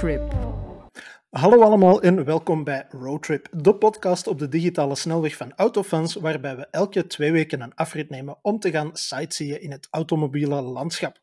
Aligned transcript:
Roadtrip. 0.00 0.32
Hallo 1.30 1.62
allemaal 1.62 2.02
en 2.02 2.24
welkom 2.24 2.64
bij 2.64 2.86
Roadtrip, 2.88 3.48
de 3.52 3.74
podcast 3.74 4.26
op 4.26 4.38
de 4.38 4.48
digitale 4.48 4.94
snelweg 4.94 5.36
van 5.36 5.52
Autofans, 5.56 6.14
waarbij 6.14 6.56
we 6.56 6.66
elke 6.70 7.06
twee 7.06 7.32
weken 7.32 7.60
een 7.60 7.74
afrit 7.74 8.10
nemen 8.10 8.38
om 8.42 8.58
te 8.58 8.70
gaan 8.70 8.90
sightseeën 8.92 9.60
in 9.60 9.70
het 9.70 9.88
automobiele 9.90 10.60
landschap. 10.60 11.20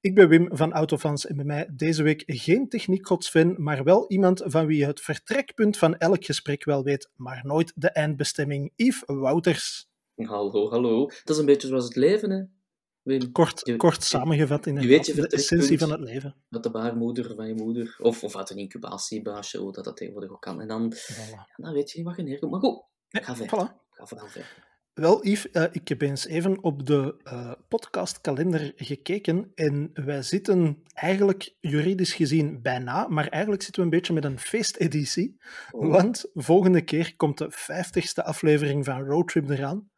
Ik 0.00 0.14
ben 0.14 0.28
Wim 0.28 0.48
van 0.52 0.72
Autofans 0.72 1.26
en 1.26 1.36
bij 1.36 1.44
mij 1.44 1.70
deze 1.72 2.02
week 2.02 2.22
geen 2.26 2.68
techniekgodsfan, 2.68 3.54
maar 3.62 3.84
wel 3.84 4.04
iemand 4.08 4.42
van 4.44 4.66
wie 4.66 4.78
je 4.78 4.86
het 4.86 5.00
vertrekpunt 5.00 5.78
van 5.78 5.96
elk 5.96 6.24
gesprek 6.24 6.64
wel 6.64 6.82
weet, 6.82 7.10
maar 7.16 7.40
nooit 7.42 7.72
de 7.74 7.90
eindbestemming, 7.90 8.72
Yves 8.76 9.02
Wouters. 9.06 9.88
Hallo, 10.16 10.70
hallo. 10.70 11.06
Dat 11.06 11.36
is 11.36 11.38
een 11.38 11.46
beetje 11.46 11.68
zoals 11.68 11.84
het 11.84 11.96
leven, 11.96 12.30
hè? 12.30 12.42
Kort, 13.32 13.60
Je- 13.66 13.76
kort 13.76 14.02
samengevat 14.02 14.66
in 14.66 14.74
de 14.74 15.26
essentie 15.30 15.78
van 15.78 15.90
het 15.90 16.00
leven. 16.00 16.34
Met 16.48 16.62
de 16.62 16.70
baarmoeder 16.70 17.34
van 17.34 17.46
je 17.46 17.54
moeder. 17.54 17.96
Of, 17.98 18.24
of 18.24 18.36
uit 18.36 18.50
een 18.50 18.56
incubatiebaasje, 18.56 19.58
hoe 19.58 19.72
dat, 19.72 19.84
dat 19.84 19.96
tegenwoordig 19.96 20.30
ook 20.30 20.40
kan. 20.42 20.60
En 20.60 20.68
dan, 20.68 20.94
Voilà. 20.94 21.30
ja, 21.30 21.48
dan 21.56 21.72
weet 21.72 21.90
je 21.90 21.98
niet 21.98 22.06
wat 22.06 22.16
je 22.16 22.22
neerkomt. 22.22 22.50
Maar 22.52 22.60
goed, 22.60 22.82
ga 23.08 23.36
verder. 23.36 23.46
Voilà. 23.68 23.72
Ga 23.90 24.06
vooral 24.06 24.26
verder. 24.28 24.72
Wel, 24.94 25.26
Yves, 25.26 25.50
eh, 25.50 25.64
ik 25.72 25.88
heb 25.88 26.00
eens 26.00 26.26
even 26.26 26.62
op 26.62 26.86
de 26.86 27.14
eh, 27.24 27.52
podcastkalender 27.68 28.72
gekeken 28.76 29.52
en 29.54 29.90
wij 29.94 30.22
zitten 30.22 30.82
eigenlijk 30.92 31.54
juridisch 31.60 32.14
gezien 32.14 32.62
bijna, 32.62 33.08
maar 33.08 33.28
eigenlijk 33.28 33.62
zitten 33.62 33.80
we 33.82 33.88
een 33.88 33.96
beetje 33.96 34.12
met 34.12 34.24
een 34.24 34.38
feesteditie, 34.38 35.36
Oh. 35.70 35.90
want 35.90 36.24
volgende 36.34 36.80
keer 36.82 37.16
komt 37.16 37.38
de 37.38 37.46
vijftigste 37.50 38.24
aflevering 38.24 38.84
van 38.84 39.04
Roadtrip 39.04 39.48
eraan. 39.50 39.88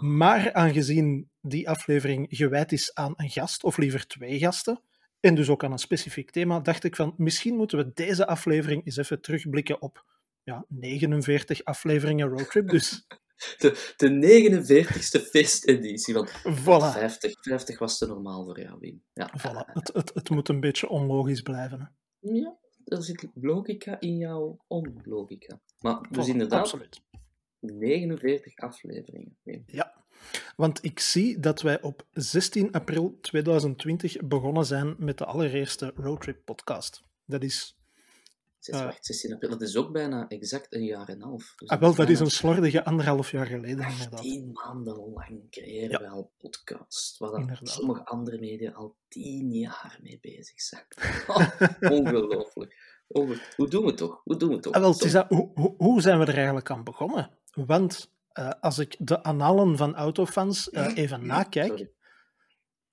Maar 0.00 0.52
aangezien 0.52 1.30
die 1.40 1.68
aflevering 1.68 2.26
gewijd 2.30 2.72
is 2.72 2.94
aan 2.94 3.12
een 3.16 3.30
gast, 3.30 3.64
of 3.64 3.76
liever 3.76 4.06
twee 4.06 4.38
gasten, 4.38 4.82
en 5.20 5.34
dus 5.34 5.48
ook 5.48 5.64
aan 5.64 5.72
een 5.72 5.78
specifiek 5.78 6.30
thema, 6.30 6.60
dacht 6.60 6.84
ik 6.84 6.96
van 6.96 7.14
misschien 7.16 7.56
moeten 7.56 7.78
we 7.78 7.90
deze 7.94 8.26
aflevering 8.26 8.86
eens 8.86 8.96
even 8.96 9.20
terugblikken 9.20 9.82
op 9.82 10.04
ja, 10.42 10.64
49 10.68 11.64
afleveringen 11.64 12.28
Roadtrip. 12.28 12.68
Dus 12.68 13.06
De, 13.58 13.94
de 13.96 14.08
49ste 14.08 15.28
feesteditie. 15.30 16.14
Want 16.14 16.30
voilà. 16.30 16.92
50, 16.92 17.32
50 17.40 17.78
was 17.78 17.98
te 17.98 18.06
normaal 18.06 18.44
voor 18.44 18.60
jou, 18.60 18.78
Wim. 18.80 19.02
Ja, 19.12 19.30
Voilà, 19.38 19.72
het, 19.72 19.90
het, 19.92 20.10
het 20.14 20.30
moet 20.30 20.48
een 20.48 20.60
beetje 20.60 20.88
onlogisch 20.88 21.42
blijven. 21.42 21.80
Hè. 21.80 22.30
ja 22.32 22.58
er 22.88 23.02
zit 23.02 23.28
logica 23.34 24.00
in 24.00 24.16
jouw 24.16 24.64
onlogica. 24.66 25.60
Maar 25.78 26.06
dus 26.10 26.26
Voilà, 26.26 26.30
inderdaad, 26.30 26.60
Absoluut. 26.60 27.00
49 27.60 28.56
afleveringen. 28.56 29.36
Ja, 29.66 29.94
want 30.56 30.84
ik 30.84 31.00
zie 31.00 31.40
dat 31.40 31.62
wij 31.62 31.82
op 31.82 32.06
16 32.12 32.72
april 32.72 33.18
2020 33.20 34.16
begonnen 34.26 34.64
zijn 34.66 34.94
met 34.98 35.18
de 35.18 35.24
allereerste 35.24 35.92
Roadtrip 35.96 36.44
podcast. 36.44 37.02
Dat 37.24 37.42
is, 37.42 37.72
Zes, 38.58 38.74
Eh. 38.78 38.84
wacht, 38.84 39.06
16 39.06 39.32
april. 39.32 39.50
Dat 39.50 39.62
is 39.62 39.76
ook 39.76 39.92
bijna 39.92 40.28
exact 40.28 40.74
een 40.74 40.84
jaar 40.84 41.08
en 41.08 41.14
een 41.14 41.22
half. 41.22 41.54
Dus 41.56 41.68
ah, 41.68 41.80
wel, 41.80 41.94
dat 41.94 42.08
is 42.08 42.20
een 42.20 42.30
slordige 42.30 42.84
anderhalf 42.84 43.30
jaar 43.30 43.46
geleden 43.46 43.86
inderdaad. 43.88 44.22
Tien 44.22 44.50
maanden 44.52 44.96
lang 45.14 45.50
creëren 45.50 45.90
Ja. 45.90 45.98
we 45.98 46.08
al 46.08 46.30
podcast, 46.38 47.18
waar 47.18 47.60
sommige 47.62 48.04
andere 48.04 48.38
media 48.38 48.70
al 48.72 48.94
tien 49.08 49.52
jaar 49.52 49.98
mee 50.02 50.18
bezig 50.20 50.60
zijn. 50.60 50.84
Oh, 51.26 51.50
ongelooflijk. 51.80 52.86
Onge- 53.08 53.40
Hoe 53.56 53.68
doen 53.68 53.82
we 53.82 53.88
het 53.88 53.96
toch? 53.96 54.20
Hoe 54.24 54.36
doen 54.36 54.48
we 54.48 54.54
het 54.54 54.62
toch? 54.62 54.72
Ah, 54.72 54.80
wel, 54.80 54.90
is 55.04 55.12
dat, 55.12 55.28
hoe, 55.28 55.74
hoe 55.76 56.00
zijn 56.00 56.18
we 56.18 56.24
er 56.24 56.34
eigenlijk 56.36 56.70
aan 56.70 56.84
begonnen? 56.84 57.30
Want 57.66 58.10
eh, 58.32 58.50
als 58.60 58.78
ik 58.78 58.96
de 58.98 59.22
annalen 59.22 59.76
van 59.76 59.94
autofans 59.94 60.70
eh, 60.70 60.96
even 60.96 61.26
nakijk, 61.26 61.68
Sorry. 61.68 61.92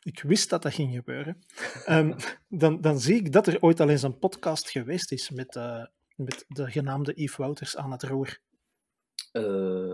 ik 0.01 0.21
wist 0.21 0.49
dat 0.49 0.61
dat 0.61 0.73
ging 0.73 0.93
gebeuren, 0.93 1.45
ehm, 1.85 2.17
dan, 2.61 2.81
dan 2.81 2.99
zie 2.99 3.15
ik 3.15 3.31
dat 3.31 3.47
er 3.47 3.61
ooit 3.61 3.79
al 3.79 3.89
eens 3.89 4.01
een 4.03 4.19
podcast 4.19 4.69
geweest 4.69 5.11
is 5.11 5.29
met, 5.29 5.55
eh, 5.55 5.85
met 6.15 6.45
de 6.47 6.71
genaamde 6.71 7.11
Yves 7.15 7.35
Wouters 7.35 7.77
aan 7.77 7.91
het 7.91 8.03
roer. 8.03 8.39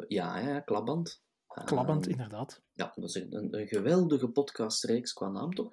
Ja, 0.07 0.37
ja, 0.37 0.59
klapband. 0.59 1.21
Klappend, 1.65 2.01
Ehm, 2.03 2.11
inderdaad. 2.11 2.61
ja, 2.71 2.91
dat 2.95 3.03
is 3.09 3.15
een, 3.15 3.67
geweldige 3.67 4.29
podcastreeks 4.29 5.13
qua 5.13 5.27
naam 5.29 5.53
toch? 5.53 5.69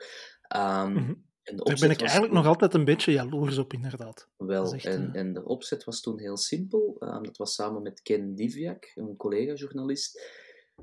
Mhm. 0.48 1.14
En 1.50 1.56
Daar 1.56 1.76
ben 1.80 1.90
ik 1.90 2.00
eigenlijk 2.00 2.32
toen- 2.32 2.42
nog 2.42 2.46
altijd 2.46 2.74
een 2.74 2.84
beetje 2.84 3.12
jaloers 3.12 3.58
op, 3.58 3.72
inderdaad. 3.72 4.28
Wel, 4.36 4.72
echt, 4.74 4.84
en, 4.84 5.10
en 5.14 5.32
de 5.32 5.44
opzet 5.44 5.84
was 5.84 6.00
toen 6.00 6.18
heel 6.18 6.36
simpel. 6.36 6.96
Ehm, 7.00 7.22
dat 7.22 7.36
was 7.36 7.54
samen 7.54 7.82
met 7.82 8.02
Ken 8.02 8.34
Diviak, 8.34 8.92
een 8.94 9.16
collega-journalist. 9.16 10.20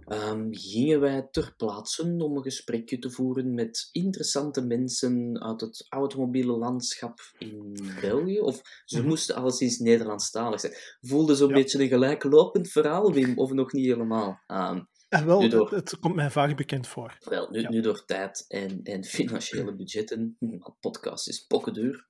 Ehm, 0.08 0.48
gingen 0.52 1.00
wij 1.00 1.28
ter 1.32 1.54
plaatse 1.58 2.02
om 2.18 2.36
een 2.38 2.44
gesprekje 2.44 3.00
te 3.00 3.10
voeren 3.12 3.54
met 3.54 3.90
interessante 3.92 4.62
mensen 4.62 5.42
uit 5.44 5.62
het 5.62 5.86
automobiele 5.90 6.58
landschap 6.58 7.20
in 7.38 7.78
België. 8.02 8.40
Of 8.40 8.62
ze 8.86 8.98
Mhm. 9.00 9.08
moesten 9.08 9.36
alleszins 9.36 9.80
Nederlandstalig 9.80 10.60
zijn. 10.60 10.74
Voelde 11.02 11.36
zo'n 11.36 11.48
Ja. 11.50 11.54
beetje 11.56 11.82
een 11.84 11.88
gelijklopend 11.88 12.68
verhaal, 12.68 13.14
Wim, 13.14 13.38
of 13.38 13.52
nog 13.52 13.72
niet 13.74 13.86
helemaal. 13.86 14.40
Ehm, 14.48 14.82
En 15.10 15.26
wel, 15.26 15.50
door. 15.50 15.72
het, 15.74 15.92
het 15.92 16.00
komt 16.00 16.16
mij 16.16 16.32
vaag 16.32 16.56
bekend 16.56 16.88
voor. 16.88 17.18
wel, 17.20 17.50
nu, 17.52 17.60
Ja. 17.62 17.70
nu 17.70 17.82
door 17.82 18.06
tijd 18.06 18.46
en, 18.48 18.84
en 18.84 19.04
financiële 19.04 19.76
budgetten, 19.76 20.36
want 20.60 20.80
podcast 20.80 21.28
is 21.28 21.40
pokkenduur, 21.46 22.06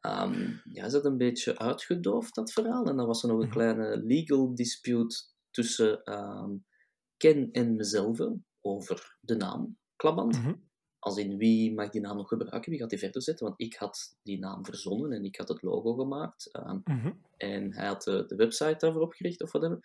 ehm, 0.00 0.50
ja, 0.64 0.84
is 0.84 0.92
dat 0.92 1.04
een 1.04 1.16
beetje 1.18 1.58
uitgedoofd, 1.58 2.34
dat 2.34 2.52
verhaal. 2.52 2.86
En 2.86 2.96
dan 2.96 3.06
was 3.06 3.22
er 3.22 3.28
nog 3.28 3.38
een 3.38 3.44
Mhm. 3.48 3.54
kleine 3.56 3.96
legal 4.04 4.54
dispute 4.54 5.16
tussen 5.50 6.02
ehm, 6.04 6.50
Ken 7.16 7.48
en 7.52 7.76
mezelf 7.76 8.18
over 8.60 9.16
de 9.20 9.36
naam 9.36 9.76
Klaband. 9.96 10.38
Mhm. 10.42 10.54
Als 10.98 11.16
in 11.16 11.36
wie 11.36 11.74
mag 11.74 11.90
die 11.90 12.00
naam 12.00 12.16
nog 12.16 12.28
gebruiken, 12.28 12.70
wie 12.70 12.80
gaat 12.80 12.90
die 12.90 12.98
verder 12.98 13.22
zetten? 13.22 13.46
Want 13.46 13.60
ik 13.60 13.74
had 13.74 14.16
die 14.22 14.38
naam 14.38 14.64
verzonnen 14.64 15.12
en 15.12 15.24
ik 15.24 15.36
had 15.36 15.48
het 15.48 15.62
logo 15.62 15.94
gemaakt. 15.94 16.48
ehm, 16.52 16.78
Mhm. 16.84 17.12
en 17.36 17.74
hij 17.74 17.86
had 17.86 18.02
de, 18.02 18.24
de 18.26 18.34
website 18.36 18.76
daarvoor 18.78 19.02
opgericht 19.02 19.42
of 19.42 19.52
whatever. 19.52 19.78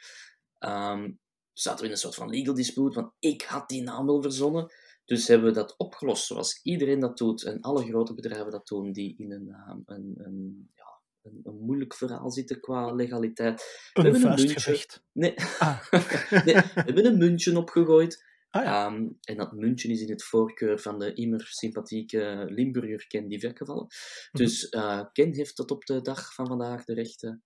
Ehm 0.59 1.11
zaten 1.53 1.79
we 1.79 1.85
in 1.85 1.91
een 1.91 1.97
soort 1.97 2.15
van 2.15 2.29
legal 2.29 2.53
dispute, 2.53 2.95
want 2.95 3.13
ik 3.19 3.41
had 3.41 3.69
die 3.69 3.83
naam 3.83 4.05
wel 4.05 4.21
verzonnen. 4.21 4.71
Dus 5.05 5.27
hebben 5.27 5.47
we 5.47 5.53
dat 5.53 5.77
opgelost 5.77 6.25
zoals 6.25 6.59
iedereen 6.63 6.99
dat 6.99 7.17
doet 7.17 7.43
en 7.43 7.61
alle 7.61 7.83
grote 7.83 8.13
bedrijven 8.13 8.51
dat 8.51 8.67
doen 8.67 8.91
die 8.91 9.15
in 9.17 9.31
een, 9.31 9.49
ehm, 9.49 9.79
een, 9.85 10.13
een, 10.17 10.69
ja, 10.75 11.01
een, 11.21 11.39
een 11.43 11.59
moeilijk 11.59 11.93
verhaal 11.93 12.31
zitten 12.31 12.59
qua 12.59 12.91
legaliteit. 12.91 13.89
Een 13.93 14.03
hebben 14.03 14.21
een 14.21 14.27
vuistgevecht. 14.27 15.03
Nee, 15.11 15.33
Ah. 15.59 15.91
nee, 16.45 16.55
we 16.55 16.71
hebben 16.73 17.05
een 17.05 17.17
muntje 17.17 17.57
opgegooid. 17.57 18.31
Ah 18.49 18.63
ja. 18.63 18.85
Ehm, 18.85 19.07
en 19.21 19.37
dat 19.37 19.51
muntje 19.51 19.89
is 19.89 20.01
in 20.01 20.09
het 20.09 20.23
voorkeur 20.23 20.79
van 20.79 20.99
de 20.99 21.13
immer 21.13 21.47
sympathieke 21.47 22.45
Limburger 22.49 23.07
Ken 23.07 23.27
Divek 23.27 23.57
gevallen. 23.57 23.85
Mhm. 23.85 24.43
Dus 24.43 24.69
eh, 24.69 25.03
Ken 25.11 25.33
heeft 25.33 25.55
tot 25.55 25.71
op 25.71 25.85
de 25.85 26.01
dag 26.01 26.33
van 26.33 26.47
vandaag 26.47 26.83
de 26.83 26.93
rechten 26.93 27.43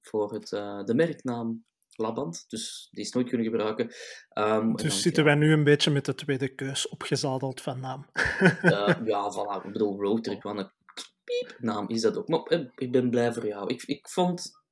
voor 0.00 0.32
het, 0.32 0.52
eh, 0.52 0.84
de 0.84 0.94
merknaam 0.94 1.64
Laband. 1.96 2.44
Dus 2.48 2.88
die 2.90 3.04
is 3.04 3.12
nooit 3.12 3.28
kunnen 3.28 3.46
gebruiken. 3.46 3.94
Ehm, 4.28 4.60
dan, 4.60 4.76
Dus 4.76 5.02
zitten 5.02 5.24
wij 5.24 5.34
nu 5.34 5.52
een 5.52 5.64
beetje 5.64 5.90
met 5.90 6.04
de 6.04 6.14
tweede 6.14 6.54
keus 6.54 6.88
opgezadeld 6.88 7.60
van 7.60 7.80
naam. 7.80 8.06
ja, 8.62 8.86
eh, 8.86 9.06
ja, 9.12 9.32
voilà. 9.32 9.66
Ik 9.66 9.72
bedoel, 9.72 10.00
Roadtrip, 10.00 10.42
wat 10.42 10.58
een 10.58 10.70
piep 11.24 11.56
naam 11.58 11.88
is 11.88 12.00
dat 12.00 12.16
ook. 12.16 12.28
Maar 12.28 12.42
eh, 12.42 12.66
ik 12.74 12.92
ben 12.92 13.10
blij 13.10 13.32
voor 13.32 13.46
jou. 13.46 13.68
Ik, 13.68 13.82
ik 13.82 14.08
vond... 14.08 14.62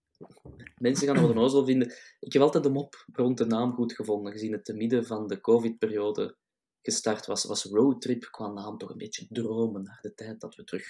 Mensen 0.76 1.06
gaan 1.06 1.16
het 1.16 1.24
wel 1.24 1.34
onnozel 1.34 1.64
vinden. 1.64 1.92
Ik 2.20 2.32
heb 2.32 2.42
altijd 2.42 2.64
de 2.64 2.70
mop 2.70 3.04
rond 3.12 3.38
de 3.38 3.46
naam 3.46 3.72
goed 3.72 3.92
gevonden. 3.92 4.32
Gezien 4.32 4.52
het 4.52 4.64
te 4.64 4.74
midden 4.74 5.06
van 5.06 5.26
de 5.26 5.40
covid-periode 5.40 6.36
gestart 6.82 7.26
was, 7.26 7.44
was 7.44 7.64
Roadtrip 7.64 8.28
qua 8.30 8.46
naam 8.46 8.78
toch 8.78 8.90
een 8.90 8.98
beetje 8.98 9.26
dromen 9.28 9.82
naar 9.82 9.98
de 10.00 10.14
tijd 10.14 10.40
dat 10.40 10.54
we 10.54 10.64
terug 10.64 10.86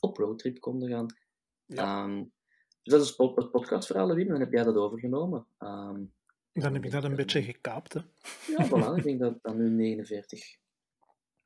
op 0.00 0.16
roadtrip 0.16 0.60
konden 0.60 0.88
gaan. 0.88 1.06
Ja. 1.66 2.04
Ehm, 2.04 2.24
dus 2.84 2.92
dat 2.92 3.02
is 3.02 3.08
het 3.08 3.16
pod- 3.16 3.36
het 3.36 3.50
podcastverhaal, 3.50 4.14
Wim. 4.14 4.28
Dan 4.28 4.40
heb 4.40 4.52
jij 4.52 4.64
dat 4.64 4.76
overgenomen. 4.76 5.46
Ehm, 5.58 6.00
Dan 6.52 6.74
heb 6.74 6.84
ik 6.84 6.90
dat 6.90 7.04
een 7.04 7.16
beetje 7.16 7.42
gekaapt. 7.42 7.92
Hè. 7.92 8.00
ja, 8.56 8.66
voilà. 8.68 8.96
Ik 8.96 9.02
denk 9.02 9.20
dat 9.20 9.38
dat 9.42 9.54
nu 9.54 9.68
49 9.70 10.56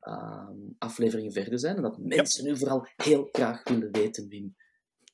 ehm, 0.00 0.56
afleveringen 0.78 1.32
verder 1.32 1.58
zijn. 1.58 1.76
En 1.76 1.82
dat 1.82 1.98
mensen 1.98 2.44
nu 2.44 2.56
vooral 2.56 2.86
heel 2.96 3.28
graag 3.32 3.68
willen 3.68 3.92
weten, 3.92 4.28
Wim, 4.28 4.56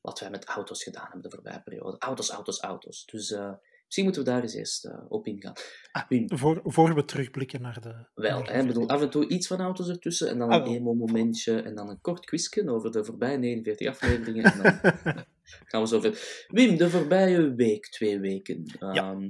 wat 0.01 0.21
wij 0.21 0.31
met 0.31 0.45
auto's 0.45 0.83
gedaan 0.83 1.05
hebben 1.05 1.23
de 1.23 1.31
voorbije 1.31 1.63
periode. 1.63 1.99
Auto's, 1.99 2.31
auto's, 2.31 2.61
auto's. 2.61 3.05
Dus 3.05 3.31
eh, 3.31 3.53
misschien 3.85 4.05
moeten 4.05 4.25
we 4.25 4.31
daar 4.31 4.43
eens 4.43 4.55
eerst 4.55 4.85
eh, 4.85 5.05
op 5.09 5.27
ingaan. 5.27 5.53
Ah, 5.93 6.09
Wim, 6.09 6.39
Voor, 6.39 6.61
voor 6.65 6.95
we 6.95 7.05
terugblikken 7.05 7.63
naar 7.63 7.81
de... 7.81 8.07
wel, 8.15 8.39
naar 8.39 8.47
de 8.47 8.53
hè, 8.53 8.61
ik 8.61 8.67
bedoel, 8.67 8.89
af 8.89 9.01
en 9.03 9.11
toe 9.11 9.29
iets 9.29 9.47
van 9.47 9.61
auto's 9.61 9.89
ertussen 9.89 10.29
en 10.29 10.39
dan 10.39 10.51
Ah, 10.51 10.57
een 10.57 10.63
wel. 10.65 10.73
emo-momentje 10.73 11.61
en 11.63 11.75
dan 11.75 11.89
een 11.89 12.01
kort 12.01 12.25
quizje 12.25 12.71
over 12.71 12.91
de 12.93 13.05
voorbije 13.05 13.39
49 13.39 13.89
afleveringen. 13.89 14.45
En 14.45 14.63
dan 14.63 15.25
gaan 15.45 15.81
we 15.83 15.89
zo. 15.89 16.01
Wim, 16.49 16.77
de 16.77 16.91
voorbije 16.91 17.55
week, 17.55 17.89
twee 17.89 18.21
weken, 18.21 18.65
ehm, 18.79 19.29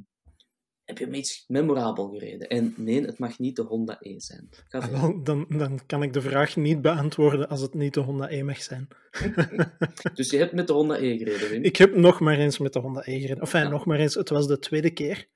heb 0.84 0.98
je 0.98 1.06
me 1.06 1.16
iets 1.16 1.44
memorabel 1.46 2.08
gereden? 2.08 2.48
En 2.48 2.74
nee, 2.76 3.02
het 3.02 3.18
mag 3.18 3.38
niet 3.38 3.56
de 3.56 3.62
Honda 3.62 3.96
E 4.00 4.14
zijn. 4.20 4.48
Ah, 4.68 4.84
wel, 4.84 5.22
dan, 5.22 5.46
dan 5.48 5.80
kan 5.86 6.02
ik 6.02 6.12
de 6.12 6.20
vraag 6.20 6.56
niet 6.56 6.82
beantwoorden 6.82 7.48
als 7.48 7.60
het 7.60 7.74
niet 7.74 7.94
de 7.94 8.00
Honda 8.00 8.30
E 8.30 8.42
mag 8.42 8.62
zijn. 8.62 8.88
Dus 10.14 10.30
je 10.30 10.36
hebt 10.36 10.52
met 10.52 10.66
de 10.66 10.72
Honda 10.72 10.96
E 10.96 11.16
gereden, 11.18 11.48
Wim? 11.48 11.62
Ik 11.62 11.76
heb 11.76 11.96
nog 11.96 12.20
maar 12.20 12.38
eens 12.38 12.58
met 12.58 12.72
de 12.72 12.78
Honda 12.78 13.00
E 13.04 13.20
gereden. 13.20 13.40
Enfin, 13.40 13.62
Ja. 13.62 13.68
nog 13.68 13.84
maar 13.86 13.98
eens. 13.98 14.14
Het 14.14 14.28
was 14.28 14.46
de 14.46 14.58
tweede 14.58 14.90
keer. 14.90 15.26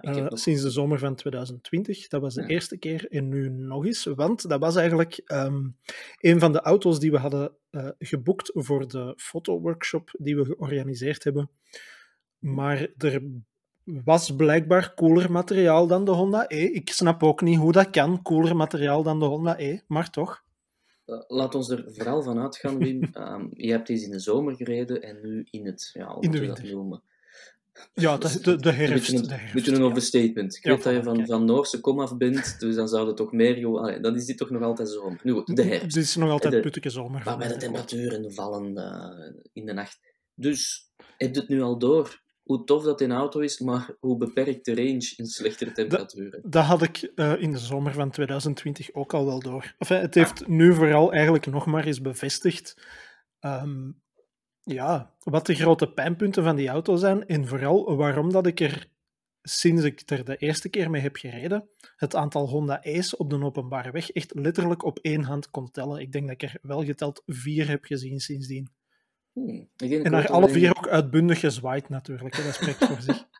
Ja, 0.00 0.14
Uh, 0.16 0.22
nog- 0.22 0.38
sinds 0.38 0.62
de 0.62 0.70
zomer 0.70 0.98
van 0.98 1.14
2020. 1.14 2.08
Dat 2.08 2.20
was 2.20 2.34
de 2.34 2.40
Ja. 2.42 2.46
eerste 2.48 2.76
keer 2.78 3.06
en 3.10 3.28
nu 3.28 3.48
nog 3.48 3.86
eens. 3.86 4.04
Want 4.04 4.48
dat 4.48 4.60
was 4.60 4.76
eigenlijk 4.76 5.20
ehm, 5.24 5.68
een 6.20 6.40
van 6.40 6.52
de 6.52 6.60
auto's 6.60 6.98
die 7.00 7.10
we 7.10 7.18
hadden 7.18 7.52
eh, 7.70 7.88
geboekt 7.98 8.50
voor 8.54 8.88
de 8.88 9.14
fotoworkshop 9.16 10.10
die 10.18 10.36
we 10.36 10.44
georganiseerd 10.44 11.24
hebben. 11.24 11.50
Maar 12.38 12.88
er 12.98 13.22
was 13.84 14.36
blijkbaar 14.36 14.94
cooler 14.94 15.32
materiaal 15.32 15.86
dan 15.86 16.04
de 16.04 16.10
Honda 16.10 16.44
E. 16.48 16.64
Ik 16.64 16.90
snap 16.90 17.22
ook 17.22 17.40
niet 17.40 17.58
hoe 17.58 17.72
dat 17.72 17.90
kan, 17.90 18.22
cooler 18.22 18.56
materiaal 18.56 19.02
dan 19.02 19.18
de 19.18 19.24
Honda 19.24 19.58
E, 19.58 19.78
maar 19.86 20.10
toch. 20.10 20.42
Eh, 21.04 21.22
laat 21.28 21.54
ons 21.54 21.68
er 21.70 21.84
vooral 21.88 22.22
van 22.22 22.38
uitgaan, 22.38 22.78
Wim. 22.78 23.02
Ehm, 23.12 23.46
je 23.50 23.70
hebt 23.70 23.86
deze 23.86 24.04
in 24.04 24.10
de 24.10 24.18
zomer 24.18 24.54
gereden 24.56 25.02
en 25.02 25.18
nu 25.22 25.46
in 25.50 25.66
het, 25.66 25.90
ja, 25.92 26.14
hoe 26.14 26.22
In 26.22 26.30
de 26.30 26.38
dat 26.38 26.46
winter. 26.58 26.74
noemen? 26.76 27.02
Ja, 27.94 28.16
de, 28.16 28.40
de, 28.40 28.56
de 28.56 28.68
Een 28.68 28.74
herfst. 28.74 28.94
beetje 28.94 29.16
een, 29.16 29.22
de 29.28 29.34
herfst, 29.34 29.54
beetje 29.54 29.72
een 29.72 29.78
ja. 29.78 29.84
overstatement. 29.84 30.56
Ik 30.56 30.64
Ja, 30.64 30.70
weet 30.74 30.82
dat 30.82 30.94
je 30.94 31.02
van, 31.02 31.16
kijk. 31.16 31.28
van 31.28 31.44
Noorse 31.44 31.80
komaf 31.80 32.16
bent, 32.16 32.60
dus 32.60 32.74
dan 32.74 32.88
zou 32.88 33.06
het 33.06 33.16
toch 33.16 33.32
meer... 33.32 33.58
joh, 33.58 34.02
dan 34.02 34.16
is 34.16 34.24
dit 34.26 34.36
toch 34.36 34.50
nog 34.50 34.62
altijd 34.62 34.88
zomer. 34.88 35.20
Nu 35.22 35.32
goed, 35.32 35.56
de 35.56 35.62
herfst. 35.62 35.82
Het 35.94 36.04
is 36.04 36.16
nog 36.16 36.30
altijd 36.30 36.52
De- 36.52 36.60
putteke 36.60 36.90
zomer. 36.90 37.24
De 37.24 37.36
mij, 37.36 37.48
dat 37.48 37.56
klopt. 37.56 37.60
temperaturen 37.88 38.32
vallen 38.34 38.76
eh, 38.76 39.40
in 39.52 39.66
de 39.66 39.72
nacht. 39.72 39.98
Dus, 40.34 40.90
heb 41.16 41.34
je 41.34 41.40
het 41.40 41.48
nu 41.48 41.62
al 41.62 41.78
door? 41.78 42.20
Hoe 42.42 42.64
tof 42.64 42.82
dat 42.84 43.00
in 43.00 43.10
een 43.10 43.16
auto 43.16 43.40
is, 43.40 43.58
maar 43.60 43.96
hoe 44.00 44.16
beperkt 44.16 44.64
de 44.64 44.74
range 44.74 45.12
in 45.16 45.26
slechtere 45.26 45.72
temperaturen. 45.72 46.40
Dat 46.50 46.64
had 46.64 46.82
ik 46.82 47.10
eh, 47.14 47.32
in 47.42 47.52
de 47.52 47.58
zomer 47.58 47.92
van 47.92 48.10
2020 48.10 48.92
ook 48.94 49.14
al 49.14 49.26
wel 49.26 49.40
door. 49.40 49.74
Enfin, 49.78 50.00
het 50.00 50.14
heeft 50.14 50.46
nu 50.46 50.74
vooral 50.74 51.12
eigenlijk 51.12 51.46
nog 51.46 51.66
maar 51.66 51.84
eens 51.84 52.00
bevestigd 52.00 52.86
ehm, 53.38 53.90
ja, 54.62 55.14
wat 55.22 55.46
de 55.46 55.54
grote 55.54 55.92
pijnpunten 55.92 56.42
van 56.42 56.56
die 56.56 56.68
auto 56.68 56.96
zijn 56.96 57.26
en 57.26 57.46
vooral 57.46 57.96
waarom 57.96 58.32
dat 58.32 58.46
ik 58.46 58.60
er 58.60 58.90
sinds 59.42 59.84
ik 59.84 60.02
er 60.10 60.24
de 60.24 60.36
eerste 60.36 60.68
keer 60.68 60.90
mee 60.90 61.02
heb 61.02 61.16
gereden, 61.16 61.68
het 61.96 62.14
aantal 62.14 62.48
Honda 62.48 62.82
E's 62.82 63.18
op 63.18 63.30
de 63.30 63.44
openbare 63.44 63.90
weg 63.90 64.10
echt 64.10 64.34
letterlijk 64.34 64.84
op 64.84 64.98
één 64.98 65.22
hand 65.22 65.50
kon 65.50 65.70
tellen. 65.70 66.00
Ik 66.00 66.12
denk 66.12 66.26
dat 66.26 66.42
ik 66.42 66.50
er 66.50 66.58
wel 66.62 66.84
geteld 66.84 67.22
vier 67.26 67.68
heb 67.68 67.84
gezien 67.84 68.20
sindsdien. 68.20 68.70
Hmm, 69.32 69.68
ik 69.76 69.88
denk 69.88 70.04
En 70.04 70.10
naar 70.10 70.22
ik 70.22 70.30
alle 70.30 70.48
vier 70.48 70.76
ook 70.76 70.88
uitbundig 70.88 71.40
gezwaaid 71.40 71.88
natuurlijk. 71.88 72.36
Dat 72.44 72.54
spreekt 72.54 72.84
voor 72.84 73.00
zich. 73.00 73.16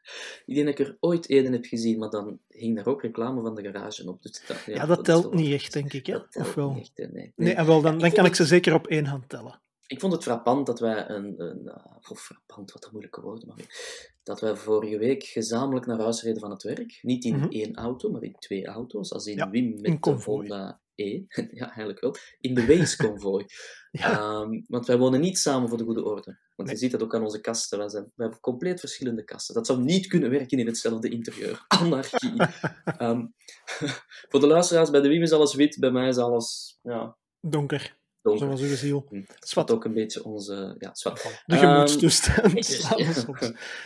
Ik 0.46 0.54
denk 0.54 0.66
dat 0.66 0.78
ik 0.78 0.86
er 0.86 0.96
ooit 1.00 1.26
één 1.26 1.52
heb 1.52 1.64
gezien, 1.64 1.98
maar 1.98 2.10
dan 2.10 2.38
hing 2.48 2.76
daar 2.76 2.86
ook 2.86 3.02
reclame 3.02 3.40
van 3.40 3.54
de 3.54 3.62
garage 3.62 4.08
op. 4.08 4.22
Dus 4.22 4.46
dat, 4.46 4.62
Ja, 4.66 4.86
dat 4.86 5.04
telt 5.04 5.22
wel- 5.22 5.32
niet 5.32 5.52
echt, 5.52 5.72
denk 5.72 5.92
ik. 5.92 6.06
Hè? 6.06 6.16
Of 6.32 6.54
wel? 6.54 6.76
echt, 6.78 7.12
nee. 7.12 7.32
Nee, 7.36 7.54
en 7.54 7.66
wel, 7.66 7.80
dan, 7.80 7.98
dan 7.98 8.12
kan 8.12 8.24
ik 8.24 8.34
ze 8.34 8.44
zeker 8.44 8.74
op 8.74 8.86
één 8.86 9.04
hand 9.04 9.28
tellen. 9.28 9.60
Ik 9.92 10.00
vond 10.00 10.12
het 10.12 10.22
frappant 10.22 10.66
dat 10.66 10.80
wij 10.80 11.08
een... 11.08 11.34
een 11.40 11.72
of 12.08 12.20
frappant, 12.20 12.72
wat 12.72 12.84
een 12.84 12.90
moeilijke 12.92 13.20
woorden, 13.20 13.48
maar 13.48 13.56
dat 14.22 14.40
wij 14.40 14.56
vorige 14.56 14.98
week 14.98 15.24
gezamenlijk 15.24 15.86
naar 15.86 15.98
huis 16.00 16.22
reden 16.22 16.40
van 16.40 16.50
het 16.50 16.62
werk. 16.62 16.98
Niet 17.02 17.24
in 17.24 17.36
Mhm. 17.36 17.48
één 17.50 17.74
auto, 17.74 18.10
maar 18.10 18.22
in 18.22 18.34
twee 18.38 18.66
auto's. 18.66 19.12
Als 19.12 19.26
in 19.26 19.36
Ja, 19.36 19.50
Wim 19.50 19.74
met 19.74 19.84
in 19.84 19.98
de. 20.00 20.10
Honda 20.24 20.80
E. 20.94 21.22
ja, 21.60 21.64
eigenlijk 21.66 22.00
wel. 22.00 22.14
In 22.40 22.54
de 22.54 22.66
Waze 22.66 22.96
convoy. 22.96 23.44
Ja. 23.90 24.10
Ehm, 24.18 24.60
want 24.66 24.86
wij 24.86 24.98
wonen 24.98 25.20
niet 25.20 25.38
samen 25.38 25.68
voor 25.68 25.78
de 25.78 25.84
goede 25.84 26.04
orde. 26.04 26.38
Want 26.56 26.68
Nee. 26.68 26.78
je 26.78 26.82
ziet 26.82 26.90
dat 26.90 27.02
ook 27.02 27.14
aan 27.14 27.22
onze 27.22 27.40
kasten. 27.40 27.78
Wij, 27.78 27.88
zijn, 27.88 28.02
wij 28.02 28.12
hebben 28.26 28.40
compleet 28.40 28.80
verschillende 28.80 29.24
kasten. 29.24 29.54
Dat 29.54 29.66
zou 29.66 29.82
niet 29.82 30.06
kunnen 30.06 30.30
werken 30.30 30.58
in 30.58 30.66
hetzelfde 30.66 31.08
interieur. 31.08 31.64
Anarchie. 31.82 32.36
Ehm, 32.98 33.26
voor 34.28 34.40
de 34.40 34.46
luisteraars, 34.46 34.90
bij 34.90 35.00
de 35.00 35.08
Wim 35.08 35.22
is 35.22 35.32
alles 35.32 35.54
wit, 35.54 35.76
bij 35.78 35.90
mij 35.90 36.08
is 36.08 36.16
alles 36.16 36.78
ja, 36.82 37.16
Donker, 37.40 37.96
donker. 38.22 38.58
zoals. 38.58 39.04
Hm. 39.08 39.20
Dat 39.26 39.48
Zwart. 39.48 39.70
ook 39.70 39.84
een 39.84 39.92
beetje 39.94 40.24
onze... 40.24 40.74
Ja, 40.78 40.94
zwart. 40.94 41.22
De 41.46 41.54
Ehm, 41.56 41.60
gemoedstoestand. 41.72 42.52
Dus, 42.54 42.80
soms. 43.20 43.40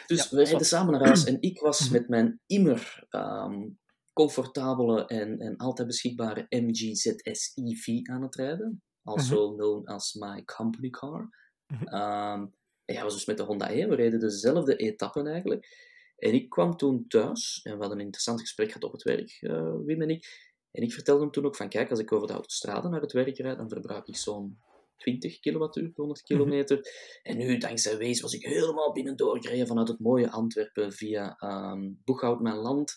dus 0.06 0.28
Ja, 0.30 0.36
we 0.36 0.44
reden 0.44 0.66
samen 0.66 0.92
naar 0.92 1.04
huis 1.06 1.24
en 1.24 1.36
ik 1.40 1.60
was 1.60 1.80
Mhm. 1.80 1.92
met 1.92 2.08
mijn 2.08 2.40
immer 2.46 3.04
ehm, 3.10 3.68
comfortabele 4.12 5.06
en, 5.06 5.38
en 5.38 5.56
altijd 5.56 5.86
beschikbare 5.88 6.46
MG 6.48 6.96
ZS 6.96 7.52
EV 7.54 8.00
aan 8.08 8.22
het 8.22 8.34
rijden. 8.34 8.82
Also 9.02 9.54
known 9.54 9.86
as 9.86 10.14
my 10.14 10.44
company 10.44 10.90
car. 10.90 11.28
Mhm. 11.66 11.86
Ehm, 11.86 12.46
en 12.84 12.94
ja, 12.94 13.02
was 13.02 13.14
dus 13.14 13.24
met 13.26 13.36
de 13.36 13.42
Honda 13.42 13.70
E. 13.70 13.86
We 13.86 13.94
reden 13.94 14.20
dezelfde 14.20 14.76
etappen 14.76 15.26
eigenlijk. 15.26 15.84
En 16.16 16.34
ik 16.34 16.48
kwam 16.48 16.76
toen 16.76 17.04
thuis 17.08 17.60
en 17.62 17.72
we 17.72 17.78
hadden 17.78 17.98
een 17.98 18.04
interessant 18.04 18.40
gesprek 18.40 18.66
gehad 18.66 18.84
op 18.84 18.92
het 18.92 19.02
werk, 19.02 19.38
eh, 19.40 19.74
Wim 19.84 20.02
en 20.02 20.10
ik. 20.10 20.54
En 20.76 20.82
ik 20.82 20.92
vertelde 20.92 21.20
hem 21.22 21.30
toen 21.30 21.44
ook 21.44 21.56
van, 21.56 21.68
kijk, 21.68 21.90
als 21.90 21.98
ik 21.98 22.12
over 22.12 22.26
de 22.26 22.32
autostrade 22.32 22.88
naar 22.88 23.00
het 23.00 23.12
werk 23.12 23.36
rijd, 23.38 23.56
dan 23.56 23.68
verbruik 23.68 24.06
ik 24.08 24.16
zo'n 24.16 24.58
20 24.96 25.40
kilowattuur, 25.40 25.90
100 25.94 26.22
kilometer. 26.22 26.80
En 27.22 27.36
nu, 27.36 27.58
dankzij 27.58 27.96
Wees, 27.96 28.20
was 28.20 28.34
ik 28.34 28.44
helemaal 28.46 28.92
binnen 28.92 29.16
doorgereden 29.16 29.66
vanuit 29.66 29.88
het 29.88 29.98
mooie 30.00 30.30
Antwerpen 30.30 30.92
via 30.92 31.36
ehm 31.38 31.90
Boeghout, 32.04 32.40
mijn 32.40 32.56
land. 32.56 32.96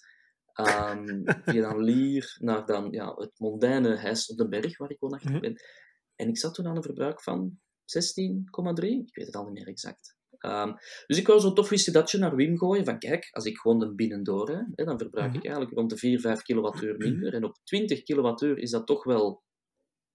ehm, 0.54 1.22
via 1.46 1.62
dan 1.62 1.84
Lier 1.84 2.38
naar 2.40 2.66
dan 2.66 2.92
ja, 2.92 3.14
het 3.16 3.40
mondaine 3.40 3.96
Heist 3.96 4.30
op 4.32 4.38
de 4.38 4.48
Berg, 4.48 4.78
waar 4.78 4.90
ik 4.92 5.00
woonachtig 5.00 5.32
Mhm. 5.32 5.40
ben. 5.40 5.62
En 6.16 6.28
ik 6.28 6.38
zat 6.38 6.54
toen 6.54 6.68
aan 6.68 6.76
een 6.76 6.84
verbruik 6.84 7.22
van 7.22 7.60
16,3. 7.86 9.04
Ik 9.06 9.16
weet 9.16 9.26
het 9.26 9.36
al 9.36 9.44
niet 9.46 9.54
meer 9.54 9.68
exact. 9.68 10.18
Ehm, 10.40 10.74
dus 11.08 11.18
ik 11.18 11.28
wou 11.28 11.40
zo'n 11.40 11.56
tof 11.56 11.70
wist 11.70 12.14
naar 12.18 12.36
Wim 12.36 12.58
gooien. 12.58 12.86
Van 12.86 13.00
kijk, 13.00 13.28
als 13.32 13.46
ik 13.46 13.58
gewoon 13.58 13.82
een 13.82 13.96
binnendoor 13.96 14.48
rijd, 14.52 14.68
hè, 14.76 14.84
dan 14.84 14.98
verbruik 15.00 15.28
Mhm. 15.28 15.38
ik 15.38 15.44
eigenlijk 15.46 15.76
rond 15.76 15.90
de 15.90 15.98
4, 15.98 16.20
5 16.20 16.42
kilowattuur 16.42 16.98
minder. 16.98 17.34
En 17.34 17.44
op 17.44 17.58
20 17.64 18.04
kilowattuur 18.04 18.58
is 18.58 18.72
dat 18.72 18.88
toch 18.88 19.04
wel, 19.04 19.44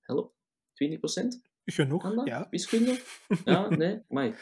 help, 0.00 0.34
20 0.74 0.98
procent? 0.98 1.40
Genoeg, 1.64 2.26
ja. 2.26 2.46
Wiskunde? 2.50 3.00
Ja, 3.44 3.68
nee, 3.68 4.02
maar 4.08 4.40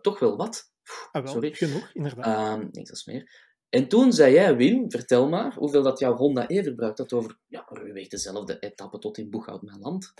toch 0.00 0.18
wel 0.18 0.36
wat. 0.36 0.72
Ah, 1.12 1.22
wel, 1.22 1.32
Sorry. 1.32 1.54
genoeg, 1.54 1.90
inderdaad. 1.92 2.58
Ehm 2.58 2.68
niks 2.72 2.90
als 2.90 3.04
meer. 3.04 3.44
En 3.68 3.88
toen 3.88 4.12
zei 4.12 4.32
jij, 4.32 4.56
Wim, 4.56 4.90
vertel 4.90 5.28
maar 5.28 5.54
hoeveel 5.54 5.82
dat 5.82 5.98
jouw 5.98 6.14
Honda 6.16 6.44
E 6.48 6.62
verbruikt 6.62 6.98
had 6.98 7.12
over 7.12 7.38
ja, 7.46 7.66
ruwweg 7.68 8.08
dezelfde 8.08 8.58
etappe 8.58 8.98
tot 8.98 9.18
in 9.18 9.30
Boeghout, 9.30 9.62
mijn 9.62 9.78
land. 9.80 10.14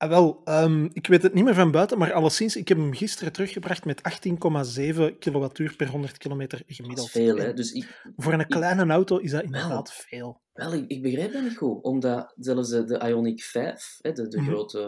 Ah, 0.00 0.08
wel, 0.08 0.40
ehm, 0.44 0.84
ik 0.92 1.06
weet 1.06 1.22
het 1.22 1.34
niet 1.34 1.44
meer 1.44 1.54
van 1.54 1.70
buiten, 1.70 1.98
maar 1.98 2.12
alleszins, 2.12 2.56
ik 2.56 2.68
heb 2.68 2.78
hem 2.78 2.94
gisteren 2.94 3.32
teruggebracht 3.32 3.84
met 3.84 4.02
18,7 4.02 5.18
kilowattuur 5.18 5.76
per 5.76 5.88
100 5.88 6.18
kilometer 6.18 6.58
Dat 6.66 6.76
gemiddeld. 6.76 7.06
is 7.06 7.12
veel, 7.12 7.36
hè. 7.36 7.52
Dus 7.54 7.72
ik, 7.72 8.02
Voor 8.16 8.32
een 8.32 8.46
kleine 8.46 8.92
auto 8.92 9.16
is 9.18 9.30
dat 9.30 9.42
inderdaad 9.42 9.92
veel. 9.92 10.40
Wel, 10.52 10.72
ik, 10.74 10.84
ik 10.90 11.02
begrijp 11.02 11.32
dat 11.32 11.42
niet 11.42 11.56
goed. 11.56 11.82
Omdat 11.82 12.32
zelfs 12.36 12.68
de, 12.70 12.84
de 12.84 12.98
Ioniq 12.98 13.44
5, 13.44 13.96
hè, 14.00 14.12
de, 14.12 14.28
de 14.28 14.36
Mhm. 14.40 14.46
grote, 14.48 14.78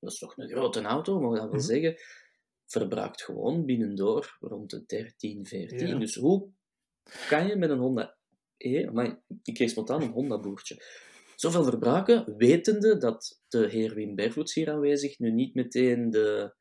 dat 0.00 0.12
is 0.12 0.18
toch 0.18 0.36
een 0.36 0.48
grote 0.48 0.80
auto, 0.82 1.20
mag 1.20 1.32
dat 1.38 1.42
wel 1.48 1.52
Mhm. 1.58 1.60
zeggen, 1.66 1.94
verbruikt 2.66 3.22
gewoon 3.22 3.64
binnendoor 3.64 4.36
rond 4.40 4.70
de 4.70 4.84
13, 4.86 5.46
14. 5.46 5.86
Ja. 5.86 5.98
Dus 5.98 6.14
hoe 6.14 6.48
kan 7.28 7.46
je 7.46 7.56
met 7.56 7.70
een 7.70 7.78
Honda 7.78 8.16
E, 8.56 8.90
maar 8.90 9.22
ik 9.42 9.54
kreeg 9.54 9.70
spontaan 9.70 10.02
een 10.02 10.10
Honda-boertje, 10.10 10.82
zoveel 11.42 11.64
verbruiken, 11.64 12.34
wetende 12.36 12.96
dat 12.98 13.40
de 13.48 13.66
heer 13.70 13.94
Wim 13.94 14.14
Bervoets 14.14 14.54
hier 14.54 14.70
aanwezig 14.70 15.18
nu 15.18 15.30
niet 15.32 15.54
meteen 15.54 16.10
de... 16.10 16.54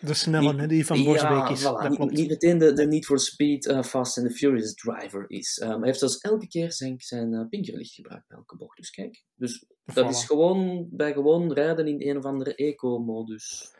De 0.00 0.14
snelle, 0.14 0.52
Niet- 0.52 0.68
die 0.68 0.86
van 0.86 0.98
Ja, 0.98 1.04
Borsbeek 1.04 1.48
is. 1.48 1.60
voilà, 1.60 1.62
dat 1.64 1.88
niet, 1.88 1.96
klopt. 1.98 2.12
niet 2.12 2.28
meteen 2.28 2.58
de, 2.58 2.72
de 2.72 2.86
Need 2.86 3.04
for 3.06 3.18
Speed 3.20 3.66
uh, 3.66 3.82
Fast 3.82 4.18
and 4.18 4.26
the 4.28 4.32
Furious 4.34 4.74
driver 4.74 5.24
is. 5.28 5.60
Um, 5.62 5.68
hij 5.68 5.78
heeft 5.82 5.98
zelfs 5.98 6.18
elke 6.18 6.48
keer 6.48 6.72
zijn, 6.72 6.94
zijn 6.98 7.32
uh, 7.32 7.48
pinkerlicht 7.48 7.94
gebruikt 7.94 8.28
bij 8.28 8.36
elke 8.36 8.56
bocht. 8.56 8.76
Dus 8.76 8.90
kijk, 8.90 9.24
dus 9.34 9.64
dat 9.84 10.04
Voilà. 10.06 10.08
is 10.08 10.24
gewoon 10.24 10.88
bij 10.90 11.12
gewoon 11.12 11.52
rijden 11.52 11.86
in 11.86 12.08
een 12.10 12.16
of 12.16 12.24
andere 12.24 12.54
eco-modus. 12.54 13.74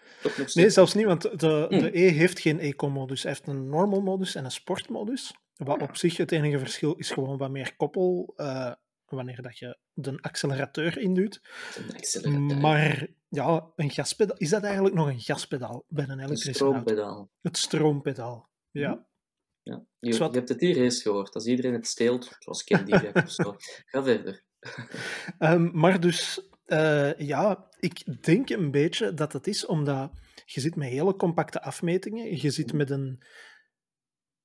Nee, 0.55 0.71
zelfs 0.71 0.95
niet, 0.95 1.05
want 1.07 1.23
de, 1.41 1.67
Hmm. 1.69 1.79
de 1.79 1.99
E 1.99 2.09
heeft 2.09 2.39
geen 2.41 2.59
eco-modus. 2.61 3.23
Hij 3.23 3.33
heeft 3.33 3.47
een 3.47 3.69
normal 3.69 4.01
modus 4.01 4.35
en 4.35 4.45
een 4.45 4.51
sportmodus. 4.51 5.35
Wat 5.57 5.83
op 5.83 5.97
zich 5.97 6.17
het 6.17 6.33
enige 6.33 6.59
verschil 6.59 6.95
is 6.95 7.11
gewoon 7.11 7.39
wat 7.39 7.51
meer 7.51 7.77
koppel 7.77 8.33
eh, 8.37 8.73
wanneer 9.11 9.43
dat 9.43 9.59
je 9.59 9.79
de 9.93 10.19
accelerateur 10.21 10.99
induwt. 10.99 11.41
een 12.23 12.61
Maar 12.61 13.07
ja, 13.29 13.73
een 13.77 13.91
gaspedaal, 13.91 14.37
is 14.37 14.51
dat 14.51 14.63
eigenlijk 14.63 14.95
nog 14.95 15.09
een 15.09 15.21
gaspedaal 15.21 15.85
bij 15.89 16.05
een 16.05 16.11
een 16.11 16.21
elektrische 16.21 16.65
auto? 16.65 16.79
stroompedaal. 16.79 17.31
Het 17.41 17.57
stroompedaal. 17.57 18.51
Ja. 18.71 18.91
Mhm. 18.91 19.01
Ja. 19.63 19.85
Je, 19.99 20.13
Zwat. 20.13 20.31
je 20.31 20.37
hebt 20.37 20.49
het 20.49 20.61
hier 20.61 20.77
eerst 20.77 21.03
gehoord. 21.03 21.35
Als 21.35 21.47
iedereen 21.47 21.73
het 21.73 21.87
steelt, 21.87 22.37
zoals 22.39 22.65
Candy 22.65 23.11
of 23.13 23.31
zo. 23.31 23.57
Ga 23.91 24.03
verder. 24.03 24.43
Ehm, 25.39 25.71
maar 25.73 26.01
dus, 26.01 26.49
eh, 26.65 27.19
ja, 27.19 27.69
ik 27.79 28.25
denk 28.25 28.49
een 28.51 28.71
beetje 28.71 29.15
dat 29.15 29.33
het 29.33 29.47
is 29.47 29.67
omdat 29.67 30.13
je 30.45 30.61
zit 30.61 30.77
met 30.77 30.89
hele 30.89 31.17
compacte 31.17 31.63
afmetingen. 31.63 32.41
Je 32.41 32.51
zit 32.51 32.73
met 32.73 32.91
een 32.91 33.23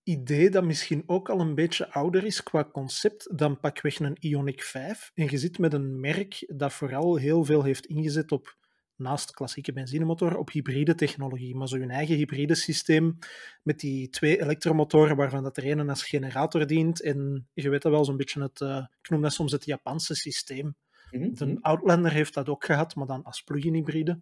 idee 0.03 0.49
dat 0.49 0.63
misschien 0.63 1.03
ook 1.05 1.29
al 1.29 1.39
een 1.39 1.55
beetje 1.55 1.91
ouder 1.91 2.23
is 2.23 2.43
qua 2.43 2.69
concept 2.71 3.37
dan 3.37 3.59
pakweg 3.59 3.99
een 3.99 4.17
Ioniq 4.17 4.55
5. 4.55 5.11
En 5.13 5.29
je 5.29 5.37
zit 5.37 5.57
met 5.57 5.73
een 5.73 5.99
merk 5.99 6.43
dat 6.47 6.73
vooral 6.73 7.15
heel 7.15 7.43
veel 7.43 7.63
heeft 7.63 7.85
ingezet 7.85 8.31
op, 8.31 8.57
naast 8.95 9.31
klassieke 9.31 9.73
benzinemotoren, 9.73 10.39
op 10.39 10.51
hybride 10.51 10.95
technologie. 10.95 11.55
Maar 11.55 11.67
zo 11.67 11.77
hun 11.77 11.89
eigen 11.89 12.15
hybride 12.15 12.55
systeem 12.55 13.17
met 13.63 13.79
die 13.79 14.09
twee 14.09 14.41
elektromotoren 14.41 15.15
waarvan 15.15 15.43
dat 15.43 15.57
er 15.57 15.65
een 15.65 15.89
als 15.89 16.03
generator 16.03 16.67
dient. 16.67 17.01
En 17.01 17.47
je 17.53 17.69
weet 17.69 17.81
dat 17.81 17.91
wel, 17.91 18.05
zo'n 18.05 18.17
beetje 18.17 18.41
het, 18.41 18.61
eh, 18.61 18.85
ik 19.01 19.09
noem 19.09 19.21
dat 19.21 19.33
soms 19.33 19.51
het 19.51 19.65
Japanse 19.65 20.15
systeem. 20.15 20.75
Mhm. 21.11 21.33
De 21.33 21.57
Outlander 21.61 22.11
heeft 22.11 22.33
dat 22.33 22.49
ook 22.49 22.65
gehad, 22.65 22.95
maar 22.95 23.07
dan 23.07 23.23
als 23.23 23.43
plug-in 23.43 23.73
hybride. 23.73 24.21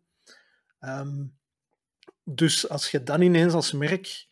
Ehm, 0.80 1.26
dus 2.24 2.70
als 2.70 2.92
je 2.92 3.04
dan 3.04 3.22
ineens 3.22 3.54
als 3.54 3.72
merk 3.72 4.28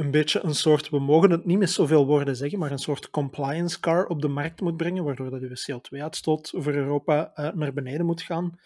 een 0.00 0.10
beetje 0.10 0.44
een 0.44 0.54
soort, 0.54 0.88
we 0.88 0.98
mogen 0.98 1.30
het 1.30 1.44
niet 1.44 1.58
met 1.58 1.70
zoveel 1.70 2.06
woorden 2.06 2.36
zeggen, 2.36 2.58
maar 2.58 2.70
een 2.70 2.78
soort 2.78 3.10
compliance 3.10 3.80
car 3.80 4.06
op 4.06 4.22
de 4.22 4.28
markt 4.28 4.60
moet 4.60 4.76
brengen, 4.76 5.04
waardoor 5.04 5.30
dat 5.30 5.40
de 5.40 5.72
CO2-uitstoot 5.72 6.52
voor 6.56 6.74
Europa 6.74 7.32
uh, 7.34 7.52
naar 7.52 7.72
beneden 7.72 8.06
moet 8.06 8.22
gaan, 8.22 8.58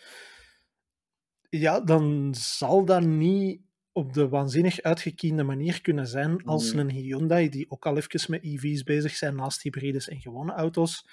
ja, 1.49 1.81
dan 1.81 2.35
zal 2.39 2.85
dat 2.85 3.03
niet 3.03 3.61
op 3.93 4.13
de 4.13 4.29
waanzinnig 4.29 4.83
uitgekiende 4.83 5.43
manier 5.43 5.81
kunnen 5.81 6.07
zijn 6.07 6.45
als 6.45 6.73
een 6.73 6.91
Hyundai, 6.91 7.49
die 7.49 7.71
ook 7.71 7.87
al 7.87 7.97
even 7.97 8.31
met 8.31 8.43
EV's 8.43 8.83
bezig 8.83 9.15
zijn 9.15 9.35
naast 9.35 9.63
hybrides 9.63 10.09
en 10.09 10.21
gewone 10.21 10.53
auto's. 10.53 11.09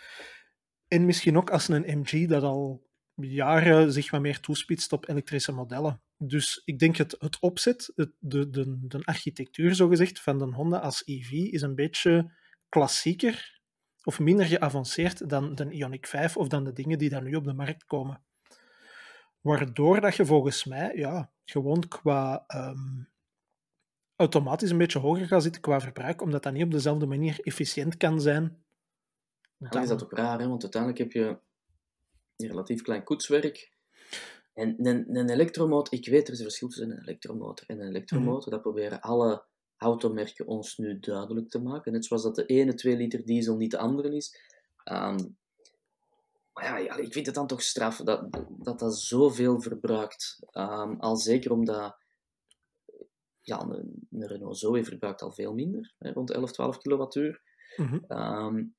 En 0.88 1.06
misschien 1.06 1.38
ook 1.38 1.50
als 1.50 1.68
een 1.68 2.00
MG 2.00 2.28
dat 2.28 2.44
al 2.44 2.88
jaren 3.16 3.94
zich 3.94 4.12
wat 4.12 4.22
meer 4.22 4.40
toespitst 4.40 4.94
op 4.94 5.10
elektrische 5.10 5.52
modellen. 5.52 6.02
Dus 6.24 6.62
ik 6.66 6.80
denk 6.80 6.96
het, 6.96 7.16
het 7.20 7.40
opzet, 7.40 7.92
het, 7.96 8.12
de, 8.20 8.50
de, 8.50 8.78
de 8.88 9.06
architectuur 9.06 9.76
zogezegd 9.76 10.20
van 10.20 10.38
de 10.38 10.46
Honda 10.46 10.78
als 10.78 11.04
EV 11.06 11.32
is 11.32 11.62
een 11.62 11.76
beetje 11.76 12.32
klassieker 12.70 13.62
of 14.04 14.20
minder 14.20 14.46
geavanceerd 14.46 15.30
dan 15.30 15.56
de 15.56 15.66
Ioniq 15.66 16.00
5 16.00 16.38
of 16.38 16.48
dan 16.48 16.64
de 16.64 16.74
dingen 16.74 16.98
die 16.98 17.10
dan 17.10 17.24
nu 17.24 17.36
op 17.36 17.44
de 17.44 17.54
markt 17.54 17.86
komen. 17.86 18.22
Waardoor 19.42 20.02
dat 20.02 20.16
je 20.16 20.26
volgens 20.26 20.66
mij 20.66 20.96
ja, 20.96 21.32
gewoon 21.46 21.88
qua 21.88 22.46
um, 22.48 23.10
automatisch 24.16 24.70
een 24.70 24.78
beetje 24.78 25.00
hoger 25.00 25.28
gaat 25.28 25.44
zitten 25.44 25.62
qua 25.62 25.80
verbruik, 25.80 26.22
omdat 26.22 26.44
dat 26.44 26.54
niet 26.54 26.64
op 26.64 26.72
dezelfde 26.72 27.06
manier 27.06 27.40
efficiënt 27.40 27.98
kan 27.98 28.22
zijn. 28.22 28.64
Dan 29.58 29.82
is 29.82 29.88
dat 29.88 30.04
ook 30.04 30.12
raar, 30.12 30.40
hè? 30.40 30.48
want 30.48 30.62
uiteindelijk 30.62 31.02
heb 31.02 31.12
je 31.12 31.40
een 32.38 32.48
relatief 32.48 32.82
klein 32.82 33.04
koetswerk. 33.04 33.72
En 34.54 34.86
een, 34.88 35.16
een 35.16 35.30
elektromotor, 35.30 35.94
ik 35.94 36.08
weet 36.08 36.28
er 36.28 36.34
is 36.34 36.40
een 36.40 36.46
verschil 36.46 36.68
tussen 36.68 36.92
een 36.92 37.02
elektromotor 37.02 37.68
en 37.68 37.80
een 37.80 37.88
elektromotor. 37.88 38.46
Mm 38.46 38.52
Dat 38.52 38.62
proberen 38.62 39.02
alle 39.02 39.44
automerken 39.78 40.48
ons 40.48 40.78
nu 40.78 41.00
duidelijk 41.00 41.50
te 41.50 41.62
maken. 41.62 41.92
Net 41.92 42.06
zoals 42.06 42.24
dat 42.24 42.36
de 42.36 42.46
ene 42.46 42.74
2 42.74 42.98
liter 42.98 43.26
diesel 43.26 43.56
niet 43.56 43.72
de 43.72 43.78
andere 43.78 44.16
is. 44.16 44.40
Um, 44.92 45.38
maar 46.54 46.84
ja, 46.84 46.98
ik 46.98 47.14
vind 47.14 47.26
het 47.26 47.36
dan 47.36 47.48
toch 47.48 47.62
straf 47.62 47.98
dat 47.98 48.32
dat, 48.58 48.80
dat 48.80 48.98
zoveel 48.98 49.62
verbruikt. 49.62 50.40
Um, 50.52 51.00
al 51.00 51.16
zeker 51.16 51.52
omdat 51.52 51.98
ja, 53.42 53.62
een, 53.62 54.08
een 54.12 54.28
Renault 54.28 54.58
Zoe 54.58 54.84
verbruikt 54.84 55.22
al 55.22 55.32
veel 55.32 55.54
minder, 55.54 55.94
hè, 55.98 56.12
rond 56.12 56.32
11, 56.32 56.52
12 56.52 56.78
kilowattuur. 56.78 57.42
Mm 57.76 58.04
um, 58.08 58.76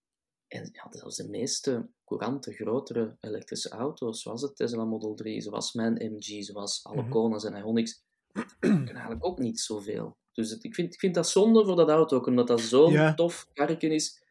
en 0.49 0.69
ja, 0.73 0.87
zelfs 0.91 1.17
de 1.17 1.29
meeste 1.29 1.89
courante, 2.17 2.53
grotere 2.53 3.17
elektrische 3.21 3.69
auto's, 3.69 4.23
zoals 4.23 4.41
de 4.41 4.53
Tesla 4.53 4.85
Model 4.85 5.15
3, 5.15 5.41
zoals 5.41 5.73
mijn 5.73 5.93
MG, 5.93 6.45
zoals 6.45 6.85
alle 6.85 7.03
mm 7.03 7.35
en 7.35 7.57
Ioniq's, 7.57 8.03
kunnen 8.59 8.87
eigenlijk 8.87 9.25
ook 9.25 9.39
niet 9.39 9.61
zoveel. 9.61 10.17
Dus 10.33 10.51
het, 10.51 10.65
ik, 10.65 10.75
vind, 10.75 10.95
ik 10.95 11.01
vind 11.01 11.15
dat 11.15 11.29
zonde 11.29 11.65
voor 11.65 11.77
dat 11.77 11.89
auto, 11.89 12.17
ook 12.17 12.27
omdat 12.27 12.47
dat 12.47 12.61
zo'n 12.61 13.15
tof 13.15 13.49
karretje 13.53 13.89
is. 13.89 14.23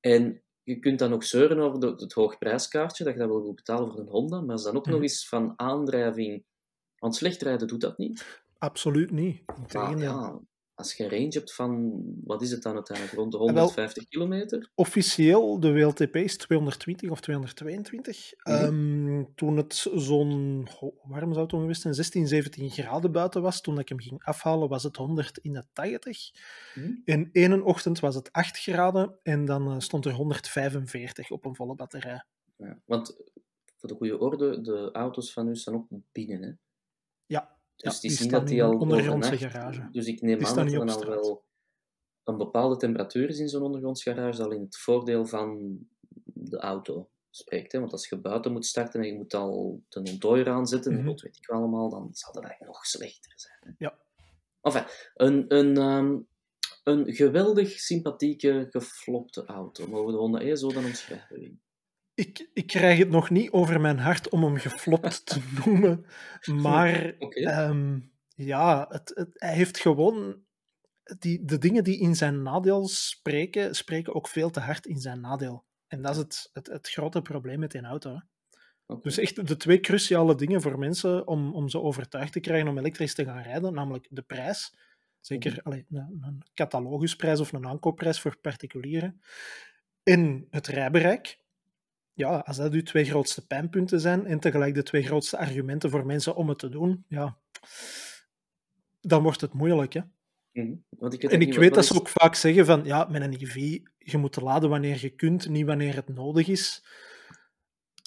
En 0.00 0.42
je 0.62 0.78
kunt 0.78 0.98
dan 0.98 1.12
ook 1.12 1.22
zeuren 1.22 1.58
over 1.58 1.82
het 1.82 2.12
hoogprijskaartje, 2.12 3.04
dat 3.04 3.12
je 3.12 3.18
dat 3.18 3.28
wel 3.28 3.42
wil 3.42 3.54
betalen 3.54 3.90
voor 3.90 4.00
een 4.00 4.08
Honda, 4.08 4.40
maar 4.40 4.56
is 4.56 4.62
dan 4.62 4.76
ook 4.76 4.86
nog 4.86 4.94
mhm. 4.94 5.02
eens 5.02 5.28
van 5.28 5.52
aandrijving. 5.56 6.44
Want 6.98 7.16
slecht 7.16 7.42
rijden 7.42 7.68
doet 7.68 7.80
dat 7.80 7.98
niet. 7.98 8.44
Absoluut 8.58 9.10
niet. 9.10 9.42
ja, 9.98 10.40
als 10.76 10.94
je 10.94 11.04
een 11.04 11.10
range 11.10 11.28
hebt 11.30 11.54
van, 11.54 12.02
wat 12.24 12.42
is 12.42 12.50
het 12.50 12.62
dan 12.62 12.74
uiteindelijk, 12.74 13.16
rond 13.16 13.32
de 13.32 13.38
150 13.38 13.94
wel, 13.94 14.04
kilometer? 14.08 14.70
Officieel, 14.74 15.60
de 15.60 15.72
WLTP 15.72 16.16
is 16.16 16.36
220 16.36 17.10
of 17.10 17.20
222. 17.20 18.32
Mm 18.42 18.54
um, 18.54 19.34
toen 19.34 19.56
het 19.56 19.86
zo'n, 19.94 20.68
waarom 21.02 21.32
zou 21.32 21.44
het 21.44 21.54
geweest 21.54 21.80
zijn, 21.80 21.94
16, 21.94 22.26
17 22.26 22.70
graden 22.70 23.12
buiten 23.12 23.42
was, 23.42 23.60
toen 23.60 23.78
ik 23.78 23.88
hem 23.88 24.00
ging 24.00 24.24
afhalen, 24.24 24.68
was 24.68 24.82
het 24.82 24.96
100 24.96 25.38
in 25.38 25.52
de 25.52 25.64
80. 25.72 26.30
Mm 26.74 27.02
In 27.04 27.28
één 27.32 27.62
ochtend 27.62 28.00
was 28.00 28.14
het 28.14 28.32
8 28.32 28.58
graden 28.58 29.18
en 29.22 29.44
dan 29.44 29.72
uh, 29.72 29.78
stond 29.78 30.04
er 30.04 30.12
145 30.12 31.30
op 31.30 31.44
een 31.44 31.54
volle 31.54 31.74
batterij. 31.74 32.24
Ja, 32.56 32.80
want 32.84 33.16
voor 33.76 33.88
de 33.88 33.94
goede 33.94 34.18
orde, 34.18 34.60
de 34.60 34.90
auto's 34.92 35.32
van 35.32 35.48
u 35.48 35.56
staan 35.56 35.74
ook 35.74 35.86
binnen, 36.12 36.42
hè? 36.42 36.52
Ja, 37.26 37.55
dus 37.76 37.94
ja, 37.94 38.08
die, 38.08 38.18
die 38.18 38.28
dat 38.28 38.48
die 38.48 38.62
al 38.62 38.78
ondergrondse 38.78 39.38
garage. 39.38 39.88
Dus 39.90 40.06
ik 40.06 40.20
neem 40.20 40.44
aan 40.44 40.86
dat 40.86 41.02
er 41.02 41.08
al 41.08 41.08
wel 41.08 41.44
een 42.24 42.36
bepaalde 42.36 42.76
temperatuur 42.76 43.28
is 43.28 43.38
in 43.38 43.48
zo'n 43.48 43.62
ondergrondse 43.62 44.10
garage, 44.10 44.42
al 44.42 44.50
in 44.50 44.60
het 44.60 44.76
voordeel 44.76 45.26
van 45.26 45.78
de 46.24 46.58
auto 46.58 47.10
spreekt. 47.30 47.72
Hè? 47.72 47.78
Want 47.78 47.92
als 47.92 48.08
je 48.08 48.20
buiten 48.20 48.52
moet 48.52 48.66
starten 48.66 49.00
en 49.00 49.06
je 49.06 49.14
moet 49.14 49.34
al 49.34 49.82
de 49.88 49.98
ontdooier 49.98 50.48
aanzetten, 50.48 50.92
mm 50.92 50.98
-hmm. 50.98 51.06
dat 51.06 51.20
weet 51.20 51.36
ik 51.36 51.46
wel 51.46 51.58
allemaal, 51.58 51.88
dan 51.88 52.08
zal 52.12 52.32
dat 52.32 52.42
eigenlijk 52.44 52.74
nog 52.74 52.86
slechter 52.86 53.32
zijn. 53.34 53.58
Hè? 53.60 53.70
Ja. 53.78 53.98
Enfin, 54.60 54.84
een, 55.14 55.54
een, 55.54 55.76
um, 55.76 56.28
een 56.84 57.14
geweldig 57.14 57.70
sympathieke, 57.70 58.66
geflopte 58.70 59.44
auto. 59.44 59.86
Mogen 59.86 60.06
we 60.06 60.12
de 60.12 60.18
Honda 60.18 60.40
E 60.40 60.56
zo 60.56 60.72
dan 60.72 60.84
omschrijven? 60.84 61.60
Ik, 62.16 62.48
ik 62.52 62.66
krijg 62.66 62.98
het 62.98 63.10
nog 63.10 63.30
niet 63.30 63.50
over 63.50 63.80
mijn 63.80 63.98
hart 63.98 64.28
om 64.28 64.42
hem 64.42 64.56
geflopt 64.56 65.26
te 65.26 65.40
noemen. 65.64 66.06
Maar 66.44 67.14
okay. 67.18 67.42
Ehm, 67.42 68.00
ja, 68.28 68.86
het, 68.88 69.12
het, 69.14 69.28
hij 69.32 69.54
heeft 69.54 69.78
gewoon. 69.78 70.44
Die, 71.18 71.44
de 71.44 71.58
dingen 71.58 71.84
die 71.84 72.00
in 72.00 72.14
zijn 72.14 72.42
nadeel 72.42 72.88
spreken, 72.88 73.74
spreken 73.74 74.14
ook 74.14 74.28
veel 74.28 74.50
te 74.50 74.60
hard 74.60 74.86
in 74.86 75.00
zijn 75.00 75.20
nadeel. 75.20 75.64
En 75.86 76.02
dat 76.02 76.10
is 76.10 76.16
het, 76.16 76.50
het, 76.52 76.66
het 76.66 76.88
grote 76.88 77.22
probleem 77.22 77.58
met 77.58 77.70
die 77.70 77.82
auto. 77.82 78.20
Okay. 78.86 79.02
Dus 79.02 79.18
echt 79.18 79.46
de 79.46 79.56
twee 79.56 79.80
cruciale 79.80 80.34
dingen 80.34 80.62
voor 80.62 80.78
mensen 80.78 81.26
om, 81.26 81.54
om 81.54 81.68
ze 81.68 81.80
overtuigd 81.80 82.32
te 82.32 82.40
krijgen 82.40 82.68
om 82.68 82.78
elektrisch 82.78 83.14
te 83.14 83.24
gaan 83.24 83.42
rijden, 83.42 83.74
namelijk 83.74 84.06
de 84.10 84.22
prijs. 84.22 84.74
Zeker 85.20 85.60
allee, 85.62 85.86
een, 85.90 86.18
een 86.20 86.42
catalogusprijs 86.54 87.40
of 87.40 87.52
een 87.52 87.66
aankoopprijs 87.66 88.20
voor 88.20 88.36
particulieren. 88.40 89.20
En 90.02 90.46
het 90.50 90.66
rijbereik 90.66 91.38
ja, 92.16 92.38
als 92.38 92.56
dat 92.56 92.72
uw 92.72 92.82
twee 92.82 93.04
grootste 93.04 93.46
pijnpunten 93.46 94.00
zijn 94.00 94.26
en 94.26 94.40
tegelijk 94.40 94.74
de 94.74 94.82
twee 94.82 95.02
grootste 95.02 95.38
argumenten 95.38 95.90
voor 95.90 96.06
mensen 96.06 96.36
om 96.36 96.48
het 96.48 96.58
te 96.58 96.68
doen, 96.68 97.04
ja, 97.08 97.36
dan 99.00 99.22
wordt 99.22 99.40
het 99.40 99.52
moeilijk. 99.52 99.92
Hè? 99.92 100.00
Mm 100.52 100.84
Want 100.88 101.12
ik 101.12 101.22
en 101.22 101.40
ik 101.40 101.54
weet 101.54 101.74
dat 101.74 101.86
ze 101.86 101.94
ook 101.94 102.08
vaak 102.08 102.34
zeggen 102.34 102.66
van, 102.66 102.84
ja, 102.84 103.06
met 103.10 103.22
een 103.22 103.40
EV, 103.40 103.78
je 103.98 104.18
moet 104.18 104.40
laden 104.40 104.68
wanneer 104.68 104.98
je 105.00 105.10
kunt, 105.10 105.48
niet 105.48 105.66
wanneer 105.66 105.94
het 105.94 106.08
nodig 106.08 106.48
is. 106.48 106.84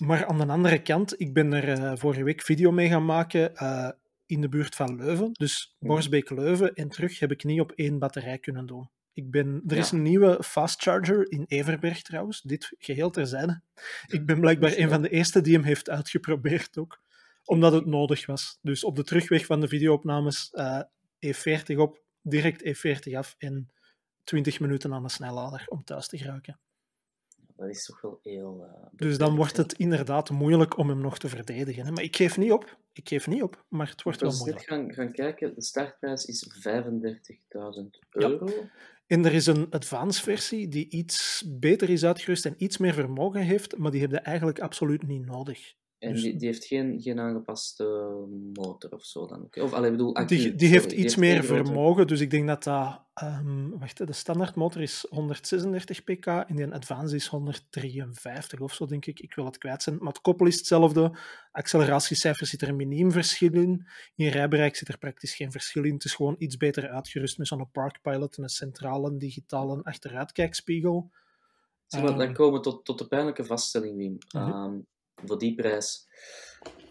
Maar 0.03 0.25
aan 0.25 0.37
de 0.37 0.45
andere 0.45 0.81
kant, 0.81 1.21
ik 1.21 1.33
ben 1.33 1.53
er 1.53 1.79
uh, 1.79 1.91
vorige 1.95 2.23
week 2.23 2.41
video 2.41 2.71
mee 2.71 2.87
gaan 2.87 3.05
maken 3.05 3.51
uh, 3.53 3.89
in 4.25 4.41
de 4.41 4.49
buurt 4.49 4.75
van 4.75 4.95
Leuven. 4.95 5.29
Dus 5.31 5.75
mhm. 5.79 5.91
Borsbeek-Leuven 5.91 6.73
en 6.73 6.89
terug 6.89 7.19
heb 7.19 7.31
ik 7.31 7.43
niet 7.43 7.59
op 7.59 7.71
één 7.71 7.99
batterij 7.99 8.37
kunnen 8.37 8.65
doen. 8.65 8.89
Ik 9.13 9.31
ben, 9.31 9.63
er 9.67 9.77
is 9.77 9.91
een 9.91 10.01
nieuwe 10.01 10.43
fast 10.43 10.81
charger 10.81 11.31
in 11.31 11.45
Everberg 11.47 12.01
trouwens, 12.01 12.41
dit 12.41 12.75
geheel 12.77 13.09
terzijde. 13.09 13.61
Ik 14.07 14.25
ben 14.25 14.39
blijkbaar 14.39 14.77
een 14.77 14.89
van 14.89 15.01
de 15.01 15.09
eerste 15.09 15.41
die 15.41 15.53
hem 15.53 15.63
heeft 15.63 15.89
uitgeprobeerd 15.89 16.77
ook, 16.77 17.01
omdat 17.43 17.73
het 17.73 17.85
nodig 17.85 18.25
was. 18.25 18.57
Dus 18.61 18.83
op 18.83 18.95
de 18.95 19.03
terugweg 19.03 19.45
van 19.45 19.61
de 19.61 19.67
videoopnames 19.67 20.51
uh, 20.53 20.81
E40 21.25 21.75
op, 21.75 22.01
direct 22.21 22.63
E40 22.63 23.13
af 23.13 23.35
en 23.37 23.71
20 24.23 24.59
minuten 24.59 24.93
aan 24.93 25.03
de 25.03 25.09
snellader 25.09 25.65
om 25.67 25.83
thuis 25.83 26.07
te 26.07 26.17
geraken. 26.17 26.59
Dat 27.55 27.69
is 27.69 27.85
toch 27.85 28.01
wel 28.01 28.19
heel... 28.23 28.65
Uh, 28.65 28.85
dus 28.91 29.17
dan 29.17 29.35
wordt 29.35 29.57
het 29.57 29.73
inderdaad 29.73 30.29
moeilijk 30.29 30.77
om 30.77 30.89
hem 30.89 31.01
nog 31.01 31.17
te 31.17 31.29
verdedigen. 31.29 31.85
Hè? 31.85 31.91
Maar 31.91 32.03
ik 32.03 32.15
geef 32.15 32.37
niet 32.37 32.51
op. 32.51 32.77
Ik 32.93 33.07
geef 33.07 33.27
niet 33.27 33.43
op, 33.43 33.65
maar 33.67 33.89
het 33.89 34.03
wordt 34.03 34.21
wel 34.21 34.31
moeilijk. 34.31 34.57
Als 34.57 34.65
we 34.65 34.73
gaan, 34.73 34.93
gaan 34.93 35.11
kijken, 35.11 35.55
de 35.55 35.61
startprijs 35.61 36.25
is 36.25 36.49
35.000 36.67 36.73
euro. 38.09 38.47
Ja. 38.47 38.69
En 39.09 39.25
er 39.25 39.33
is 39.33 39.45
een 39.45 39.69
advanced 39.69 40.23
versie 40.23 40.67
die 40.67 40.89
iets 40.89 41.43
beter 41.47 41.89
is 41.89 42.05
uitgerust 42.05 42.45
en 42.45 42.53
iets 42.57 42.77
meer 42.77 42.93
vermogen 42.93 43.41
heeft, 43.41 43.77
maar 43.77 43.91
die 43.91 44.01
heb 44.01 44.11
je 44.11 44.19
eigenlijk 44.19 44.59
absoluut 44.59 45.07
niet 45.07 45.25
nodig. 45.25 45.75
En 46.00 46.13
dus... 46.13 46.22
die, 46.22 46.36
die, 46.36 46.48
heeft 46.48 46.65
geen, 46.65 47.01
geen 47.01 47.20
aangepaste 47.20 47.84
motor 48.53 48.91
of 48.91 49.06
zo 49.06 49.27
dan? 49.27 49.48
Of, 49.63 49.74
allee, 49.74 49.91
bedoel, 49.91 50.13
die, 50.25 50.56
die, 50.56 50.68
heeft 50.68 50.91
iets 50.91 51.15
meer 51.15 51.44
vermogen, 51.44 52.08
dus 52.08 52.20
ik 52.20 52.29
denk 52.29 52.48
dat 52.48 52.63
dat... 52.63 53.08
Um, 53.24 53.79
wacht, 53.79 54.08
de 54.08 54.13
standaardmotor 54.13 54.82
is 54.82 55.06
136 55.10 56.03
pk 56.03 56.25
en 56.25 56.56
die 56.56 56.74
Advance 56.74 57.15
is 57.15 57.27
153 57.27 58.60
of 58.60 58.74
zo, 58.74 58.86
denk 58.86 59.06
ik. 59.06 59.20
Ik 59.20 59.36
wil 59.36 59.46
het 59.46 59.58
kwijt 59.58 59.84
zijn. 59.84 59.98
Maar 59.98 60.08
het 60.08 60.22
koppel 60.22 60.46
is 60.46 60.56
hetzelfde. 60.56 61.18
Acceleratiecijfers 61.51 62.50
zit 62.50 62.62
er 62.62 62.68
een 62.68 62.75
miniem 62.75 63.12
verschil 63.12 63.53
in. 63.53 63.88
In 64.15 64.27
rijbereik 64.27 64.75
zit 64.75 64.88
er 64.88 64.98
praktisch 64.98 65.36
geen 65.36 65.51
verschil 65.51 65.84
in. 65.84 65.94
Het 65.94 66.06
is 66.06 66.13
gewoon 66.13 66.36
iets 66.38 66.58
beter 66.58 66.89
uitgerust 66.89 67.38
met 67.38 67.48
zo'n 67.48 67.72
Parkpilot 67.72 68.38
en 68.38 68.44
een 68.44 68.50
centrale 68.50 69.18
digitale 69.18 69.84
achteruitkijkspiegel. 69.84 71.12
Zeg 71.86 72.01
maar, 72.01 72.12
dan 72.12 72.22
ehm, 72.22 72.34
komen 72.34 72.53
we 72.53 72.60
tot, 72.60 72.86
tot 72.86 72.98
de 72.98 73.08
pijnlijke 73.08 73.46
vaststelling, 73.46 73.98
Wim. 73.98 74.18
Uh. 74.36 74.46
-huh. 74.46 74.63
um, 74.63 74.88
voor 75.25 75.39
die 75.39 75.55
prijs. 75.55 76.07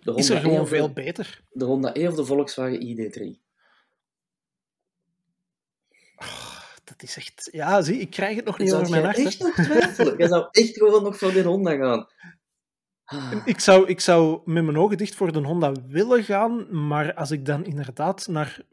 De 0.02 0.10
Honda 0.10 0.20
is 0.20 0.30
er 0.30 0.40
gewoon 0.40 0.60
e 0.60 0.66
veel 0.66 0.92
beter. 0.92 1.44
De 1.50 1.64
Honda 1.64 1.94
E 1.94 2.08
of 2.08 2.14
de 2.14 2.24
Volkswagen 2.24 2.80
ID3? 2.80 3.46
Oh, 6.16 6.60
dat 6.84 7.02
is 7.02 7.16
echt... 7.16 7.48
Ja, 7.52 7.82
zie, 7.82 7.98
ik 7.98 8.10
krijg 8.10 8.36
het 8.36 8.44
nog 8.44 8.58
niet 8.58 8.72
over 8.72 8.90
mijn 8.90 9.04
hart. 9.04 9.18
echt 9.18 9.38
nog 9.38 9.54
twijfelen? 9.54 10.16
Jij 10.16 10.28
zou 10.28 10.48
echt 10.50 10.76
gewoon 10.76 11.02
nog 11.02 11.18
voor 11.18 11.32
de 11.32 11.42
Honda 11.42 11.76
gaan. 11.76 12.08
Ah. 13.04 13.32
Ik 13.44 13.60
zou, 13.60 13.88
ik 13.88 14.00
zou 14.00 14.40
met 14.44 14.64
mijn 14.64 14.78
ogen 14.78 14.96
dicht 14.96 15.14
voor 15.14 15.32
de 15.32 15.38
Honda 15.38 15.72
willen 15.86 16.24
gaan, 16.24 16.86
maar 16.86 17.14
als 17.14 17.30
ik 17.30 17.46
dan 17.46 17.64
inderdaad 17.64 18.26
naar 18.26 18.64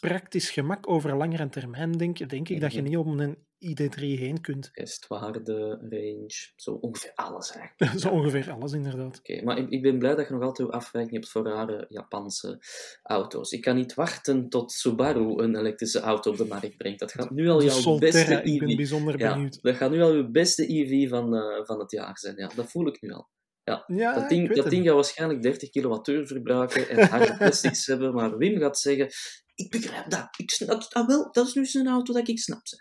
praktisch 0.00 0.50
gemak 0.50 0.88
over 0.90 1.16
langere 1.16 1.48
termijn 1.48 1.92
denk, 1.92 2.28
denk 2.28 2.48
ik 2.48 2.60
dat 2.60 2.72
je 2.72 2.80
Mhm. 2.80 2.88
niet 2.88 2.98
om 2.98 3.20
een 3.20 3.36
ID3 3.58 3.98
heen 4.18 4.40
kunt. 4.40 4.68
Restwaarde, 4.72 5.68
range, 5.90 6.50
zo 6.56 6.70
ongeveer 6.72 7.12
alles 7.14 7.52
eigenlijk. 7.52 7.98
Zo 8.02 8.08
ongeveer 8.08 8.50
alles, 8.50 8.72
inderdaad. 8.72 9.18
Oké, 9.18 9.42
maar 9.44 9.58
ik, 9.58 9.70
ik 9.70 9.82
ben 9.82 9.98
blij 9.98 10.14
dat 10.14 10.26
je 10.28 10.32
nog 10.34 10.42
altijd 10.42 10.70
afwijking 10.70 11.14
hebt 11.14 11.28
voor 11.28 11.44
rare 11.44 11.86
Japanse 11.88 12.58
auto's. 13.02 13.52
Ik 13.52 13.60
kan 13.60 13.76
niet 13.76 13.94
wachten 13.94 14.48
tot 14.48 14.72
Subaru 14.72 15.42
een 15.42 15.56
elektrische 15.56 16.00
auto 16.00 16.30
op 16.30 16.36
de 16.36 16.44
markt 16.44 16.76
brengt. 16.76 16.98
Dat 17.00 17.12
gaat 17.12 17.30
nu 17.30 17.48
al 17.48 17.58
De 17.58 17.64
jouw 17.64 17.74
Solterra, 17.74 18.18
beste 18.28 18.50
ik 18.52 18.58
ben 18.58 18.68
EV. 18.68 18.76
bijzonder 18.76 19.18
Ja, 19.18 19.32
benieuwd. 19.34 19.62
dat 19.62 19.76
gaat 19.76 19.90
nu 19.90 20.02
al 20.02 20.12
uw 20.12 20.30
beste 20.30 20.66
EV 20.68 21.08
van, 21.08 21.34
eh, 21.36 21.64
van 21.64 21.78
het 21.78 21.90
jaar 21.90 22.18
zijn. 22.18 22.36
Ja, 22.36 22.50
dat 22.56 22.70
voel 22.70 22.86
ik 22.86 23.00
nu 23.00 23.10
al. 23.12 23.28
Ja, 23.64 24.14
dat 24.14 24.28
ding, 24.28 24.54
dat 24.54 24.70
ding 24.70 24.84
gaat 24.86 24.94
waarschijnlijk 24.94 25.42
30 25.42 25.70
kilowattuur 25.70 26.26
verbruiken 26.26 26.88
en 26.88 27.08
harde 27.08 27.36
plastics 27.38 27.86
hebben, 27.86 28.14
maar 28.14 28.36
Wim 28.36 28.58
gaat 28.60 28.78
zeggen, 28.78 29.08
ik 29.54 29.70
begrijp 29.70 30.10
dat. 30.10 30.28
Ik 30.36 30.50
snap, 30.50 30.86
ah, 30.92 31.06
wel, 31.06 31.28
dat 31.32 31.46
is 31.46 31.54
nu 31.54 31.66
zo'n 31.66 31.88
auto 31.88 32.12
dat 32.12 32.28
ik 32.28 32.38
snap. 32.38 32.60
Zeg. 32.62 32.80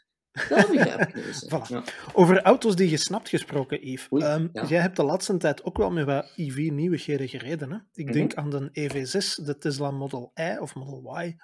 Dat 0.49 0.71
begrijp 0.71 0.99
ik 1.09 1.25
eens. 1.25 1.45
Voilà. 1.53 1.67
Ja. 1.67 1.83
Over 2.13 2.41
auto's 2.41 2.75
die 2.75 2.89
je 2.89 2.97
snapt 2.97 3.29
gesproken, 3.29 3.87
Yves. 3.91 4.07
Oei, 4.13 4.23
Ehm, 4.23 4.47
ja. 4.53 4.65
Jij 4.65 4.81
hebt 4.81 4.95
de 4.95 5.03
laatste 5.03 5.37
tijd 5.37 5.63
ook 5.63 5.77
wel 5.77 5.91
met 5.91 6.05
wat 6.05 6.33
EV-nieuwigheden 6.35 7.27
gereden. 7.27 7.71
Hè? 7.71 7.77
Ik 7.93 8.05
Mhm. 8.05 8.13
denk 8.13 8.33
aan 8.33 8.49
de 8.49 8.69
EV6, 8.71 9.35
de 9.43 9.57
Tesla 9.57 9.91
Model 9.91 10.31
I 10.39 10.57
of 10.59 10.75
Model 10.75 11.19
Y. 11.21 11.35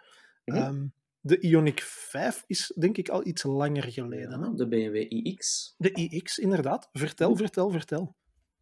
Mhm. 0.46 0.58
Ehm, 0.58 0.86
de 1.20 1.38
Ioniq 1.40 1.84
5 1.84 2.44
is 2.48 2.74
denk 2.80 2.98
ik 2.98 3.10
al 3.10 3.26
iets 3.28 3.44
langer 3.44 3.84
geleden. 3.92 4.42
Hè? 4.44 4.54
De 4.54 4.68
BMW 4.68 4.96
iX. 5.10 5.74
De 5.78 5.92
iX, 5.92 6.38
inderdaad. 6.38 6.90
Vertel, 6.92 7.36
vertel, 7.36 7.70
vertel. 7.70 8.16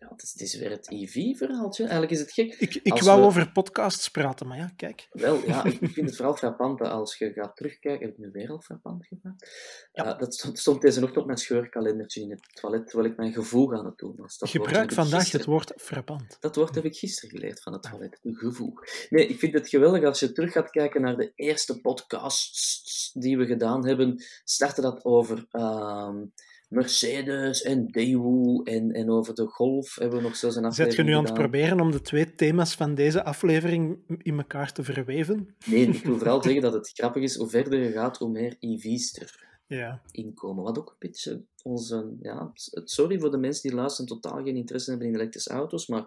Ja, 0.03 0.09
het, 0.09 0.23
is, 0.23 0.31
het 0.31 0.41
is 0.41 0.55
weer 0.57 0.69
het 0.71 0.91
EV-verhaaltje. 0.91 1.83
Eigenlijk 1.83 2.11
is 2.11 2.19
het 2.19 2.31
gek. 2.31 2.53
Ik, 2.59 2.75
ik 2.75 3.01
wou 3.01 3.19
we- 3.19 3.25
over 3.25 3.51
podcasts 3.51 4.09
praten, 4.09 4.47
maar 4.47 4.57
ja, 4.57 4.71
kijk. 4.75 5.07
Wel, 5.11 5.45
ja, 5.47 5.63
ik 5.63 5.77
vind 5.93 6.07
het 6.07 6.15
vooral 6.15 6.35
frappant 6.35 6.79
dat 6.79 6.91
als 6.91 7.17
je 7.17 7.31
gaat 7.33 7.55
terugkijken... 7.55 8.05
Heb 8.07 8.17
ik 8.17 8.17
nu 8.23 8.29
weer 8.31 8.49
al 8.49 8.59
frappant 8.61 9.05
gemaakt? 9.07 9.49
Ja. 9.91 10.03
Ja. 10.05 10.13
dat 10.13 10.33
stond, 10.33 10.59
stond 10.59 10.81
deze 10.81 10.99
ochtend 10.99 11.17
op 11.17 11.25
mijn 11.25 11.37
scheurkalendertje 11.37 12.21
in 12.21 12.29
het 12.29 12.49
toilet, 12.61 12.87
terwijl 12.87 13.09
ik 13.11 13.17
mijn 13.17 13.33
gevoel 13.33 13.73
aan 13.73 13.85
het 13.85 13.97
doen 13.97 14.13
was. 14.17 14.37
Dat 14.37 14.49
Gebruik 14.49 14.91
vandaag 14.91 15.19
gisteren- 15.19 15.39
het 15.39 15.49
woord 15.49 15.73
frappant. 15.81 16.37
Dat 16.39 16.55
woord 16.55 16.75
heb 16.75 16.85
ik 16.85 16.95
gisteren 16.95 17.29
geleerd 17.29 17.61
van 17.61 17.73
het 17.73 17.81
toilet. 17.83 18.19
Een 18.23 18.35
gevoel. 18.35 18.73
Nee, 19.09 19.27
ik 19.27 19.39
vind 19.39 19.53
het 19.53 19.69
geweldig 19.69 20.03
als 20.03 20.19
je 20.19 20.31
terug 20.31 20.51
gaat 20.51 20.69
kijken 20.69 21.01
naar 21.01 21.17
de 21.17 21.31
eerste 21.35 21.81
podcasts 21.81 23.11
die 23.13 23.37
we 23.37 23.45
gedaan 23.45 23.85
hebben. 23.87 24.23
Startte 24.43 24.81
dat 24.81 25.05
over 25.05 25.45
ehm, 25.51 26.25
Mercedes 26.73 27.61
en 27.61 27.87
Daewoo 27.87 28.63
en, 28.63 28.91
en 28.91 29.09
over 29.09 29.33
de 29.35 29.45
Golf 29.47 29.95
hebben 29.95 30.17
we 30.17 30.23
nog 30.23 30.35
zelfs 30.35 30.55
een 30.55 30.61
Zet 30.61 30.71
aflevering 30.71 30.97
je 30.97 31.03
nu 31.13 31.17
aan 31.17 31.23
het 31.23 31.29
gedaan. 31.31 31.49
proberen 31.49 31.79
om 31.79 31.91
de 31.91 32.01
twee 32.01 32.35
thema's 32.35 32.75
van 32.75 32.95
deze 32.95 33.23
aflevering 33.23 33.99
in 34.17 34.37
elkaar 34.37 34.71
te 34.73 34.83
verweven? 34.83 35.55
Nee, 35.65 35.87
ik 35.87 36.03
wil 36.05 36.17
vooral 36.19 36.43
zeggen 36.43 36.61
dat 36.61 36.73
het 36.73 36.91
grappig 36.93 37.23
is, 37.23 37.35
hoe 37.35 37.49
verder 37.49 37.79
je 37.79 37.91
gaat, 37.91 38.17
hoe 38.17 38.29
meer 38.29 38.55
EV's 38.59 39.19
Ja. 39.67 40.01
erin 40.11 40.33
komen. 40.33 40.63
Wat 40.63 40.77
ook 40.77 40.89
een 40.89 40.95
beetje 40.99 41.45
onze... 41.63 42.15
Ja, 42.21 42.51
sorry 42.73 43.19
voor 43.19 43.31
de 43.31 43.37
mensen 43.37 43.61
die 43.69 43.77
luisteren 43.77 44.07
totaal 44.09 44.43
geen 44.43 44.55
interesse 44.55 44.89
hebben 44.89 45.07
in 45.07 45.15
elektrische 45.15 45.49
auto's, 45.49 45.87
maar 45.87 46.05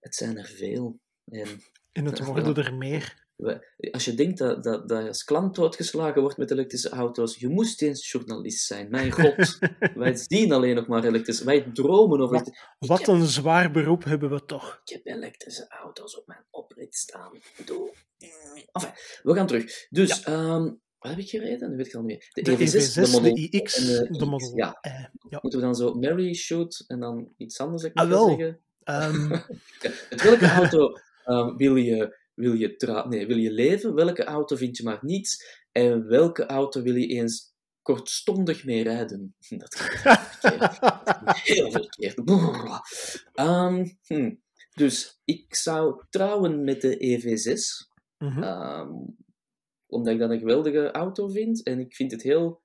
het 0.00 0.14
zijn 0.14 0.38
er 0.38 0.46
veel. 0.46 0.98
En 1.24 1.46
En 1.92 2.04
het 2.04 2.18
Ja. 2.18 2.24
worden 2.24 2.54
er 2.56 2.74
meer. 2.74 3.23
Als 3.90 4.04
je 4.04 4.14
denkt 4.14 4.38
dat, 4.38 4.64
dat, 4.64 4.88
dat 4.88 5.02
je 5.02 5.08
als 5.08 5.24
klant 5.24 5.54
doodgeslagen 5.54 6.20
wordt 6.20 6.36
met 6.36 6.50
elektrische 6.50 6.88
auto's, 6.88 7.36
je 7.36 7.48
moest 7.48 7.82
eens 7.82 8.10
journalist 8.10 8.66
zijn. 8.66 8.90
Mijn 8.90 9.10
god, 9.20 9.58
wij 9.94 10.14
zien 10.16 10.52
alleen 10.52 10.74
nog 10.74 10.86
maar 10.86 11.04
elektrische... 11.04 11.44
Wij 11.44 11.70
dromen 11.72 12.20
over... 12.20 12.44
Wat- 12.78 12.98
heb- 12.98 13.06
een 13.08 13.26
zwaar 13.26 13.70
beroep 13.70 14.04
hebben 14.04 14.30
we 14.30 14.44
toch. 14.44 14.80
Ik 14.84 14.92
heb 14.92 15.06
elektrische 15.16 15.68
auto's 15.68 16.18
op 16.18 16.26
mijn 16.26 16.44
oprit 16.50 16.94
staan. 16.94 17.38
Bedoel... 17.56 17.94
Enfin, 18.72 18.90
we 19.22 19.34
gaan 19.34 19.46
terug. 19.46 19.86
Dus, 19.90 20.22
ehm, 20.22 20.62
wat 20.98 21.10
heb 21.10 21.18
ik 21.18 21.28
gereden? 21.28 21.76
Weet 21.76 21.86
ik 21.86 21.94
al 21.94 22.02
niet 22.02 22.30
meer. 22.32 22.44
De 22.44 22.56
EV6, 22.56 22.70
EV6, 22.70 22.92
de, 22.94 23.08
Model 23.12 23.36
iX, 23.36 23.78
en 23.78 24.12
de. 24.12 24.24
Model 24.24 24.56
Ja, 24.56 24.78
moeten 25.40 25.60
we 25.60 25.64
dan 25.66 25.74
zo 25.74 25.94
Mary 25.94 26.34
shoot 26.34 26.84
en 26.86 27.00
dan 27.00 27.32
iets 27.36 27.60
anders 27.60 27.82
ik 27.82 27.98
Ah, 27.98 28.08
wel. 28.08 28.28
zeggen? 28.28 28.58
Ja, 28.84 29.10
Met 30.10 30.22
welke 30.22 30.46
auto 30.46 30.92
ehm, 31.24 31.56
wil, 31.56 31.76
je, 31.76 32.16
wil, 32.34 32.52
je 32.52 32.76
tra- 32.76 33.08
nee, 33.08 33.26
wil 33.26 33.36
je 33.36 33.50
leven? 33.50 33.94
Welke 33.94 34.24
auto 34.24 34.56
vind 34.56 34.76
je 34.76 34.82
maar 34.82 34.98
niets? 35.00 35.62
En 35.72 36.06
welke 36.06 36.46
auto 36.46 36.82
wil 36.82 36.94
je 36.94 37.06
eens 37.06 37.52
kortstondig 37.82 38.64
mee 38.64 38.82
rijden? 38.82 39.34
Dat 39.58 39.74
gaat 39.74 40.38
verkeerd. 40.38 41.42
Heel 41.42 41.70
verkeerd. 41.70 42.18
Ehm, 43.32 43.86
hm. 44.06 44.34
Dus 44.74 45.20
ik 45.24 45.54
zou 45.54 46.04
trouwen 46.10 46.64
met 46.64 46.80
de 46.80 46.96
EV6. 46.96 47.88
mhm. 48.18 48.42
Ehm, 48.42 48.92
omdat 49.86 50.12
ik 50.12 50.18
dat 50.18 50.30
een 50.30 50.38
geweldige 50.38 50.90
auto 50.90 51.28
vind. 51.28 51.62
En 51.62 51.78
ik 51.80 51.94
vind 51.94 52.10
het 52.10 52.22
heel 52.22 52.62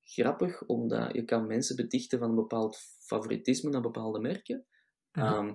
grappig, 0.00 0.62
omdat 0.66 1.12
je 1.14 1.24
kan 1.24 1.46
mensen 1.46 1.76
betichten 1.76 2.18
van 2.18 2.28
een 2.28 2.34
bepaald 2.34 2.78
favoritisme 3.00 3.70
naar 3.70 3.80
bepaalde 3.80 4.20
merken. 4.20 4.66
Ehm, 5.12 5.54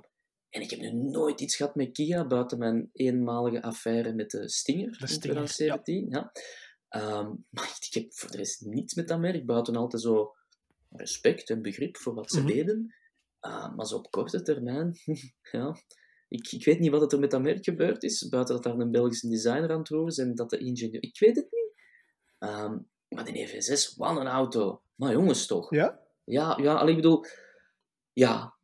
en 0.55 0.61
ik 0.61 0.69
heb 0.69 0.79
nu 0.79 0.91
nooit 0.93 1.41
iets 1.41 1.55
gehad 1.55 1.75
met 1.75 1.91
Kia, 1.91 2.27
buiten 2.27 2.57
mijn 2.57 2.89
eenmalige 2.93 3.61
affaire 3.61 4.13
met 4.13 4.31
de 4.31 4.49
Stinger 4.49 4.91
De 4.91 4.97
in 4.99 5.07
Stinger, 5.07 5.47
2017. 5.47 6.09
Ja. 6.09 6.31
Ehm, 6.89 7.33
maar 7.49 7.77
ik 7.79 7.93
heb 7.93 8.13
voor 8.13 8.31
de 8.31 8.37
rest 8.37 8.61
niets 8.65 8.93
met 8.93 9.07
dat 9.07 9.19
merk, 9.19 9.45
buiten 9.45 9.75
altijd 9.75 10.01
zo 10.01 10.35
respect 10.89 11.49
en 11.49 11.61
begrip 11.61 11.97
voor 11.97 12.13
wat 12.13 12.31
ze 12.31 12.39
Mhm. 12.39 12.47
deden. 12.47 12.95
Ah, 13.39 13.75
maar 13.75 13.85
zo 13.85 13.95
op 13.97 14.11
korte 14.11 14.41
termijn, 14.41 14.95
ja, 15.51 15.75
ik, 16.29 16.51
ik 16.51 16.65
weet 16.65 16.79
niet 16.79 16.91
wat 16.91 17.13
er 17.13 17.19
met 17.19 17.31
dat 17.31 17.41
merk 17.41 17.63
gebeurd 17.63 18.03
is, 18.03 18.29
buiten 18.29 18.55
dat 18.55 18.63
daar 18.63 18.77
een 18.79 18.91
Belgische 18.91 19.29
designer 19.29 19.71
aan 19.71 19.79
het 19.79 19.89
worden 19.89 20.07
is 20.09 20.17
en 20.17 20.35
dat 20.35 20.49
de 20.49 20.57
ingenieur... 20.57 21.03
Ik 21.03 21.19
weet 21.19 21.35
het 21.35 21.47
niet. 21.51 21.73
Ehm, 22.37 22.77
maar 23.09 23.25
die 23.25 23.47
EV6, 23.47 23.95
wat 23.97 24.17
een 24.17 24.27
auto. 24.27 24.81
Maar 24.95 25.11
jongens 25.11 25.45
toch. 25.45 25.69
ja? 25.75 25.99
Ja, 26.23 26.57
ja, 26.61 26.81
ik 26.87 26.95
bedoel... 26.95 27.25
Ja, 28.13 28.54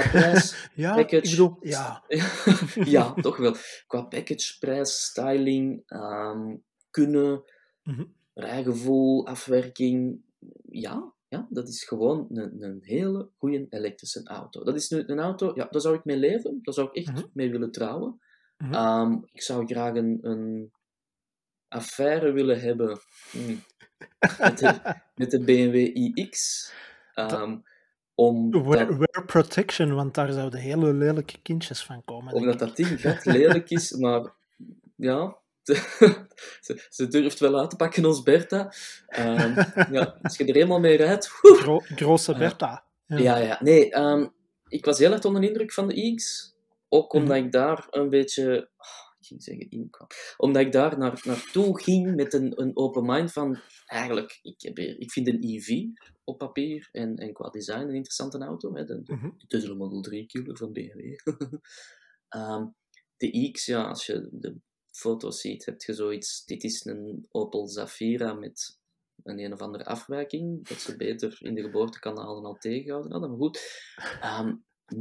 qua 0.00 0.08
prijs... 0.10 0.54
Ja, 0.74 0.94
Package. 0.94 1.30
bedoel, 1.30 1.56
ja. 1.60 2.02
ja, 2.96 3.12
toch 3.14 3.36
wel. 3.36 3.54
Qua 3.86 4.02
package, 4.02 4.58
prijs, 4.58 5.04
styling, 5.04 5.82
ehm, 5.86 6.56
kunnen, 6.90 7.42
Mhm. 7.82 8.04
rijgevoel, 8.34 9.26
afwerking. 9.26 10.20
Ja, 10.70 11.12
ja, 11.28 11.46
dat 11.50 11.68
is 11.68 11.84
gewoon 11.84 12.26
een, 12.32 12.62
een 12.62 12.78
hele 12.82 13.28
goede 13.38 13.66
elektrische 13.68 14.20
auto. 14.24 14.64
Dat 14.64 14.74
is 14.74 14.88
nu 14.88 15.02
een 15.06 15.18
auto, 15.18 15.52
ja, 15.54 15.66
daar 15.70 15.80
zou 15.80 15.94
ik 15.96 16.04
mee 16.04 16.16
leven. 16.16 16.58
Daar 16.62 16.74
zou 16.74 16.88
ik 16.88 16.94
echt 16.94 17.12
Mhm. 17.12 17.26
mee 17.32 17.50
willen 17.50 17.70
trouwen. 17.70 18.20
Mhm. 18.58 18.72
Ehm, 18.74 19.16
ik 19.32 19.42
zou 19.42 19.66
graag 19.66 19.94
een, 19.94 20.18
een 20.22 20.72
affaire 21.68 22.32
willen 22.32 22.60
hebben 22.60 23.00
hm, 23.30 23.56
met, 24.38 24.58
de, 24.58 24.80
met 25.20 25.30
de 25.30 25.40
BMW 25.44 25.74
iX. 26.14 26.72
ehm, 27.14 27.58
omdat, 28.14 28.64
Wear, 28.66 28.86
wear 28.98 29.24
protection, 29.26 29.94
want 29.94 30.14
daar 30.14 30.32
zouden 30.32 30.60
hele 30.60 30.92
lelijke 30.92 31.38
kindjes 31.42 31.82
van 31.84 32.04
komen. 32.04 32.32
omdat 32.32 32.58
dat 32.58 32.76
ding 32.76 33.00
vet 33.00 33.24
lelijk 33.24 33.70
is, 33.70 33.92
maar 34.02 34.32
ja, 34.96 35.36
ze, 36.60 36.86
ze 36.90 37.08
durft 37.08 37.40
wel 37.40 37.58
uit 37.58 37.70
te 37.70 37.76
pakken 37.76 38.04
als 38.04 38.22
Bertha. 38.22 38.72
Ehm, 39.06 39.62
ja, 39.92 40.18
als 40.22 40.36
je 40.36 40.44
er 40.44 40.56
eenmaal 40.56 40.80
mee 40.80 40.96
rijdt. 40.96 41.26
Gro 41.28 41.78
grote 41.78 42.32
Ja. 42.32 42.38
Bertha. 42.38 42.84
Ja. 43.06 43.16
Ja, 43.18 43.36
ja. 43.36 43.58
Nee, 43.60 43.90
ehm, 43.90 44.26
ik 44.68 44.84
was 44.84 44.98
heel 44.98 45.12
erg 45.12 45.24
onder 45.24 45.40
de 45.40 45.48
indruk 45.48 45.72
van 45.72 45.88
de 45.88 45.94
iX. 45.94 46.52
Ook 46.88 47.12
omdat 47.12 47.36
ik 47.36 47.52
daar 47.52 47.86
een 47.90 48.08
beetje... 48.10 48.68
ik 49.24 49.30
ging 49.30 49.42
zeggen 49.42 49.70
inkwam. 49.70 50.06
Omdat 50.36 50.62
ik 50.62 50.72
daar 50.72 50.98
naar, 50.98 51.20
naartoe 51.24 51.82
ging 51.82 52.14
met 52.14 52.32
een, 52.32 52.60
een 52.60 52.76
open 52.76 53.04
mind 53.04 53.32
van... 53.32 53.58
Eigenlijk, 53.86 54.38
ik, 54.42 54.62
heb 54.62 54.76
hier, 54.76 55.00
ik 55.00 55.12
vind 55.12 55.28
een 55.28 55.42
EV 55.42 55.84
op 56.24 56.38
papier 56.38 56.88
en, 56.92 57.16
en 57.16 57.32
qua 57.32 57.48
design 57.48 57.80
een 57.80 57.94
interessante 57.94 58.38
auto. 58.38 58.74
Hè. 58.74 58.84
De, 58.84 59.02
de 59.02 59.14
Mhm. 59.14 59.30
Tesla 59.46 59.74
Model 59.74 60.00
3 60.00 60.26
killer 60.26 60.56
van 60.56 60.72
BMW. 60.72 61.14
Ehm, 62.28 62.66
de 63.16 63.30
iX, 63.30 63.66
ja, 63.66 63.82
als 63.88 64.06
je 64.06 64.28
de 64.32 64.56
foto's 64.90 65.40
ziet, 65.40 65.64
heb 65.64 65.82
je 65.82 65.94
zoiets... 65.94 66.44
Dit 66.44 66.64
is 66.64 66.84
een 66.84 67.26
Opel 67.30 67.66
Zafira 67.66 68.32
met 68.32 68.78
een 69.22 69.38
een 69.38 69.52
of 69.52 69.60
andere 69.60 69.84
afwijking, 69.84 70.68
dat 70.68 70.80
ze 70.80 70.96
beter 70.96 71.36
in 71.40 71.54
de 71.54 71.62
geboortekanalen 71.62 72.44
al 72.44 72.56
tegengehouden 72.56 73.12
hadden. 73.12 73.30
Maar 73.30 73.38
goed. 73.38 73.60
Ehm, 74.20 74.56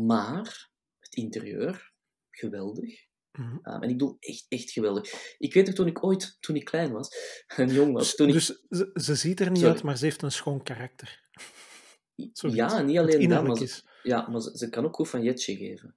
maar 0.05 0.69
het 0.99 1.15
interieur, 1.15 1.93
geweldig. 2.29 3.11
Mhm. 3.33 3.57
Ehm, 3.61 3.81
en 3.81 3.89
ik 3.89 3.97
bedoel 3.97 4.17
echt, 4.19 4.45
echt 4.49 4.71
geweldig. 4.71 5.35
Ik 5.37 5.53
weet 5.53 5.65
nog 5.65 5.75
toen 5.75 5.87
ik 5.87 6.03
ooit, 6.03 6.37
toen 6.39 6.55
ik 6.55 6.65
klein 6.65 6.91
was, 6.91 7.09
en 7.57 7.69
jong 7.73 7.93
was, 7.93 8.15
toen 8.15 8.27
ik... 8.27 8.33
Dus 8.33 8.45
ze, 8.69 8.89
ze 8.93 9.15
ziet 9.15 9.39
er 9.39 9.49
niet 9.49 9.57
Sorry. 9.57 9.73
uit, 9.73 9.83
maar 9.83 9.97
ze 9.97 10.03
heeft 10.05 10.21
een 10.21 10.31
schoon 10.31 10.63
karakter. 10.63 11.21
ja, 12.15 12.81
niet 12.81 12.97
Het 12.97 13.05
alleen 13.15 13.29
dat, 13.29 13.43
maar, 13.47 13.55
ze, 13.57 13.81
ja, 14.03 14.29
maar 14.29 14.41
ze, 14.41 14.57
ze 14.57 14.69
kan 14.69 14.85
ook 14.85 14.95
goed 14.95 15.09
van 15.09 15.23
jetje 15.23 15.55
geven. 15.55 15.95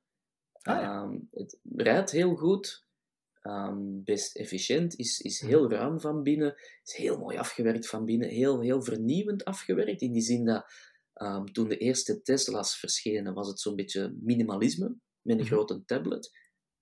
Ah, 0.62 0.80
ja. 0.80 1.02
Ehm, 1.02 1.18
het 1.30 1.58
rijdt 1.76 2.10
heel 2.10 2.34
goed. 2.34 2.84
ehm, 3.42 4.02
best 4.04 4.36
efficiënt, 4.36 4.94
is, 4.98 5.20
is 5.20 5.40
heel 5.40 5.70
ruim 5.70 6.00
van 6.00 6.22
binnen, 6.22 6.54
is 6.84 6.94
heel 6.94 7.18
mooi 7.18 7.36
afgewerkt 7.36 7.88
van 7.88 8.04
binnen, 8.04 8.28
heel, 8.28 8.60
heel 8.60 8.82
vernieuwend 8.82 9.44
afgewerkt, 9.44 10.00
in 10.00 10.12
die 10.12 10.22
zin 10.22 10.44
dat 10.44 10.64
toen 11.52 11.68
de 11.68 11.76
eerste 11.78 12.22
Tesla's 12.22 12.78
verschenen, 12.78 13.34
was 13.34 13.48
het 13.48 13.60
zo'n 13.60 13.76
beetje 13.76 14.16
minimalisme, 14.20 14.86
met 15.22 15.36
een 15.38 15.44
Mhm. 15.44 15.46
grote 15.52 15.82
tablet. 15.84 16.30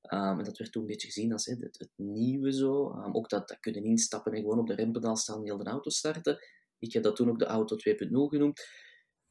Ehm, 0.04 0.38
en 0.38 0.44
dat 0.44 0.58
werd 0.58 0.72
toen 0.72 0.82
een 0.82 0.88
beetje 0.88 1.06
gezien 1.06 1.32
als 1.32 1.46
het, 1.46 1.60
het 1.60 1.90
nieuwe 1.96 2.52
zo. 2.52 2.90
Ehm, 2.90 3.14
ook 3.14 3.28
dat, 3.28 3.48
dat 3.48 3.60
kunnen 3.60 3.84
instappen 3.84 4.32
en 4.32 4.40
gewoon 4.40 4.58
op 4.58 4.66
de 4.66 4.74
rempedaal 4.74 5.16
staan 5.16 5.38
en 5.38 5.44
heel 5.44 5.58
de 5.58 5.70
auto 5.70 5.90
starten. 5.90 6.38
Ik 6.78 6.92
heb 6.92 7.02
dat 7.02 7.16
toen 7.16 7.28
ook 7.28 7.38
de 7.38 7.44
auto 7.44 7.76
2.0 7.76 8.28
genoemd. 8.28 8.68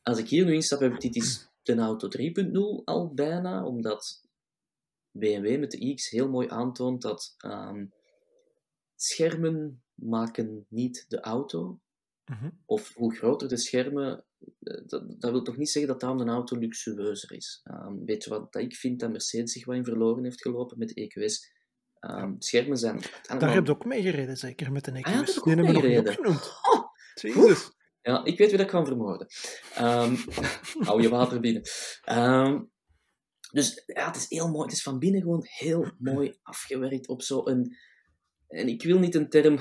Als 0.01 0.17
ik 0.17 0.27
hier 0.27 0.45
nu 0.45 0.53
instap, 0.53 0.79
heb 0.79 0.93
ik 0.93 1.01
dit 1.01 1.15
is 1.15 1.49
de 1.63 1.75
auto 1.75 2.07
3.0 2.07 2.83
al 2.83 3.13
bijna, 3.13 3.65
omdat 3.65 4.21
BMW 5.11 5.59
met 5.59 5.71
de 5.71 5.77
iX 5.77 6.09
heel 6.09 6.29
mooi 6.29 6.47
aantoont 6.49 7.01
dat 7.01 7.35
ehm, 7.37 7.85
schermen 8.95 9.83
maken 9.93 10.65
niet 10.69 11.05
de 11.07 11.19
auto. 11.19 11.79
Mhm. 12.25 12.49
Of 12.65 12.93
hoe 12.93 13.15
groter 13.15 13.47
de 13.47 13.57
schermen, 13.57 14.25
dat, 14.59 15.03
dat 15.19 15.31
wil 15.31 15.41
toch 15.41 15.57
niet 15.57 15.69
zeggen 15.69 15.91
dat 15.91 16.01
daarom 16.01 16.19
een 16.19 16.29
auto 16.29 16.57
luxueuzer 16.57 17.31
is. 17.31 17.61
Ehm, 17.63 18.05
weet 18.05 18.23
je 18.23 18.29
wat 18.29 18.53
dat 18.53 18.61
ik 18.61 18.75
vind 18.75 18.99
dat 18.99 19.11
Mercedes 19.11 19.51
zich 19.51 19.65
wat 19.65 19.75
in 19.75 19.83
verloren 19.83 20.23
heeft 20.23 20.41
gelopen 20.41 20.77
met 20.77 20.89
de 20.89 21.01
EQS? 21.01 21.51
Ehm, 21.99 22.33
schermen 22.37 22.77
zijn... 22.77 23.01
Daar 23.37 23.53
heb 23.53 23.65
je 23.65 23.71
ook 23.71 23.85
mee 23.85 24.01
gereden, 24.01 24.37
zeker, 24.37 24.71
met 24.71 24.87
een 24.87 24.95
EQS. 24.95 25.05
Ah 25.05 25.13
ja, 25.13 25.23
daar 25.23 25.25
heb 25.25 25.35
ik 25.35 25.43
Die 25.43 25.43
ook 25.43 25.45
hebben 25.45 25.65
we 25.65 25.71
nog 25.71 25.83
niet 25.83 25.91
meegereden. 25.91 26.17
opgenoemd. 26.17 26.51
Oh. 26.71 27.57
Ja, 28.01 28.25
ik 28.25 28.37
weet 28.37 28.49
wie 28.49 28.57
dat 28.57 28.67
kan 28.67 28.85
vermoorden. 28.85 29.27
Ehm 29.75 30.15
hou 30.87 31.01
je 31.01 31.09
water 31.09 31.39
binnen. 31.39 31.61
Dus 33.51 33.83
ja, 33.85 34.05
het 34.07 34.15
is 34.15 34.25
heel 34.29 34.49
mooi. 34.49 34.63
Het 34.63 34.71
is 34.73 34.83
van 34.83 34.99
binnen 34.99 35.21
gewoon 35.21 35.43
heel 35.43 35.91
mooi 35.97 36.37
afgewerkt 36.41 37.07
op 37.07 37.21
zo'n... 37.21 37.75
En 38.47 38.67
ik 38.67 38.83
wil 38.83 38.99
niet 38.99 39.15
een 39.15 39.29
term 39.29 39.57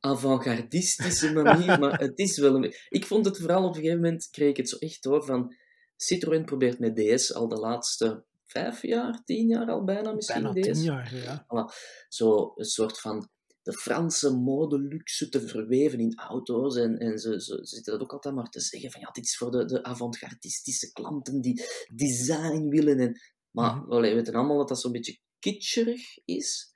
avant-gardistische 0.00 1.32
manier, 1.32 1.78
maar 1.78 2.00
het 2.00 2.18
is 2.18 2.38
wel 2.38 2.54
een... 2.54 2.74
Ik 2.88 3.06
vond 3.06 3.24
het 3.24 3.38
vooral 3.38 3.64
op 3.64 3.68
een 3.68 3.80
gegeven 3.80 4.00
moment, 4.00 4.28
kreeg 4.30 4.48
ik 4.48 4.56
het 4.56 4.68
zo 4.68 4.76
echt 4.76 5.02
door 5.02 5.24
van... 5.24 5.54
Citroën 5.96 6.44
probeert 6.44 6.78
met 6.78 6.96
DS 6.96 7.34
al 7.34 7.48
de 7.48 7.56
laatste 7.56 8.24
vijf 8.44 8.82
jaar, 8.82 9.24
tien 9.24 9.48
jaar 9.48 9.70
al 9.70 9.84
bijna 9.84 10.12
misschien 10.12 10.42
Bijna 10.42 10.60
DS. 10.60 10.78
tien 10.78 10.82
jaar, 10.82 11.14
ja. 11.14 11.72
Zo 12.08 12.52
een 12.56 12.64
soort 12.64 13.00
van 13.00 13.28
de 13.62 13.72
Franse 13.72 14.36
modeluxe 14.36 15.28
te 15.28 15.48
verweven 15.48 15.98
in 15.98 16.18
auto's. 16.18 16.76
En, 16.76 16.98
en 16.98 17.18
ze, 17.18 17.40
zitten 17.62 17.92
dat 17.92 18.02
ook 18.02 18.12
altijd 18.12 18.34
maar 18.34 18.48
te 18.48 18.60
zeggen 18.60 18.90
van 18.90 19.00
ja, 19.00 19.10
dit 19.10 19.24
is 19.24 19.36
voor 19.36 19.50
de, 19.50 19.64
de 19.64 19.82
avant-gardistische 19.82 20.92
klanten 20.92 21.40
die 21.40 21.62
design 21.94 22.68
willen. 22.68 22.98
En, 22.98 23.20
maar 23.50 23.84
allee, 23.88 24.10
we 24.10 24.16
weten 24.16 24.34
allemaal 24.34 24.58
dat 24.58 24.68
dat 24.68 24.80
zo'n 24.80 24.92
beetje 24.92 25.18
kitscherig 25.38 26.18
is. 26.24 26.74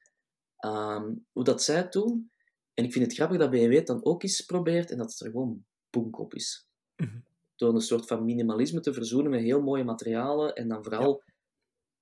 Ehm, 0.57 1.15
hoe 1.33 1.45
dat 1.45 1.63
zij 1.63 1.77
het 1.77 1.93
doen. 1.93 2.33
En 2.75 2.85
ik 2.85 2.93
vind 2.93 3.05
het 3.05 3.15
grappig 3.15 3.39
dat 3.39 3.51
BMW 3.51 3.87
dan 3.87 4.05
ook 4.05 4.23
eens 4.23 4.41
probeert 4.41 4.91
en 4.91 4.99
dat 4.99 5.11
het 5.11 5.21
er 5.21 5.31
gewoon 5.31 5.65
boek 5.91 6.19
op 6.19 6.35
is. 6.35 6.69
Mhm. 6.97 7.19
Door 7.57 7.75
een 7.75 7.81
soort 7.81 8.07
van 8.07 8.25
minimalisme 8.25 8.81
te 8.81 8.93
verzoenen 8.93 9.31
met 9.31 9.41
heel 9.41 9.63
mooie 9.63 9.85
materialen 9.85 10.55
en 10.55 10.69
dan 10.69 10.83
vooral 10.85 11.23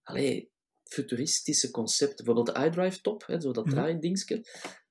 allee, 0.02 0.50
futuristische 0.84 1.70
concepten. 1.70 2.24
Bijvoorbeeld 2.24 2.56
de 2.56 2.64
iDrive 2.66 3.00
top, 3.00 3.26
hè, 3.26 3.40
zo 3.40 3.52
dat 3.52 3.70
draaidingetje. 3.70 4.44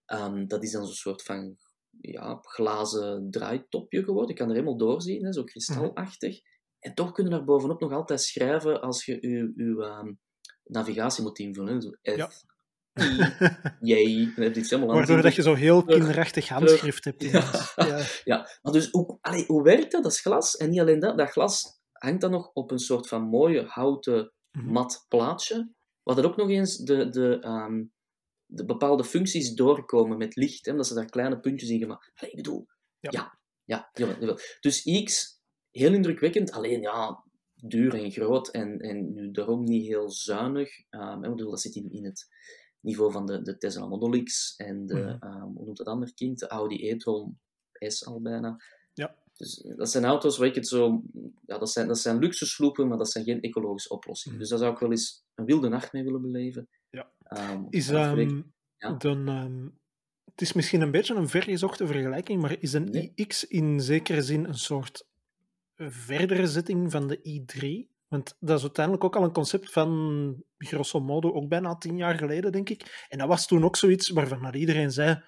Ehm, 0.05 0.47
dat 0.47 0.63
is 0.63 0.71
dan 0.71 0.85
zo'n 0.85 0.93
soort 0.95 1.21
van 1.21 1.57
ja, 2.01 2.39
glazen 2.41 3.31
draaitopje 3.31 4.03
geworden. 4.03 4.29
Je 4.29 4.35
kan 4.35 4.47
er 4.47 4.53
helemaal 4.53 4.77
doorzien, 4.77 5.25
hè, 5.25 5.33
zo 5.33 5.43
kristalachtig. 5.43 6.41
En 6.79 6.93
toch 6.93 7.11
kunnen 7.11 7.31
daar 7.31 7.43
bovenop 7.43 7.79
nog 7.79 7.91
altijd 7.91 8.21
schrijven 8.21 8.81
als 8.81 9.05
je 9.05 9.13
je, 9.21 9.53
je 9.55 9.83
ehm, 9.83 10.13
navigatie 10.63 11.23
moet 11.23 11.39
invullen. 11.39 11.73
hè, 11.73 11.81
Zo 11.81 11.89
F, 11.89 12.15
Ja. 12.15 12.31
I, 12.99 13.03
J. 13.81 14.25
Dan 14.35 14.43
heb 14.43 14.53
je 14.53 14.59
iets 14.59 14.69
helemaal 14.69 14.95
Waardoor 14.95 15.15
dat 15.15 15.25
anders. 15.25 15.35
je 15.35 15.41
zo 15.41 15.53
heel 15.53 15.83
kinderachtig 15.83 16.47
handschrift 16.47 17.03
hebt. 17.03 17.23
Ja. 17.23 17.43
Ja. 17.75 18.03
Ja, 18.23 18.49
maar 18.61 18.73
dus 18.73 18.89
hoe, 18.91 19.17
allee, 19.21 19.45
hoe 19.45 19.63
werkt 19.63 19.91
dat? 19.91 20.03
Dat 20.03 20.11
is 20.11 20.19
glas. 20.21 20.57
En 20.57 20.69
niet 20.69 20.79
alleen 20.79 20.99
dat, 20.99 21.17
dat 21.17 21.29
glas 21.29 21.79
hangt 21.91 22.21
dan 22.21 22.31
nog 22.31 22.51
op 22.53 22.71
een 22.71 22.79
soort 22.79 23.07
van 23.07 23.21
mooie 23.21 23.63
houten 23.67 24.33
Mhm. 24.51 24.71
mat 24.71 25.05
plaatje, 25.07 25.71
waar 26.03 26.17
er 26.17 26.25
ook 26.25 26.35
nog 26.37 26.49
eens 26.49 26.77
de, 26.77 27.09
de, 27.09 27.39
ehm, 27.39 27.83
de 28.45 28.65
bepaalde 28.65 29.03
functies 29.03 29.53
doorkomen 29.53 30.17
met 30.17 30.35
licht, 30.35 30.65
hè, 30.65 30.71
omdat 30.71 30.87
ze 30.87 30.93
daar 30.93 31.05
kleine 31.09 31.39
puntjes 31.39 31.69
in 31.69 31.79
gemaakt 31.79 32.11
Allee, 32.15 32.31
Ik 32.31 32.35
bedoel, 32.37 32.65
Ja. 32.99 33.09
ja, 33.11 33.39
ja, 33.63 33.89
jawel, 33.93 34.19
jawel. 34.19 34.37
Dus 34.59 35.03
X, 35.03 35.39
heel 35.71 35.93
indrukwekkend, 35.93 36.51
alleen 36.51 36.81
ja, 36.81 37.23
duur 37.55 37.93
en 37.93 38.11
groot 38.11 38.47
en, 38.49 38.79
en 38.79 39.13
nu 39.13 39.31
daarom 39.31 39.63
niet 39.63 39.87
heel 39.87 40.09
zuinig. 40.09 40.69
Ehm, 40.89 41.23
ik 41.23 41.29
bedoel, 41.29 41.49
dat 41.49 41.61
zit 41.61 41.75
in, 41.75 41.91
in 41.91 42.05
het 42.05 42.27
niveau 42.81 43.11
van 43.11 43.25
de, 43.25 43.41
de 43.41 43.57
Tesla 43.57 43.85
Model 43.85 44.23
X 44.23 44.55
en 44.57 44.85
de, 44.85 44.93
Mhm. 44.93 45.07
ehm, 45.19 45.41
hoe 45.41 45.65
noemt 45.65 45.77
dat 45.77 45.87
ander 45.87 46.13
kind, 46.13 46.39
de 46.39 46.47
Audi 46.47 46.89
e-tron 46.89 47.39
S 47.71 48.05
al 48.05 48.21
bijna. 48.21 48.61
Ja. 48.93 49.15
Dus 49.37 49.65
dat 49.75 49.89
zijn 49.91 50.05
auto's 50.05 50.37
waar 50.37 50.47
ik 50.47 50.55
het 50.55 50.67
zo... 50.67 51.03
Ja, 51.45 51.57
dat 51.57 51.69
zijn, 51.69 51.87
dat 51.87 51.99
zijn 51.99 52.19
luxe 52.19 52.45
sloepen, 52.45 52.87
maar 52.87 52.97
dat 52.97 53.11
zijn 53.11 53.23
geen 53.25 53.41
ecologische 53.41 53.89
oplossingen. 53.89 54.37
Mhm. 54.37 54.41
Dus 54.41 54.49
daar 54.49 54.59
zou 54.59 54.73
ik 54.73 54.79
wel 54.79 54.91
eens 54.91 55.23
een 55.35 55.45
wilde 55.45 55.69
nacht 55.69 55.93
mee 55.93 56.03
willen 56.03 56.21
beleven. 56.21 56.69
Ja. 56.89 57.11
Ehm, 57.23 57.63
Is, 57.69 57.87
ja. 57.87 58.13
dan, 58.97 59.27
ehm, 59.27 59.67
het 60.25 60.41
is 60.41 60.53
misschien 60.53 60.81
een 60.81 60.91
beetje 60.91 61.15
een 61.15 61.29
vergezochte 61.29 61.87
vergelijking, 61.87 62.41
maar 62.41 62.55
is 62.59 62.73
een 62.73 62.83
Nee. 62.89 63.11
iX 63.15 63.47
in 63.47 63.79
zekere 63.81 64.21
zin 64.21 64.45
een 64.45 64.57
soort 64.57 65.07
verdere 65.75 66.47
zetting 66.47 66.91
van 66.91 67.07
de 67.07 67.17
i3? 67.17 67.90
Want 68.11 68.35
dat 68.39 68.57
is 68.57 68.63
uiteindelijk 68.63 69.03
ook 69.05 69.15
al 69.15 69.23
een 69.23 69.31
concept 69.31 69.71
van 69.71 70.43
grosso 70.57 70.99
modo 70.99 71.33
ook 71.33 71.47
bijna 71.47 71.75
tien 71.75 71.97
jaar 71.97 72.17
geleden, 72.17 72.51
denk 72.51 72.69
ik. 72.69 73.05
En 73.09 73.17
dat 73.17 73.27
was 73.27 73.47
toen 73.47 73.63
ook 73.63 73.75
zoiets 73.75 74.09
waarvan 74.09 74.53
iedereen 74.55 74.91
zei, 74.91 75.23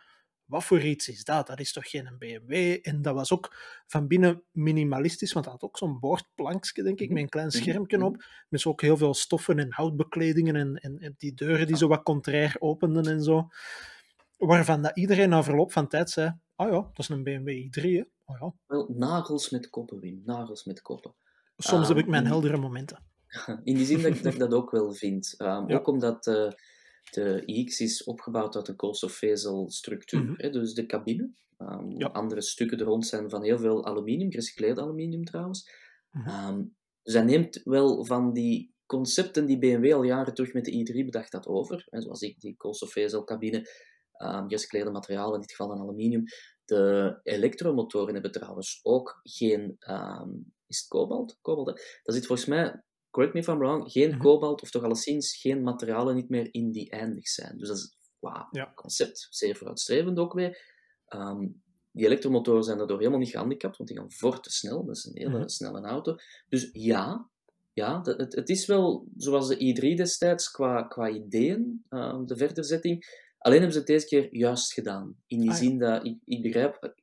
wat 0.46 0.64
voor 0.64 0.82
iets 0.82 1.08
is 1.08 1.24
dat? 1.24 1.48
Dat 1.48 1.60
is 1.60 1.74
toch 1.74 1.90
geen 1.90 2.16
BMW? 2.20 2.80
En 2.82 3.02
dat 3.02 3.14
was 3.14 3.32
ook 3.32 3.56
van 3.88 4.08
binnen 4.08 4.44
minimalistisch, 4.52 5.34
want 5.34 5.46
dat 5.46 5.54
had 5.54 5.64
ook 5.64 5.78
zo'n 5.78 6.00
boordplankje, 6.00 6.84
denk 6.84 7.00
ik, 7.00 7.10
met 7.10 7.24
een 7.24 7.30
klein 7.30 7.48
Mhm, 7.48 7.56
schermpje 7.58 8.04
op. 8.06 8.26
Met 8.50 8.62
zo 8.62 8.70
ook 8.70 8.82
heel 8.82 8.98
veel 8.98 9.14
stoffen 9.14 9.60
en 9.60 9.72
houtbekledingen 9.74 10.56
en, 10.56 10.76
en, 10.76 11.00
en 11.00 11.16
die 11.18 11.34
deuren 11.34 11.68
die 11.68 11.78
zo 11.78 11.88
wat 11.88 12.04
contrair 12.04 12.56
openden 12.60 13.06
en 13.06 13.22
zo. 13.24 13.48
Waarvan 14.38 14.82
dat 14.82 14.98
iedereen 14.98 15.30
na 15.30 15.44
verloop 15.44 15.72
van 15.72 15.88
tijd 15.88 16.10
zei, 16.10 16.40
ah 16.56 16.72
ja, 16.72 16.82
dat 16.82 17.00
is 17.00 17.10
een 17.10 17.24
BMW 17.24 17.50
i3, 17.50 17.82
hè. 17.82 18.04
Oh 18.26 18.38
ja. 18.40 18.54
Wel, 18.66 18.90
nagels 18.96 19.50
met 19.50 19.70
koppen, 19.70 20.00
Wim. 20.00 20.22
Nagels 20.26 20.64
met 20.64 20.82
koppen. 20.82 21.16
Soms 21.58 21.88
heb 21.88 21.98
Ehm, 21.98 22.06
ik 22.06 22.12
mijn 22.12 22.24
in- 22.24 22.30
heldere 22.30 22.58
momenten. 22.58 23.04
In 23.64 23.76
die 23.76 23.86
zin 23.86 24.02
dat, 24.02 24.16
ik- 24.16 24.24
dat 24.24 24.34
ik 24.34 24.40
dat 24.40 24.54
ook 24.54 24.72
wel 24.72 24.94
vind. 24.94 25.34
Ehm, 25.38 25.70
Ja. 25.70 25.76
Ook 25.78 25.88
omdat 25.88 26.24
de 27.12 27.42
iX 27.46 27.80
is 27.80 28.04
opgebouwd 28.04 28.56
uit 28.56 28.68
een 28.68 28.76
koolstofvezelstructuur. 28.76 30.34
Hè, 30.38 30.50
dus 30.50 30.74
de 30.74 30.86
cabine. 30.86 31.32
Ehm, 31.58 31.90
Ja. 31.98 32.08
Andere 32.08 32.42
stukken 32.42 32.80
er 32.80 32.86
rond 32.86 33.06
zijn 33.08 33.30
van 33.30 33.44
heel 33.44 33.58
veel 33.58 33.86
aluminium, 33.86 34.30
gerecycleerd 34.32 34.80
aluminium 34.80 35.24
trouwens. 35.24 35.70
Ehm, 36.12 36.64
dus 37.04 37.14
hij 37.14 37.24
neemt 37.24 37.62
wel 37.64 38.06
van 38.06 38.34
die 38.34 38.74
concepten 38.86 39.46
die 39.46 39.58
BMW 39.58 39.94
al 39.94 40.04
jaren 40.04 40.34
terug 40.34 40.54
met 40.54 40.66
de 40.66 40.72
i3 40.72 41.06
bedacht 41.06 41.34
had 41.34 41.48
over. 41.48 41.86
Hè, 41.90 42.02
zoals 42.02 42.20
die, 42.20 42.36
die 42.40 42.56
koolstofvezelcabine, 42.58 43.70
ehm 44.14 44.44
gerecycleerde 44.48 44.92
materialen, 44.92 45.34
in 45.34 45.40
dit 45.42 45.52
geval 45.52 45.68
dan 45.68 45.80
aluminium. 45.80 46.24
De 46.66 47.20
elektromotoren 47.24 48.14
hebben 48.14 48.32
trouwens 48.32 48.80
ook 48.84 49.20
geen... 49.24 49.76
ehm, 49.80 50.30
is 50.74 50.80
het 50.80 50.88
kobalt? 50.88 51.38
Kobalt, 51.42 51.68
hè? 51.68 51.74
Daar 51.74 52.16
zit 52.16 52.26
volgens 52.26 52.48
mij, 52.48 52.84
correct 53.10 53.34
me 53.34 53.40
if 53.40 53.48
I'm 53.48 53.58
wrong, 53.58 53.92
geen 53.92 54.10
Mhm. 54.10 54.20
kobalt, 54.20 54.62
of 54.62 54.70
toch 54.72 54.84
alleszins 54.84 55.36
geen 55.38 55.64
materialen 55.64 56.16
niet 56.16 56.30
meer 56.30 56.48
in 56.54 56.72
die 56.72 56.90
eindig 56.90 57.28
zijn. 57.28 57.58
Dus 57.58 57.68
dat 57.68 57.78
is, 57.78 57.98
wauw, 58.20 58.48
Ja. 58.52 58.72
concept, 58.76 59.28
zeer 59.30 59.56
vooruitstrevend 59.56 60.20
ook 60.20 60.34
weer. 60.34 60.72
Ehm, 61.06 61.48
die 61.92 62.06
elektromotoren 62.06 62.64
zijn 62.64 62.78
daardoor 62.78 62.98
helemaal 62.98 63.20
niet 63.20 63.30
gehandicapt, 63.30 63.78
want 63.78 63.90
die 63.90 63.98
gaan 64.00 64.12
voor 64.12 64.40
te 64.42 64.52
snel. 64.52 64.86
Dat 64.86 64.96
is 64.96 65.06
een 65.06 65.18
hele 65.18 65.38
Mhm. 65.38 65.48
snelle 65.48 65.82
auto. 65.82 66.16
Dus 66.50 66.70
ja, 66.72 67.30
ja 67.74 68.02
het, 68.02 68.36
het 68.36 68.50
is 68.50 68.66
wel 68.66 69.08
zoals 69.18 69.48
de 69.48 69.58
i3 69.58 69.96
destijds 69.96 70.52
qua, 70.52 70.84
qua 70.84 71.10
ideeën, 71.10 71.86
ehm, 71.90 72.26
de 72.26 72.38
verderzetting. 72.38 73.22
Alleen 73.38 73.58
hebben 73.58 73.74
ze 73.74 73.80
het 73.80 73.88
deze 73.88 74.06
keer 74.08 74.36
juist 74.36 74.74
gedaan. 74.74 75.16
In 75.28 75.40
die 75.40 75.50
Ah, 75.50 75.56
ja. 75.56 75.62
zin 75.64 75.80
dat 75.80 76.06
ik, 76.06 76.18
ik 76.26 76.42
begrijp... 76.42 76.94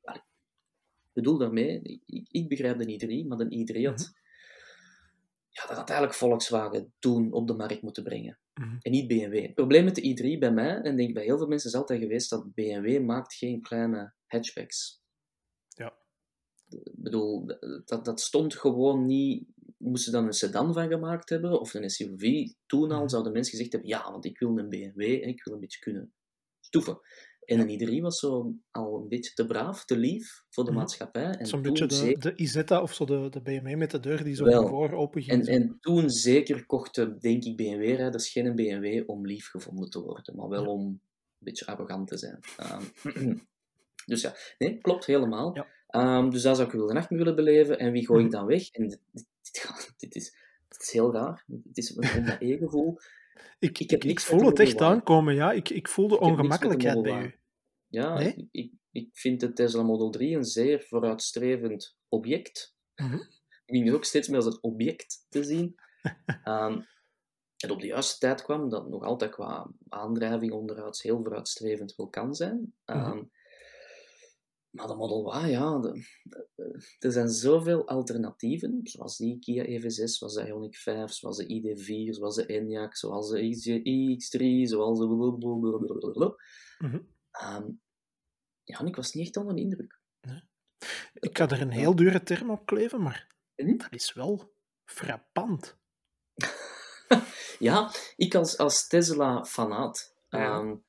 Ik 1.13 1.23
bedoel 1.23 1.39
daarmee, 1.39 1.81
ik, 1.83 2.29
ik- 2.31 2.49
begrijp 2.49 2.79
de 2.79 3.23
i3, 3.25 3.27
maar 3.27 3.39
de 3.39 3.45
i3 3.45 3.85
had... 3.87 3.99
Mhm. 3.99 4.19
Ja, 5.53 5.67
dat 5.67 5.77
had 5.77 5.89
eigenlijk 5.89 6.19
Volkswagen 6.19 6.93
toen 6.99 7.33
op 7.33 7.47
de 7.47 7.55
markt 7.55 7.83
moeten 7.83 8.03
brengen. 8.05 8.39
Mhm. 8.55 8.77
En 8.81 8.91
niet 8.91 9.09
BMW. 9.09 9.43
Het 9.43 9.55
probleem 9.55 9.85
met 9.85 9.95
de 9.95 10.35
i3 10.35 10.39
bij 10.39 10.53
mij, 10.53 10.81
en 10.81 10.97
denk 10.97 11.09
ik 11.09 11.15
bij 11.15 11.25
heel 11.25 11.39
veel 11.39 11.47
mensen, 11.47 11.71
is 11.71 11.77
altijd 11.77 12.01
geweest 12.01 12.31
dat 12.31 12.55
BMW 12.55 13.05
maakt 13.05 13.35
geen 13.35 13.61
kleine 13.63 14.13
hatchbacks. 14.27 15.03
Ja. 15.69 15.97
Ik 16.69 16.93
bedoel, 17.03 17.47
dat, 17.85 18.05
dat 18.05 18.21
stond 18.21 18.55
gewoon 18.57 19.07
niet... 19.07 19.45
Moesten 19.79 20.13
dan 20.13 20.27
een 20.27 20.33
sedan 20.33 20.73
van 20.73 20.89
gemaakt 20.89 21.29
hebben, 21.29 21.61
of 21.61 21.75
een 21.75 21.91
SUV, 21.91 22.49
toen 22.67 22.91
al 22.91 22.99
Mhm. 22.99 23.09
zouden 23.09 23.33
mensen 23.33 23.53
gezegd 23.53 23.73
hebben, 23.73 23.91
ja, 23.91 24.11
want 24.11 24.25
ik 24.25 24.39
wil 24.39 24.59
een 24.59 24.69
BMW, 24.69 25.01
hè, 25.01 25.27
ik 25.27 25.45
wil 25.45 25.55
een 25.55 25.61
beetje 25.61 25.79
kunnen 25.81 26.13
stoeven. 26.61 27.01
En 27.45 27.61
een 27.69 27.99
i3 27.99 28.01
was 28.03 28.19
zo 28.19 28.55
al 28.71 29.01
een 29.03 29.09
beetje 29.09 29.33
te 29.35 29.47
braaf, 29.47 29.85
te 29.85 29.97
lief 29.97 30.43
voor 30.49 30.65
de 30.65 30.71
Mhm. 30.71 30.79
maatschappij. 30.81 31.25
En 31.25 31.47
Zo'n 31.47 31.63
toen 31.63 31.73
beetje 31.73 31.87
de, 31.87 31.95
zeker- 31.95 32.21
de 32.21 32.35
Isetta 32.37 32.83
of 32.83 32.95
zo, 32.95 33.05
de, 33.05 33.29
de 33.31 33.43
BMW 33.43 33.77
met 33.77 33.91
de 33.91 34.01
deur 34.01 34.25
die 34.25 34.35
zo 34.35 34.45
Wel. 34.45 34.67
voor 34.69 34.93
open 34.93 35.23
ging. 35.23 35.39
En, 35.39 35.45
zo. 35.45 35.51
en 35.53 35.77
toen 35.81 36.11
zeker 36.11 36.67
kochten, 36.67 37.19
denk 37.19 37.45
ik, 37.45 37.57
BMW-rijders 37.57 38.29
geen 38.31 38.55
BMW 38.55 39.03
om 39.11 39.27
lief 39.27 39.49
gevonden 39.49 39.91
te 39.91 40.01
worden, 40.03 40.37
maar 40.37 40.49
wel 40.49 40.63
Ja. 40.63 40.69
om 40.69 40.81
een 40.87 41.01
beetje 41.39 41.67
arrogant 41.67 42.09
te 42.09 42.17
zijn. 42.17 42.39
Ehm, 42.57 42.83
dus 44.07 44.21
ja, 44.23 44.35
nee, 44.59 44.79
klopt 44.79 45.07
helemaal. 45.07 45.55
Ja. 45.57 45.67
Ehm, 45.87 46.31
dus 46.31 46.43
daar 46.43 46.55
zou 46.57 46.69
ik 46.69 46.75
wel 46.75 46.87
de 46.87 46.93
nacht 46.93 47.11
mee 47.11 47.19
willen 47.19 47.37
beleven. 47.37 47.79
En 47.79 47.93
wie 47.93 48.07
gooi 48.07 48.21
ik 48.25 48.31
Mhm. 48.31 48.37
dan 48.37 48.47
weg? 48.47 48.71
En 48.71 48.89
dit, 48.89 49.01
dit, 49.13 49.25
dit, 49.43 49.93
dit 49.97 50.15
is, 50.15 50.35
dit 50.69 50.83
is 50.83 50.91
heel 50.93 51.13
raar. 51.13 51.45
Het 51.65 51.77
is 51.77 51.97
een 51.97 52.25
dat 52.25 52.37
e-gevoel. 52.41 52.99
Ik, 53.59 53.79
Ik 53.79 53.91
heb 53.91 54.01
ik, 54.01 54.07
niks 54.07 54.25
voel 54.25 54.47
het 54.47 54.59
echt 54.59 54.81
aankomen, 54.81 55.35
ja. 55.35 55.53
Ik, 55.53 55.69
ik 55.69 55.89
voel 55.89 56.09
de 56.09 56.15
Ik 56.15 56.21
ongemakkelijkheid 56.21 57.03
bij 57.03 57.23
u. 57.23 57.35
Ja, 57.87 58.15
Nee? 58.15 58.49
ik, 58.51 58.73
ik, 58.91 59.09
vind 59.13 59.41
de 59.41 59.53
Tesla 59.53 59.83
Model 59.83 60.11
3 60.11 60.37
een 60.37 60.45
zeer 60.45 60.83
vooruitstrevend 60.83 61.97
object. 62.09 62.75
Mhm. 62.95 63.15
Ik 63.65 63.77
begin 63.77 63.87
het 63.87 63.97
ook 63.97 64.05
steeds 64.05 64.29
meer 64.29 64.37
als 64.37 64.47
een 64.47 64.63
object 64.63 65.27
te 65.29 65.45
zien. 65.45 65.75
Ehm, 66.45 66.81
en 67.57 67.71
op 67.71 67.81
de 67.81 67.87
juiste 67.87 68.19
tijd 68.19 68.43
kwam 68.43 68.69
dat 68.69 68.89
nog 68.89 69.05
altijd 69.05 69.31
qua 69.31 69.71
aandrijving 69.89 70.53
onderhouds 70.53 71.03
heel 71.03 71.23
vooruitstrevend 71.23 71.97
wel 71.97 72.09
kan 72.09 72.35
zijn. 72.35 72.75
Ehm, 72.85 73.09
Mhm. 73.09 73.23
Maar 74.71 74.87
de 74.87 74.95
Model 74.95 75.35
Y, 75.45 75.47
ja, 75.51 75.79
de- 75.79 76.05
de- 76.23 76.87
er 76.99 77.13
zijn 77.13 77.29
zoveel 77.29 77.89
alternatieven, 77.89 78.81
zoals 78.83 79.17
die 79.17 79.39
Kia 79.39 79.65
EV6, 79.65 80.05
zoals 80.05 80.35
de 80.35 80.47
Ioniq 80.47 80.79
5, 80.79 81.13
zoals 81.13 81.37
de 81.37 81.45
ID4, 81.47 82.15
zoals 82.15 82.35
de 82.37 82.47
Enyaq, 82.47 82.93
zoals 82.93 83.29
de 83.29 83.41
iX3, 83.41 84.69
zoals 84.69 84.99
de 84.99 85.07
blablabla. 85.39 86.35
Mhm. 86.79 86.99
Ehm, 87.31 87.69
ja, 88.65 88.79
en 88.79 88.87
ik 88.87 88.97
was 88.97 89.13
niet 89.13 89.27
echt 89.27 89.37
onder 89.37 89.55
de 89.55 89.61
indruk. 89.61 89.99
Ik 91.15 91.39
ga 91.39 91.49
er 91.49 91.61
een 91.61 91.71
heel 91.71 91.97
dure 91.97 92.23
term 92.23 92.51
op 92.51 92.67
kleven, 92.67 93.03
maar 93.03 93.35
dat 93.55 93.93
is 93.93 94.13
wel 94.13 94.53
frappant. 94.85 95.79
Ja, 97.59 97.91
ik 98.17 98.35
als, 98.35 98.59
als 98.59 98.87
Tesla-fanaat. 98.89 100.17
Ja. 100.29 100.81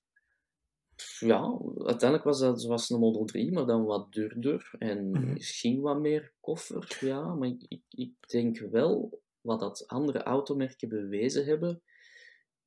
Ja, 1.19 1.59
uiteindelijk 1.77 2.23
was 2.23 2.39
dat 2.39 2.61
zoals 2.61 2.89
een 2.89 2.99
Model 2.99 3.25
3, 3.25 3.51
maar 3.51 3.65
dan 3.65 3.83
wat 3.83 4.11
duurder 4.13 4.71
en 4.79 5.09
Mhm. 5.09 5.33
misschien 5.33 5.81
wat 5.81 5.99
meer 5.99 6.33
koffer. 6.39 6.97
Ja, 6.99 7.33
maar 7.35 7.47
ik, 7.47 7.81
ik, 7.89 8.13
denk 8.27 8.59
wel 8.59 9.21
wat 9.41 9.59
dat 9.59 9.87
andere 9.87 10.23
automerken 10.23 10.89
bewezen 10.89 11.45
hebben, 11.45 11.81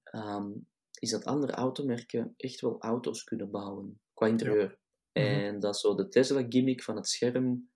ehm, 0.02 0.50
is 0.98 1.10
dat 1.10 1.24
andere 1.24 1.52
automerken 1.52 2.34
echt 2.36 2.60
wel 2.60 2.80
auto's 2.80 3.24
kunnen 3.24 3.50
bouwen 3.50 4.00
qua 4.14 4.26
interieur. 4.26 4.78
Mhm. 5.12 5.26
En 5.26 5.60
dat 5.60 5.78
zo 5.78 5.94
de 5.94 6.08
Tesla-gimmick 6.08 6.82
van 6.82 6.96
het 6.96 7.08
scherm. 7.08 7.70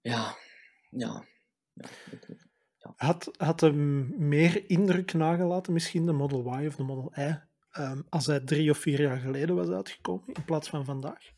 Ja, 0.00 0.36
ja. 0.90 1.26
ja 1.74 2.92
Had, 2.96 3.30
had 3.36 3.60
hem 3.60 4.14
meer 4.28 4.70
indruk 4.70 5.12
nagelaten, 5.12 5.72
misschien 5.72 6.06
de 6.06 6.12
Model 6.12 6.60
Y 6.60 6.66
of 6.66 6.76
de 6.76 6.82
Model 6.82 7.12
I, 7.18 7.40
ehm, 7.74 8.02
als 8.08 8.26
hij 8.26 8.40
drie 8.40 8.70
of 8.70 8.78
vier 8.78 9.00
jaar 9.00 9.18
geleden 9.18 9.54
was 9.56 9.68
uitgekomen, 9.68 10.24
in 10.34 10.44
plaats 10.44 10.68
van 10.68 10.84
vandaag? 10.84 11.32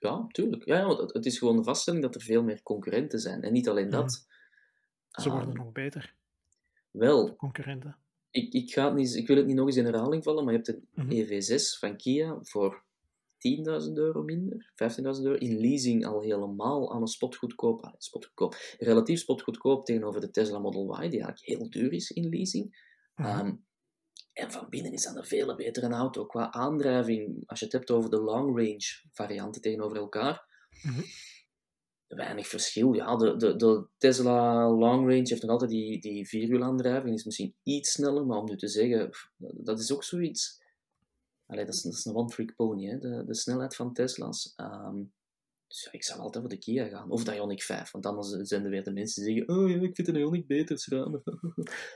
Ja, 0.00 0.26
tuurlijk. 0.28 0.64
Ja, 0.64 0.86
want 0.86 0.98
het, 0.98 1.12
het 1.12 1.26
is 1.26 1.38
gewoon 1.38 1.56
de 1.56 1.62
vaststelling 1.64 2.02
dat 2.02 2.14
er 2.14 2.20
veel 2.20 2.42
meer 2.42 2.62
concurrenten 2.62 3.18
zijn. 3.18 3.42
En 3.42 3.52
niet 3.52 3.68
alleen 3.68 3.90
dat. 3.90 4.26
Ze 5.10 5.30
worden 5.30 5.48
Ehm, 5.48 5.56
nog 5.58 5.72
beter, 5.72 6.14
wel, 6.90 7.36
concurrenten. 7.36 7.96
ik, 8.30 8.52
ik, 8.52 8.72
ga 8.72 8.84
het 8.84 8.94
niet, 8.94 9.14
ik 9.14 9.26
wil 9.26 9.36
het 9.36 9.46
niet 9.46 9.56
nog 9.56 9.66
eens 9.66 9.76
in 9.76 9.84
herhaling 9.84 10.24
vallen, 10.24 10.44
maar 10.44 10.52
je 10.52 10.58
hebt 10.58 10.68
een 10.68 10.88
Mhm. 10.94 11.10
EV6 11.12 11.78
van 11.78 11.96
Kia 11.96 12.38
voor 12.42 12.84
10.000 13.38 13.92
euro 13.98 14.22
minder, 14.22 14.72
15.000 14.74 15.24
euro, 15.26 15.38
in 15.38 15.60
leasing 15.60 16.06
al 16.06 16.20
helemaal 16.20 16.92
aan 16.94 17.00
een 17.00 17.06
spotgoedkoop, 17.06 17.80
ah, 17.82 17.94
spotgoedkoop, 17.98 18.54
relatief 18.78 19.20
spotgoedkoop 19.20 19.84
tegenover 19.84 20.20
de 20.20 20.30
Tesla 20.30 20.58
Model 20.58 21.02
Y, 21.02 21.08
die 21.08 21.22
eigenlijk 21.22 21.44
heel 21.60 21.70
duur 21.70 21.92
is 21.92 22.10
in 22.10 22.28
leasing. 22.28 22.86
Ehm, 23.14 23.54
en 24.38 24.50
van 24.52 24.66
binnen 24.68 24.92
is 24.92 25.02
dat 25.02 25.16
een 25.16 25.24
veel 25.24 25.54
betere 25.56 25.88
auto. 25.88 26.26
Qua 26.26 26.52
aandrijving, 26.52 27.42
als 27.46 27.58
je 27.58 27.64
het 27.64 27.74
hebt 27.74 27.90
over 27.90 28.10
de 28.10 28.20
long 28.20 28.56
range 28.56 29.02
varianten 29.12 29.60
tegenover 29.62 29.96
elkaar, 29.96 30.46
Mhm. 30.82 31.00
weinig 32.06 32.46
verschil. 32.48 32.92
Ja, 32.92 33.16
de, 33.16 33.36
de, 33.36 33.56
de 33.56 33.86
Tesla 33.96 34.68
long 34.70 35.00
range 35.08 35.28
heeft 35.28 35.42
nog 35.42 35.50
altijd 35.50 35.70
die, 35.70 36.00
die 36.00 36.28
vierwielaandrijving, 36.28 37.14
is 37.14 37.24
misschien 37.24 37.54
iets 37.62 37.90
sneller, 37.92 38.26
maar 38.26 38.38
om 38.38 38.44
nu 38.48 38.56
te 38.56 38.68
zeggen, 38.68 39.10
dat 39.36 39.78
is 39.78 39.92
ook 39.92 40.04
zoiets. 40.04 40.62
Allee, 41.46 41.64
dat 41.64 41.74
is, 41.74 41.82
dat 41.82 41.92
is 41.92 42.04
een 42.04 42.14
one-trick 42.14 42.54
pony, 42.56 42.86
hè, 42.86 42.98
de, 42.98 43.24
de 43.26 43.34
snelheid 43.34 43.76
van 43.76 43.92
Tesla's. 43.92 44.52
Ehm, 44.56 45.02
dus 45.68 45.88
ik 45.92 46.04
zou 46.04 46.20
altijd 46.20 46.44
voor 46.44 46.52
de 46.52 46.58
Kia 46.58 46.88
gaan, 46.88 47.10
of 47.10 47.24
de 47.24 47.34
Ioniq 47.36 47.64
5, 47.64 47.90
want 47.90 48.06
anders 48.06 48.28
zijn 48.28 48.64
er 48.64 48.70
weer 48.70 48.84
de 48.84 48.92
mensen 48.92 49.24
die 49.24 49.34
zeggen, 49.36 49.56
oh 49.56 49.70
ja, 49.70 49.76
ik 49.88 49.94
vind 49.94 50.06
de 50.14 50.42
Ioniq 50.42 50.46
beter, 50.46 50.78
schramen. 50.78 51.22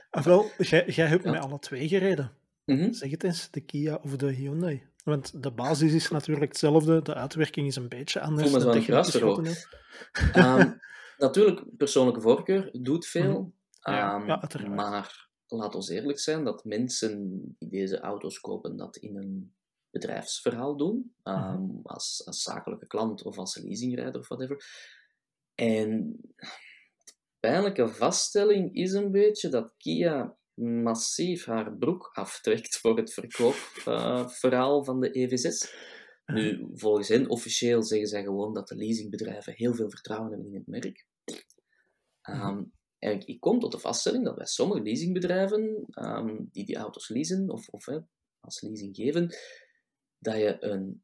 Ah, 0.09 0.23
wel, 0.23 0.45
jij, 0.57 0.85
jij 0.87 1.07
hebt 1.07 1.23
Ja. 1.23 1.31
met 1.31 1.41
alle 1.41 1.59
twee 1.59 1.87
gereden. 1.87 2.31
Mhm. 2.65 2.93
Zeg 2.93 3.11
het 3.11 3.23
eens, 3.23 3.51
de 3.51 3.61
Kia 3.61 3.99
of 4.03 4.15
de 4.15 4.31
Hyundai. 4.31 4.83
Want 5.03 5.43
de 5.43 5.51
basis 5.51 5.93
is 5.93 6.09
natuurlijk 6.09 6.47
hetzelfde, 6.47 7.01
de 7.01 7.13
uitwerking 7.13 7.67
is 7.67 7.75
een 7.75 7.89
beetje 7.89 8.21
anders. 8.21 8.49
Voel 8.49 8.59
me 8.59 8.65
Ehm, 10.33 10.71
natuurlijk, 11.17 11.77
persoonlijke 11.77 12.21
voorkeur 12.21 12.69
doet 12.71 13.05
veel. 13.05 13.39
Mhm. 13.39 13.95
Ja, 13.95 14.15
Ehm, 14.15 14.27
ja, 14.27 14.69
maar 14.69 15.29
laat 15.47 15.75
ons 15.75 15.89
eerlijk 15.89 16.19
zijn 16.19 16.43
dat 16.43 16.65
mensen 16.65 17.41
die 17.59 17.69
deze 17.69 17.99
auto's 17.99 18.39
kopen 18.39 18.77
dat 18.77 18.97
in 18.97 19.15
een 19.17 19.53
bedrijfsverhaal 19.93 20.77
doen, 20.77 21.15
ehm, 21.23 21.61
Mhm. 21.61 21.79
als, 21.83 22.21
als 22.25 22.41
zakelijke 22.41 22.87
klant 22.87 23.23
of 23.23 23.37
als 23.37 23.57
leasingrijder 23.57 24.19
of 24.19 24.27
whatever. 24.27 24.65
En 25.55 26.17
de 27.03 27.13
pijnlijke 27.39 27.87
vaststelling 27.87 28.75
is 28.75 28.91
een 28.91 29.11
beetje 29.11 29.49
dat 29.49 29.73
Kia 29.77 30.37
massief 30.61 31.45
haar 31.45 31.77
broek 31.77 32.09
aftrekt 32.13 32.77
voor 32.77 32.97
het 32.97 33.13
verkoopverhaal 33.13 34.83
van 34.83 34.99
de 34.99 35.09
EV6. 35.11 35.73
Nu, 36.25 36.67
volgens 36.73 37.07
hen, 37.07 37.29
officieel 37.29 37.83
zeggen 37.83 38.07
zij 38.07 38.23
gewoon 38.23 38.53
dat 38.53 38.67
de 38.67 38.75
leasingbedrijven 38.75 39.53
heel 39.53 39.73
veel 39.75 39.89
vertrouwen 39.89 40.31
hebben 40.31 40.47
in 40.47 40.55
het 40.57 40.67
merk. 40.67 41.05
Ehm, 42.21 42.63
en 42.99 43.11
ik, 43.11 43.23
ik 43.23 43.39
kom 43.39 43.59
tot 43.59 43.71
de 43.71 43.79
vaststelling 43.79 44.25
dat 44.25 44.35
bij 44.35 44.45
sommige 44.45 44.81
leasingbedrijven 44.81 45.85
ehm, 45.89 46.35
die 46.51 46.65
die 46.65 46.75
auto's 46.75 47.09
leasen, 47.09 47.49
of, 47.49 47.67
of 47.69 47.85
hè, 47.85 47.99
als 48.39 48.61
leasing 48.61 48.95
geven, 48.95 49.35
dat 50.23 50.35
je 50.35 50.63
een 50.63 51.03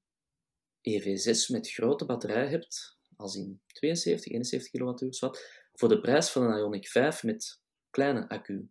EV6 0.90 1.52
met 1.52 1.72
grote 1.72 2.06
batterij 2.06 2.48
hebt, 2.48 2.98
als 3.16 3.36
in 3.36 3.62
72, 3.66 4.32
71 4.32 4.72
kWh, 4.72 5.20
wat, 5.20 5.68
voor 5.74 5.90
de 5.90 6.00
prijs 6.00 6.30
van 6.30 6.44
een 6.44 6.82
Ioniq 6.82 6.88
5 6.90 7.24
met 7.24 7.60
kleine 7.90 8.30
accu. 8.30 8.70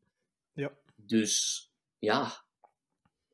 Ja. 0.53 0.79
Dus 0.95 1.67
ja, 1.99 2.45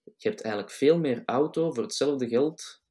je 0.04 0.28
hebt 0.28 0.40
eigenlijk 0.40 0.74
veel 0.74 0.98
meer 0.98 1.22
auto 1.24 1.72
voor 1.72 1.82
hetzelfde 1.82 2.28
geld, 2.28 2.82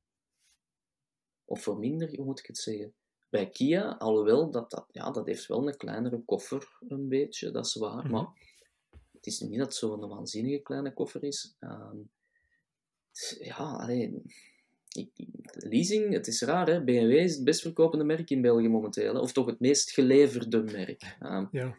of 1.45 1.63
voor 1.63 1.79
minder, 1.79 2.15
hoe 2.15 2.25
moet 2.25 2.39
ik 2.39 2.45
het 2.45 2.57
zeggen? 2.57 2.93
Bij 3.29 3.49
Kia, 3.49 3.91
alhoewel 3.91 4.51
dat, 4.51 4.71
dat, 4.71 4.85
ja, 4.91 5.11
dat 5.11 5.25
heeft 5.25 5.45
wel 5.45 5.67
een 5.67 5.77
kleinere 5.77 6.23
koffer, 6.25 6.77
een 6.87 7.07
beetje, 7.09 7.51
dat 7.51 7.65
is 7.65 7.75
waar. 7.75 8.03
Mhm. 8.03 8.11
Maar 8.11 8.27
het 9.11 9.25
is 9.25 9.39
niet 9.39 9.57
dat 9.57 9.67
het 9.67 9.75
zo'n 9.75 10.07
waanzinnige 10.07 10.61
kleine 10.61 10.93
koffer 10.93 11.23
is. 11.23 11.55
Ehm, 11.59 11.97
ja, 13.39 13.55
alleen. 13.55 14.31
Leasing, 15.53 16.13
het 16.13 16.27
is 16.27 16.41
raar, 16.41 16.67
hè? 16.67 16.83
BMW 16.83 17.11
is 17.11 17.35
het 17.35 17.43
best 17.43 17.61
verkopende 17.61 18.03
merk 18.05 18.29
in 18.29 18.41
België 18.41 18.67
momenteel. 18.69 19.13
hè, 19.13 19.19
Of 19.19 19.31
toch 19.31 19.45
het 19.45 19.59
meest 19.59 19.91
geleverde 19.91 20.63
merk. 20.63 21.15
Ehm, 21.19 21.45
Ja. 21.51 21.75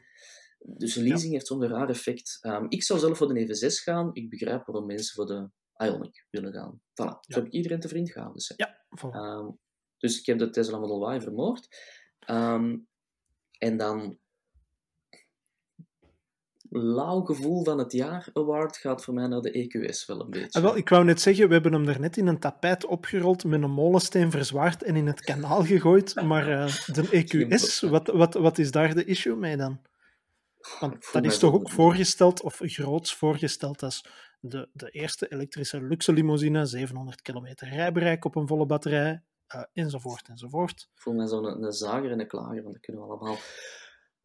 dus 0.58 0.94
leasing 0.94 1.32
heeft 1.32 1.46
zo'n 1.46 1.66
raar 1.66 1.88
effect. 1.88 2.38
Ehm, 2.40 2.66
ik 2.68 2.82
zou 2.82 2.98
zelf 2.98 3.16
voor 3.18 3.34
de 3.34 3.40
EV6 3.40 3.82
gaan. 3.82 4.10
Ik 4.12 4.30
begrijp 4.30 4.66
waarom 4.66 4.86
mensen 4.86 5.14
voor 5.14 5.26
de 5.26 5.48
Ioniq 5.84 6.26
willen 6.30 6.52
gaan. 6.52 6.80
Voilà, 6.80 6.94
zo 6.94 7.04
Ja. 7.20 7.34
heb 7.36 7.46
ik 7.46 7.52
iedereen 7.52 7.80
te 7.80 7.88
vriend 7.88 8.10
gehouden. 8.12 8.40
zeg. 8.42 8.56
Ja. 8.56 8.84
Ehm, 9.10 9.50
dus 9.98 10.18
ik 10.20 10.26
heb 10.26 10.38
de 10.38 10.50
Tesla 10.50 10.78
Model 10.78 11.14
Y 11.14 11.20
vermoord. 11.20 11.68
En 13.58 13.76
dan... 13.76 14.18
Lauw 16.76 17.20
gevoel 17.20 17.64
van 17.64 17.78
het 17.78 17.92
jaar 17.92 18.28
award 18.32 18.76
gaat 18.76 19.04
voor 19.04 19.14
mij 19.14 19.26
naar 19.26 19.40
de 19.40 19.50
EQS 19.50 20.06
wel 20.06 20.20
een 20.20 20.30
beetje. 20.30 20.58
Ah, 20.58 20.62
wel, 20.62 20.76
ik 20.76 20.88
wou 20.88 21.04
net 21.04 21.20
zeggen, 21.20 21.46
we 21.46 21.52
hebben 21.52 21.72
hem 21.72 21.84
daarnet 21.84 22.16
in 22.16 22.26
een 22.26 22.38
tapijt 22.38 22.86
opgerold, 22.86 23.44
met 23.44 23.62
een 23.62 23.70
molensteen 23.70 24.30
verzwaard 24.30 24.82
en 24.82 24.96
in 24.96 25.06
het 25.06 25.20
kanaal 25.20 25.64
gegooid. 25.64 26.14
Maar 26.14 26.48
eh, 26.48 26.66
de 26.86 27.08
EQS, 27.48 27.88
wat, 27.88 28.06
wat, 28.06 28.34
wat 28.34 28.58
is 28.58 28.70
daar 28.70 28.94
de 28.94 29.04
issue 29.04 29.36
mee 29.36 29.56
dan? 29.56 29.80
Want 30.80 31.12
dat 31.12 31.24
is 31.24 31.38
toch 31.38 31.54
ook 31.54 31.70
voorgesteld, 31.70 32.42
of 32.42 32.60
groots 32.62 33.14
voorgesteld, 33.14 33.82
als 33.82 34.06
de, 34.40 34.68
de 34.72 34.90
eerste 34.90 35.32
elektrische 35.32 35.82
luxe 35.82 36.12
limousine, 36.12 36.66
700 36.66 37.22
kilometer 37.22 37.68
rijbereik 37.68 38.24
op 38.24 38.36
een 38.36 38.46
volle 38.46 38.66
batterij, 38.66 39.22
eh, 39.46 39.62
enzovoort, 39.72 40.28
enzovoort. 40.28 40.88
Ik 40.94 41.00
voel 41.00 41.14
mij 41.14 41.26
zo'n 41.26 41.44
een, 41.44 41.62
een 41.62 41.72
zager 41.72 42.10
en 42.10 42.20
een 42.20 42.28
klager, 42.28 42.62
want 42.62 42.74
dat 42.74 42.80
kunnen 42.80 43.02
we 43.02 43.08
allemaal. 43.08 43.36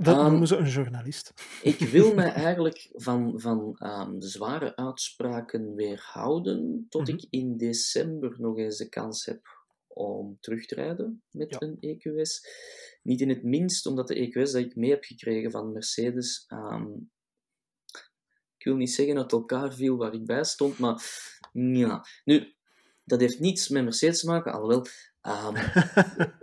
Dat 0.02 0.16
Ehm, 0.18 0.30
noemen 0.30 0.48
ze 0.48 0.56
een 0.56 0.70
journalist. 0.70 1.34
Ik 1.64 1.80
wil 1.80 2.14
mij 2.16 2.32
eigenlijk 2.34 2.90
van, 2.94 3.40
van 3.40 3.76
ehm, 3.78 4.20
zware 4.22 4.76
uitspraken 4.76 5.76
weerhouden 5.76 6.86
tot 6.90 7.02
Mhm. 7.08 7.12
ik 7.18 7.26
in 7.30 7.58
december 7.58 8.36
nog 8.38 8.58
eens 8.58 8.78
de 8.78 8.90
kans 8.90 9.26
heb 9.26 9.48
om 9.88 10.38
terug 10.40 10.66
te 10.66 10.76
rijden 10.76 11.24
met 11.32 11.50
Ja. 11.50 11.58
een 11.60 11.78
EQS. 11.80 12.48
Niet 13.04 13.22
in 13.22 13.30
het 13.30 13.44
minst 13.44 13.86
omdat 13.86 14.08
de 14.08 14.16
EQS 14.16 14.52
dat 14.52 14.62
ik 14.62 14.76
mee 14.76 14.90
heb 14.90 15.04
gekregen 15.04 15.52
van 15.52 15.72
Mercedes, 15.72 16.44
ehm, 16.48 16.88
ik 18.58 18.66
wil 18.66 18.76
niet 18.76 18.92
zeggen 18.92 19.18
uit 19.18 19.32
elkaar 19.32 19.74
viel 19.74 19.98
waar 19.98 20.14
ik 20.14 20.26
bij 20.26 20.44
stond, 20.44 20.78
maar 20.80 21.04
ja. 21.52 22.06
Nu, 22.26 22.54
dat 23.04 23.20
heeft 23.20 23.40
niets 23.40 23.70
met 23.70 23.84
Mercedes 23.84 24.20
te 24.20 24.26
maken, 24.28 24.52
alhoewel... 24.54 24.86
ehm, 25.22 25.56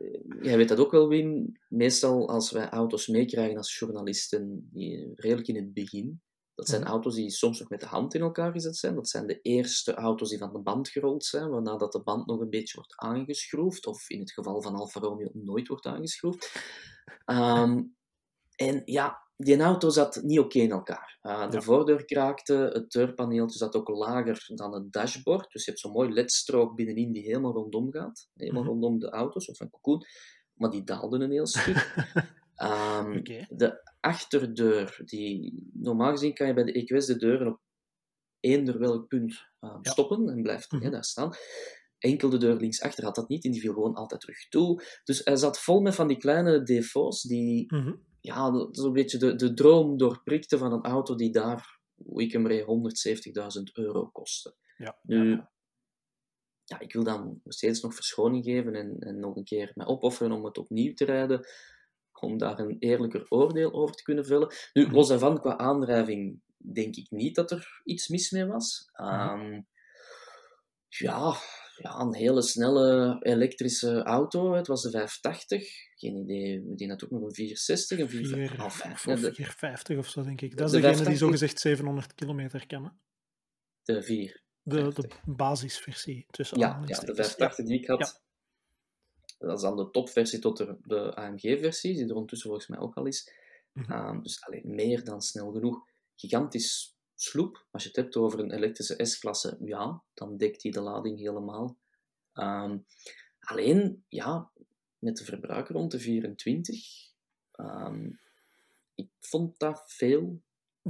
Jij 0.47 0.57
weet 0.57 0.69
dat 0.69 0.79
ook 0.79 0.91
wel, 0.91 1.09
Wim. 1.09 1.53
Meestal 1.69 2.29
als 2.29 2.51
wij 2.51 2.69
auto's 2.69 3.07
meekrijgen 3.07 3.57
als 3.57 3.79
journalisten, 3.79 4.69
die- 4.73 5.13
redelijk 5.15 5.49
in 5.49 5.57
het 5.57 5.73
begin, 5.75 6.21
Dat 6.55 6.69
zijn 6.69 6.81
Mhm. 6.81 6.91
auto's 6.91 7.15
die 7.15 7.31
soms 7.31 7.59
nog 7.61 7.69
met 7.69 7.81
de 7.81 7.87
hand 7.87 8.15
in 8.15 8.21
elkaar 8.21 8.53
gezet 8.53 8.77
zijn. 8.77 8.95
Dat 8.95 9.09
zijn 9.09 9.27
de 9.27 9.41
eerste 9.41 9.95
auto's 9.95 10.29
die 10.29 10.39
van 10.39 10.53
de 10.53 10.59
band 10.59 10.89
gerold 10.89 11.25
zijn, 11.25 11.51
waarna 11.51 11.77
dat 11.77 11.93
de 11.93 12.03
band 12.03 12.27
nog 12.27 12.41
een 12.41 12.51
beetje 12.51 12.75
wordt 12.77 12.93
aangeschroefd, 12.97 13.87
of 13.87 14.11
in 14.11 14.21
het 14.21 14.33
geval 14.33 14.63
van 14.63 14.75
Alfa 14.75 15.01
Romeo 15.01 15.31
nooit 15.33 15.69
wordt 15.69 15.87
aangeschroefd. 15.87 16.53
Ehm, 17.25 17.83
en 18.57 18.83
ja, 18.85 19.19
die 19.37 19.61
auto 19.61 19.89
zat 19.89 20.21
niet 20.23 20.39
oké 20.39 20.59
in 20.59 20.71
elkaar. 20.71 21.19
Uh, 21.23 21.51
de 21.51 21.57
Ja. 21.57 21.63
voordeur 21.63 22.05
kraakte, 22.05 22.55
het 22.73 22.91
deurpaneeltje 22.91 23.59
zat 23.59 23.77
ook 23.77 23.89
lager 23.89 24.45
dan 24.55 24.75
het 24.75 24.93
dashboard. 24.93 25.53
Dus 25.53 25.65
je 25.65 25.71
hebt 25.71 25.83
zo'n 25.83 25.93
mooi 25.93 26.13
ledstrook 26.13 26.75
binnenin 26.77 27.13
die 27.13 27.23
helemaal 27.23 27.53
rondom 27.53 27.93
gaat. 27.93 28.29
Helemaal 28.35 28.63
Mhm. 28.63 28.71
rondom 28.71 28.99
de 28.99 29.11
auto's, 29.11 29.49
of 29.49 29.61
een 29.61 29.71
cocoon. 29.71 30.05
Maar 30.57 30.71
die 30.71 30.85
daalde 30.85 31.19
een 31.19 31.31
heel 31.31 31.47
stuk. 31.47 31.77
Ehm. 32.57 33.23
De 33.49 33.91
achterdeur, 34.01 35.01
die, 35.05 35.69
normaal 35.73 36.11
gezien 36.11 36.35
kan 36.35 36.47
je 36.47 36.55
bij 36.55 36.65
de 36.65 36.73
EQS 36.73 37.07
de 37.07 37.17
deuren 37.17 37.47
op 37.47 37.61
eender 38.41 38.79
welk 38.79 39.09
punt 39.09 39.47
ehm, 39.61 39.79
Ja. 39.83 39.91
stoppen 39.91 40.29
en 40.29 40.43
blijft 40.43 40.73
Mhm. 40.73 40.83
hè, 40.83 40.91
daar 40.91 41.05
staan. 41.05 41.33
Enkel 41.99 42.29
de 42.31 42.39
deur 42.39 42.57
linksachter 42.57 43.05
had 43.05 43.15
dat 43.15 43.29
niet 43.29 43.45
en 43.45 43.51
die 43.51 43.61
viel 43.61 43.73
gewoon 43.73 43.95
altijd 43.95 44.21
terug 44.21 44.49
toe. 44.49 44.83
Dus 45.05 45.25
hij 45.25 45.37
zat 45.37 45.61
vol 45.61 45.81
met 45.81 45.95
van 45.95 46.09
die 46.09 46.17
kleine 46.17 46.63
défauts 46.63 47.23
die 47.23 47.75
Mhm. 47.75 47.95
ja, 48.21 48.69
zo'n 48.71 48.93
beetje 48.93 49.19
de, 49.19 49.35
de 49.35 49.55
droom 49.55 49.97
doorprikte 49.97 50.59
van 50.59 50.73
een 50.73 50.85
auto 50.85 51.15
die 51.15 51.33
daar, 51.33 51.79
hoe 51.95 52.23
ik 52.23 52.33
hem 52.33 52.47
reed, 52.47 52.65
170.000 52.65 53.77
euro 53.77 54.07
kostte. 54.07 54.55
Ja, 54.77 54.99
Nu, 55.03 55.17
ja, 55.17 55.37
ja, 55.37 55.51
ik 56.79 56.93
wil 56.93 57.05
dan 57.05 57.41
steeds 57.45 57.81
nog 57.81 57.95
verschoning 57.95 58.45
geven 58.45 58.75
en, 58.75 58.97
en 58.99 59.19
nog 59.21 59.37
een 59.37 59.45
keer 59.45 59.71
mij 59.75 59.87
opofferen 59.87 60.33
om 60.33 60.45
het 60.45 60.59
opnieuw 60.59 60.93
te 60.95 61.05
rijden, 61.05 61.47
om 62.21 62.39
daar 62.39 62.59
een 62.59 62.77
eerlijker 62.79 63.27
oordeel 63.29 63.73
over 63.73 63.95
te 63.95 64.03
kunnen 64.03 64.27
vellen. 64.27 64.55
Nu, 64.73 64.83
Mhm. 64.85 64.95
los 64.95 65.09
daarvan, 65.09 65.41
qua 65.41 65.57
aandrijving, 65.59 66.41
denk 66.57 66.97
ik 66.97 67.11
niet 67.11 67.35
dat 67.35 67.51
er 67.51 67.81
iets 67.85 68.09
mis 68.09 68.31
mee 68.31 68.45
was. 68.47 68.89
Mhm. 68.93 69.09
Ehm, 69.11 69.61
ja, 70.89 71.35
ja, 71.77 71.99
een 72.01 72.15
hele 72.15 72.43
snelle 72.43 73.17
elektrische 73.23 74.03
auto. 74.03 74.53
Het 74.55 74.67
was 74.67 74.83
de 74.83 74.91
580. 74.91 75.69
Geen 75.97 76.17
idee. 76.17 76.63
Die 76.75 76.89
had 76.89 77.05
ook 77.05 77.11
nog 77.11 77.23
een 77.23 77.35
460, 77.35 77.99
een 77.99 78.09
4... 78.11 78.27
Vier- 78.27 78.61
Enfin, 78.65 78.93
of 78.93 79.05
ja, 79.05 79.15
de, 79.15 79.21
450 79.35 79.99
of 79.99 80.09
zo, 80.09 80.23
denk 80.23 80.41
ik. 80.41 80.57
Dat 80.57 80.67
is 80.67 80.73
de 80.73 80.81
degene 80.81 80.97
die 80.97 81.05
580 81.05 81.19
zogezegd 81.19 81.61
700 81.61 82.15
kilometer 82.15 82.67
kan. 82.67 82.85
hè? 82.85 82.91
de 83.83 84.03
4. 84.03 84.45
De, 84.69 84.83
de 84.83 84.93
50. 84.93 85.25
basisversie 85.25 86.27
tussen 86.31 86.59
Ja, 86.59 86.65
ja, 86.67 86.71
de 86.71 86.77
aanhalingstekens. 86.77 87.17
580 87.17 87.65
die 87.67 87.79
ik 87.79 87.87
had. 87.87 88.23
Dat 89.39 89.57
is 89.57 89.63
dan 89.63 89.77
de 89.77 89.91
topversie 89.91 90.39
tot 90.39 90.57
de, 90.57 90.77
de 90.83 91.15
AMG-versie, 91.15 91.95
die 91.95 92.05
er 92.05 92.15
ondertussen 92.15 92.49
volgens 92.49 92.69
mij 92.69 92.79
ook 92.79 92.95
al 92.95 93.07
is. 93.07 93.33
Mhm. 93.73 93.93
Ehm, 93.93 94.23
dus 94.23 94.45
alleen 94.45 94.75
meer 94.75 95.05
dan 95.05 95.23
snel 95.23 95.53
genoeg. 95.53 95.85
Gigantisch 96.15 96.97
sloep. 97.15 97.67
Als 97.71 97.83
je 97.83 97.89
het 97.89 97.99
hebt 97.99 98.17
over 98.17 98.39
een 98.39 98.53
elektrische 98.53 99.05
S-klasse, 99.05 99.59
ja, 99.61 100.03
dan 100.15 100.37
dekt 100.37 100.61
die 100.61 100.73
de 100.73 100.81
lading 100.81 101.19
helemaal. 101.19 101.79
Ehm, 102.33 102.79
alleen, 103.41 104.05
ja, 104.09 104.51
met 104.99 105.17
de 105.17 105.25
verbruik 105.25 105.69
rond 105.69 105.91
de 105.91 105.99
24. 105.99 107.15
ehm, 107.53 108.11
ik 108.95 109.11
vond 109.21 109.59
dat 109.59 109.83
veel. 109.87 110.43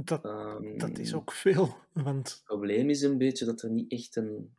Dat, 0.03 0.25
Ehm, 0.25 0.77
dat 0.77 0.99
is 0.99 1.13
ook 1.13 1.31
veel, 1.31 1.75
want 1.93 2.29
Het 2.29 2.43
probleem 2.43 2.89
is 2.89 3.01
een 3.01 3.17
beetje 3.17 3.45
dat 3.45 3.61
er 3.61 3.69
niet 3.69 3.91
echt 3.91 4.15
een 4.15 4.55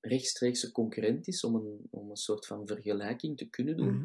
rechtstreekse 0.00 0.72
concurrent 0.72 1.26
is 1.28 1.44
om 1.44 1.54
een, 1.54 1.86
om 1.90 2.10
een 2.10 2.16
soort 2.16 2.46
van 2.46 2.66
vergelijking 2.66 3.36
te 3.36 3.48
kunnen 3.50 3.76
doen. 3.76 3.94
Mhm. 3.94 4.04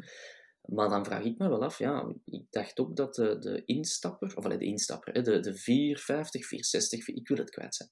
Maar 0.60 0.88
dan 0.88 1.04
vraag 1.04 1.24
ik 1.24 1.38
me 1.38 1.48
wel 1.48 1.62
af, 1.64 1.78
ja, 1.78 2.14
ik 2.24 2.44
dacht 2.50 2.78
ook 2.80 2.96
dat 2.96 3.14
de, 3.14 3.38
de 3.38 3.62
instapper, 3.64 4.36
of 4.36 4.44
de 4.44 4.64
instapper, 4.64 5.24
de, 5.24 5.40
de 5.40 5.54
450, 5.54 6.46
460, 6.46 7.08
ik 7.08 7.28
wil 7.28 7.36
het 7.36 7.50
kwijt 7.50 7.74
zijn. 7.74 7.90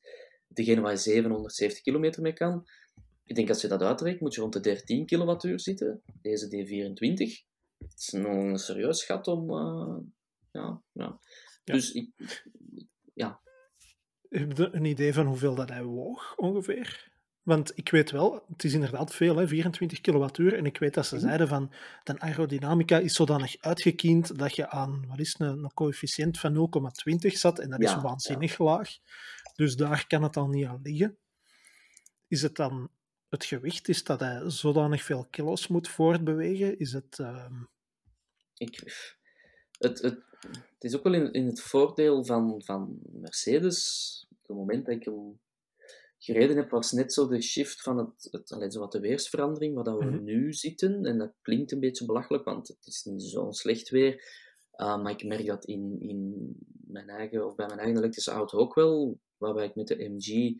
Degene 0.48 0.80
waar 0.80 0.90
je 0.92 0.96
770 0.98 1.82
kilometer 1.82 2.22
mee 2.22 2.32
kan. 2.32 2.68
Ik 3.24 3.34
denk 3.34 3.48
als 3.48 3.60
je 3.60 3.68
dat 3.68 3.82
uitrekent, 3.82 4.20
moet 4.20 4.34
je 4.34 4.40
rond 4.40 4.52
de 4.52 4.60
13 4.60 5.06
kilowattuur 5.06 5.60
zitten. 5.60 6.02
Deze 6.22 6.46
D24. 6.46 7.46
Het 7.78 7.98
is 7.98 8.08
nog 8.10 8.32
een 8.32 8.58
serieus 8.58 9.04
gat 9.04 9.26
om. 9.26 9.50
eh, 9.50 9.96
ja, 10.52 10.82
ja. 10.92 11.20
Ja. 11.68 11.74
Dus 11.74 11.92
ik, 11.92 12.10
heb 14.28 14.56
je 14.56 14.68
een 14.72 14.84
idee 14.84 15.12
van 15.12 15.26
hoeveel 15.26 15.54
dat 15.54 15.68
hij 15.68 15.82
woog 15.84 16.36
ongeveer? 16.36 17.06
Want 17.42 17.72
ik 17.74 17.88
weet 17.90 18.10
wel, 18.10 18.44
het 18.48 18.64
is 18.64 18.72
inderdaad 18.72 19.14
veel, 19.14 19.36
hè, 19.36 19.48
24 19.48 20.00
kilowattuur. 20.00 20.54
En 20.54 20.66
ik 20.66 20.78
weet 20.78 20.94
dat 20.94 21.06
ze 21.06 21.14
Mhm. 21.14 21.24
zeiden 21.24 21.48
van, 21.48 21.72
de 22.04 22.18
aerodynamica 22.20 22.98
is 22.98 23.14
zodanig 23.14 23.56
uitgekiend 23.60 24.38
dat 24.38 24.56
je 24.56 24.68
aan, 24.70 25.06
wat 25.08 25.18
is 25.18 25.34
een, 25.38 25.46
een 25.64 25.72
coëfficiënt 25.74 26.38
van 26.38 26.52
0,20 26.52 27.38
zat. 27.38 27.58
En 27.58 27.70
dat 27.70 27.80
is 27.80 27.90
Ja, 27.90 28.00
waanzinnig 28.00 28.58
laag. 28.58 28.90
Dus 29.54 29.76
daar 29.76 30.06
kan 30.06 30.22
het 30.22 30.36
al 30.36 30.48
niet 30.48 30.66
aan 30.66 30.80
liggen. 30.82 31.18
Is 32.28 32.42
het 32.42 32.56
dan 32.56 32.90
het 33.28 33.44
gewicht? 33.44 33.88
Is 33.88 34.04
dat 34.04 34.20
hij 34.20 34.50
zodanig 34.50 35.02
veel 35.02 35.26
kilo's 35.30 35.66
moet 35.68 35.88
voortbewegen? 35.88 36.78
Is 36.78 36.92
het... 36.92 37.18
ehm, 37.18 37.62
ik, 38.54 38.80
het, 39.78 39.98
het, 40.02 40.24
het 40.40 40.84
is 40.84 40.96
ook 40.96 41.02
wel 41.02 41.14
in, 41.14 41.32
in 41.32 41.46
het 41.46 41.60
voordeel 41.60 42.24
van, 42.24 42.62
van 42.64 42.98
Mercedes. 43.12 44.26
Op 44.30 44.48
het 44.48 44.56
moment 44.56 44.86
dat 44.86 44.94
ik 44.94 45.04
hem 45.04 45.40
gereden 46.18 46.56
heb, 46.56 46.70
was 46.70 46.92
net 46.92 47.12
zo 47.12 47.28
de 47.28 47.42
shift 47.42 47.82
van 47.82 47.98
het, 47.98 48.28
het 48.30 48.52
allee, 48.52 48.70
zo 48.70 48.80
wat 48.80 48.92
de 48.92 49.00
weersverandering, 49.00 49.74
waar 49.74 49.84
dat 49.84 49.98
we 49.98 50.04
Mhm. 50.04 50.24
nu 50.24 50.52
zitten. 50.52 51.04
En 51.04 51.18
dat 51.18 51.32
klinkt 51.42 51.72
een 51.72 51.80
beetje 51.80 52.04
belachelijk, 52.06 52.44
want 52.44 52.68
het 52.68 52.86
is 52.86 53.04
niet 53.04 53.22
zo'n 53.22 53.52
slecht 53.52 53.88
weer. 53.88 54.14
Uh, 54.76 55.02
maar 55.02 55.12
ik 55.12 55.24
merk 55.24 55.46
dat 55.46 55.64
in, 55.64 55.96
in 56.00 56.52
mijn 56.86 57.08
eigen, 57.08 57.46
of 57.46 57.54
bij 57.54 57.66
mijn 57.66 57.78
eigen 57.78 57.96
elektrische 57.98 58.30
auto 58.30 58.58
ook 58.58 58.74
wel, 58.74 59.20
waarbij 59.36 59.64
ik 59.66 59.74
met 59.74 59.86
de 59.86 60.08
MG 60.08 60.54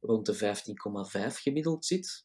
rond 0.00 0.26
de 0.26 0.34
15,5 0.34 1.36
gemiddeld 1.42 1.84
zit. 1.84 2.24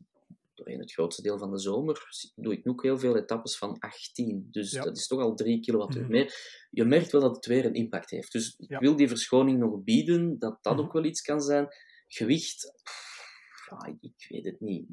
Doorheen 0.56 0.80
het 0.80 0.92
grootste 0.94 1.22
deel 1.22 1.38
van 1.38 1.52
de 1.52 1.60
zomer 1.60 2.02
doe 2.36 2.54
ik 2.54 2.68
ook 2.68 2.84
heel 2.84 2.98
veel 3.00 3.18
etappes 3.18 3.58
van 3.58 3.80
18. 3.80 4.48
Dus 4.52 4.72
Ja. 4.72 4.84
dat 4.84 4.98
is 4.98 5.08
toch 5.08 5.20
al 5.22 5.36
3 5.36 5.60
kilowattuur 5.60 6.02
Mhm. 6.04 6.12
meer. 6.12 6.34
Je 6.70 6.84
merkt 6.86 7.12
wel 7.12 7.22
dat 7.22 7.36
het 7.36 7.46
weer 7.46 7.66
een 7.66 7.74
impact 7.74 8.10
heeft. 8.10 8.32
Dus 8.32 8.56
ik 8.58 8.78
wil 8.80 8.96
die 8.96 9.08
verschoning 9.08 9.60
nog 9.60 9.84
bieden, 9.84 10.40
dat 10.40 10.58
dat 10.64 10.74
Mhm. 10.76 10.84
ook 10.86 10.94
wel 10.94 11.04
iets 11.06 11.22
kan 11.22 11.42
zijn. 11.42 11.68
Gewicht, 12.08 12.74
pff, 12.84 13.30
ja, 13.70 13.86
ik, 13.86 13.98
ik 14.02 14.26
weet 14.30 14.46
het 14.46 14.60
niet. 14.60 14.88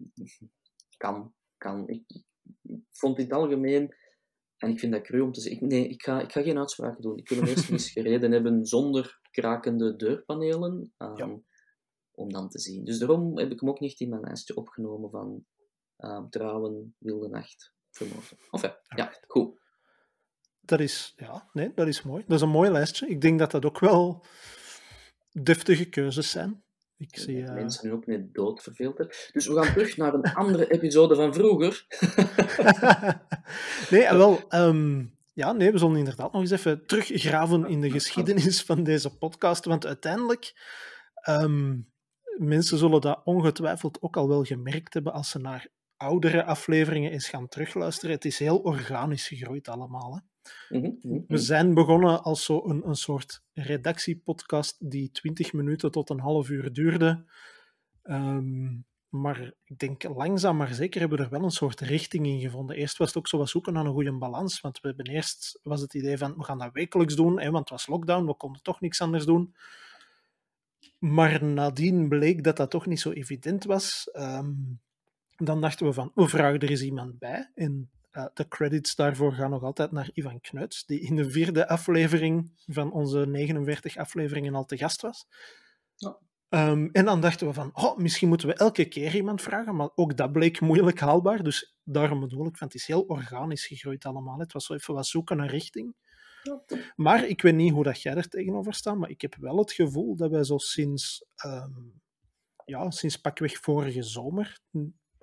Kan, 0.96 1.34
kan. 1.56 1.88
Ik, 1.88 2.02
vond 2.90 3.18
in 3.18 3.24
het 3.24 3.32
algemeen, 3.32 3.94
en 4.56 4.70
ik 4.70 4.78
vind 4.78 4.92
dat 4.92 5.02
cru 5.02 5.20
om 5.20 5.32
te 5.32 5.40
zeggen, 5.40 5.66
nee, 5.66 5.88
ik 5.88 6.02
ga, 6.02 6.20
ik 6.20 6.32
ga 6.32 6.42
geen 6.42 6.58
uitspraken 6.58 7.02
doen. 7.02 7.18
Ik 7.18 7.28
wil 7.28 7.38
hem 7.38 7.46
eerst 7.48 7.70
eens 7.70 7.90
gereden 7.90 8.32
hebben 8.32 8.66
zonder 8.66 9.20
krakende 9.30 9.96
deurpanelen, 9.96 10.92
Ja. 10.98 11.40
Om 12.14 12.32
dan 12.32 12.48
te 12.48 12.58
zien. 12.58 12.84
Dus 12.84 12.98
daarom 12.98 13.38
heb 13.38 13.50
ik 13.50 13.60
hem 13.60 13.68
ook 13.68 13.80
niet 13.80 14.00
in 14.00 14.08
mijn 14.08 14.22
lijstje 14.22 14.56
opgenomen 14.56 15.10
van 15.10 15.44
ehm, 15.96 16.28
trouwen, 16.28 16.94
wilde 16.98 17.28
nacht, 17.28 17.72
vermogen. 17.90 18.36
Enfin, 18.50 18.70
ja, 18.70 19.04
Alright. 19.04 19.24
goed. 19.26 19.60
Dat 20.60 20.80
is, 20.80 21.12
ja, 21.16 21.48
nee, 21.52 21.72
dat 21.74 21.86
is 21.86 22.02
mooi. 22.02 22.24
Dat 22.26 22.36
is 22.36 22.42
een 22.42 22.48
mooi 22.48 22.70
lijstje. 22.70 23.08
Ik 23.08 23.20
denk 23.20 23.38
dat 23.38 23.50
dat 23.50 23.64
ook 23.64 23.78
wel 23.78 24.24
deftige 25.32 25.88
keuzes 25.88 26.30
zijn. 26.30 26.62
Ik 26.96 27.18
zie, 27.18 27.44
eh, 27.44 27.54
mensen 27.54 27.86
nu 27.86 27.92
ook 27.92 28.06
net 28.06 28.34
doodverveeld 28.34 28.98
hebben. 28.98 29.16
Dus 29.32 29.46
we 29.46 29.54
gaan 29.54 29.72
terug 29.72 29.96
naar 29.96 30.14
een 30.14 30.22
andere 30.34 30.70
episode 30.70 31.14
van 31.14 31.34
vroeger. 31.34 31.86
nee, 33.90 34.08
wel. 34.10 34.40
ehm, 34.48 35.04
ja, 35.32 35.52
nee, 35.52 35.72
we 35.72 35.78
zullen 35.78 35.96
inderdaad 35.96 36.32
nog 36.32 36.40
eens 36.40 36.50
even 36.50 36.86
teruggraven 36.86 37.66
in 37.66 37.80
de 37.80 37.90
geschiedenis 37.90 38.62
van 38.62 38.82
deze 38.82 39.16
podcast. 39.16 39.64
Want 39.64 39.86
uiteindelijk, 39.86 40.52
ehm, 41.14 41.78
mensen 42.38 42.78
zullen 42.78 43.00
dat 43.00 43.20
ongetwijfeld 43.24 44.02
ook 44.02 44.16
al 44.16 44.28
wel 44.28 44.44
gemerkt 44.44 44.94
hebben 44.94 45.12
als 45.12 45.30
ze 45.30 45.38
naar 45.38 45.68
oudere 45.96 46.44
afleveringen 46.44 47.10
eens 47.10 47.28
gaan 47.28 47.48
terugluisteren. 47.48 48.14
Het 48.14 48.24
is 48.24 48.38
heel 48.38 48.58
organisch 48.58 49.28
gegroeid 49.28 49.68
allemaal. 49.68 50.14
Hè. 50.14 50.20
Mhm, 50.78 50.90
mhm, 51.02 51.20
We 51.26 51.38
zijn 51.38 51.74
begonnen 51.74 52.22
als 52.22 52.44
zo 52.44 52.62
een, 52.64 52.88
een 52.88 52.94
soort 52.94 53.42
redactiepodcast 53.52 54.90
die 54.90 55.10
20 55.10 55.52
minuten 55.52 55.90
tot 55.90 56.10
een 56.10 56.20
half 56.20 56.48
uur 56.48 56.72
duurde. 56.72 57.24
Ehm, 58.02 58.70
maar 59.08 59.52
ik 59.64 59.78
denk 59.78 60.02
langzaam 60.02 60.56
maar 60.56 60.74
zeker 60.74 61.00
hebben 61.00 61.18
we 61.18 61.24
er 61.24 61.30
wel 61.30 61.42
een 61.42 61.50
soort 61.50 61.80
richting 61.80 62.26
in 62.26 62.40
gevonden. 62.40 62.76
Eerst 62.76 62.96
was 62.96 63.08
het 63.08 63.16
ook 63.16 63.28
zo 63.28 63.38
wat 63.38 63.48
zoeken 63.48 63.72
naar 63.72 63.84
een 63.84 63.92
goede 63.92 64.18
balans. 64.18 64.60
Want 64.60 64.80
we 64.80 64.88
hebben 64.88 65.06
eerst 65.06 65.58
was 65.62 65.80
het 65.80 65.94
idee 65.94 66.18
van 66.18 66.34
we 66.36 66.44
gaan 66.44 66.58
dat 66.58 66.72
wekelijks 66.72 67.16
doen, 67.16 67.40
hè, 67.40 67.50
want 67.50 67.68
het 67.68 67.70
was 67.70 67.86
lockdown, 67.86 68.26
we 68.26 68.34
konden 68.34 68.62
toch 68.62 68.80
niks 68.80 69.00
anders 69.00 69.24
doen. 69.24 69.54
Maar 71.02 71.44
nadien 71.44 72.08
bleek 72.08 72.44
dat 72.44 72.56
dat 72.56 72.70
toch 72.70 72.86
niet 72.86 73.00
zo 73.00 73.10
evident 73.10 73.64
was. 73.64 74.08
Ehm, 74.12 74.52
dan 75.36 75.60
dachten 75.60 75.86
we 75.86 75.92
van, 75.92 76.10
we 76.14 76.28
vragen 76.28 76.58
er 76.58 76.70
eens 76.70 76.82
iemand 76.82 77.18
bij. 77.18 77.50
En 77.54 77.90
uh, 78.12 78.26
de 78.34 78.48
credits 78.48 78.94
daarvoor 78.94 79.32
gaan 79.32 79.50
nog 79.50 79.62
altijd 79.62 79.92
naar 79.92 80.10
Ivan 80.12 80.40
Knuits, 80.40 80.86
die 80.86 81.00
in 81.00 81.16
de 81.16 81.30
vierde 81.30 81.68
aflevering 81.68 82.52
van 82.66 82.92
onze 82.92 83.26
49 83.26 83.96
afleveringen 83.96 84.54
al 84.54 84.64
te 84.64 84.76
gast 84.76 85.00
was. 85.00 85.26
Ja. 85.96 86.18
Um, 86.48 86.90
en 86.92 87.04
dan 87.04 87.20
dachten 87.20 87.46
we 87.46 87.52
van, 87.52 87.70
oh, 87.72 87.96
misschien 87.96 88.28
moeten 88.28 88.48
we 88.48 88.54
elke 88.54 88.84
keer 88.84 89.14
iemand 89.14 89.42
vragen, 89.42 89.76
maar 89.76 89.90
ook 89.94 90.16
dat 90.16 90.32
bleek 90.32 90.60
moeilijk 90.60 91.00
haalbaar. 91.00 91.42
Dus 91.42 91.76
daarom 91.84 92.20
bedoel 92.20 92.46
ik, 92.46 92.56
van, 92.56 92.66
het 92.66 92.76
is 92.76 92.86
heel 92.86 93.02
organisch 93.02 93.66
gegroeid 93.66 94.04
allemaal. 94.04 94.38
Het 94.38 94.52
was 94.52 94.66
zo 94.66 94.74
even 94.74 94.94
wat 94.94 95.06
zoeken 95.06 95.36
naar 95.36 95.50
richting. 95.50 95.94
Maar 96.96 97.26
ik 97.26 97.42
weet 97.42 97.54
niet 97.54 97.72
hoe 97.72 97.84
dat 97.84 98.02
jij 98.02 98.14
er 98.14 98.28
tegenover 98.28 98.74
staat, 98.74 98.96
maar 98.96 99.10
ik 99.10 99.20
heb 99.20 99.34
wel 99.34 99.58
het 99.58 99.72
gevoel 99.72 100.16
dat 100.16 100.30
wij 100.30 100.44
zo 100.44 100.58
sinds, 100.58 101.24
um, 101.44 102.00
ja, 102.64 102.90
sinds 102.90 103.20
pakweg 103.20 103.58
vorige 103.58 104.02
zomer, 104.02 104.60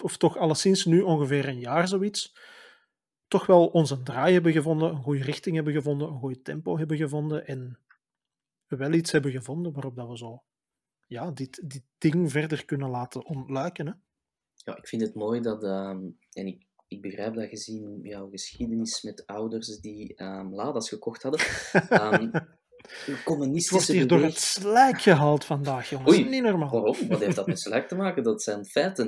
of 0.03 0.17
toch 0.17 0.37
alleszins 0.37 0.85
nu 0.85 1.01
ongeveer 1.01 1.47
een 1.47 1.59
jaar 1.59 1.87
zoiets, 1.87 2.35
toch 3.27 3.45
wel 3.45 3.67
onze 3.67 4.01
draai 4.01 4.33
hebben 4.33 4.51
gevonden, 4.51 4.89
een 4.89 5.03
goede 5.03 5.23
richting 5.23 5.55
hebben 5.55 5.73
gevonden, 5.73 6.07
een 6.07 6.19
goed 6.19 6.43
tempo 6.43 6.77
hebben 6.77 6.97
gevonden 6.97 7.47
en 7.47 7.79
wel 8.67 8.93
iets 8.93 9.11
hebben 9.11 9.31
gevonden 9.31 9.73
waarop 9.73 9.95
dat 9.95 10.07
we 10.07 10.17
zo 10.17 10.43
ja, 11.09 11.31
dit, 11.31 11.69
dit 11.69 11.83
ding 11.97 12.31
verder 12.31 12.65
kunnen 12.65 12.89
laten 12.89 13.25
ontluiken. 13.25 13.87
Hè? 13.87 13.93
Ja, 14.53 14.77
ik 14.77 14.87
vind 14.87 15.01
het 15.01 15.15
mooi 15.15 15.41
dat, 15.41 15.63
ehm, 15.63 16.09
en 16.31 16.47
ik, 16.47 16.65
ik 16.89 17.01
begrijp 17.01 17.35
dat 17.35 17.49
gezien 17.49 17.99
jouw 18.01 18.29
geschiedenis 18.29 19.01
met 19.01 19.25
ouders 19.25 19.79
die 19.79 20.23
um, 20.23 20.55
Lada's 20.55 20.89
gekocht 20.89 21.23
hadden, 21.23 21.41
um, 22.21 22.31
communistische 23.23 23.73
wordt 23.73 23.87
hier 23.87 24.07
door 24.07 24.21
het 24.21 24.37
slijk 24.37 25.01
gehaald 25.01 25.45
vandaag, 25.45 25.89
jongens. 25.89 26.11
Oei, 26.11 26.29
niet 26.29 26.43
normaal. 26.43 26.69
Waarom? 26.69 27.07
Wat 27.07 27.19
heeft 27.19 27.35
dat 27.35 27.47
met 27.47 27.59
slijk 27.59 27.87
te 27.87 27.95
maken? 27.95 28.23
Dat 28.23 28.43
zijn 28.43 28.65
feiten. 28.65 29.07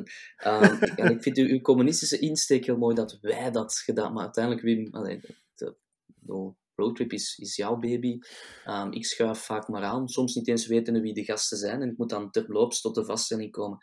ik, 0.95 1.09
ik 1.09 1.21
vind 1.21 1.38
uw, 1.38 1.47
uw, 1.47 1.61
communistische 1.61 2.19
insteek 2.19 2.65
heel 2.65 2.77
mooi 2.77 2.95
dat 2.95 3.17
wij 3.21 3.51
dat 3.51 3.73
gedaan 3.73 4.13
Maar 4.13 4.23
uiteindelijk, 4.23 4.63
Wim, 4.63 4.88
allee, 4.91 5.19
de, 5.55 5.75
de 6.05 6.53
roadtrip 6.75 7.13
is, 7.13 7.38
is 7.38 7.55
jouw 7.55 7.77
baby. 7.77 8.19
ik 8.89 9.05
schuif 9.05 9.39
vaak 9.39 9.67
maar 9.67 9.84
aan, 9.84 10.07
soms 10.07 10.36
niet 10.36 10.47
eens 10.47 10.67
weten 10.67 11.01
wie 11.01 11.13
de 11.13 11.25
gasten 11.25 11.57
zijn. 11.57 11.82
En 11.82 11.89
ik 11.89 11.97
moet 11.97 12.09
dan 12.09 12.32
terloops 12.32 12.82
tot 12.82 12.95
de 12.95 13.05
vaststelling 13.05 13.51
komen. 13.51 13.77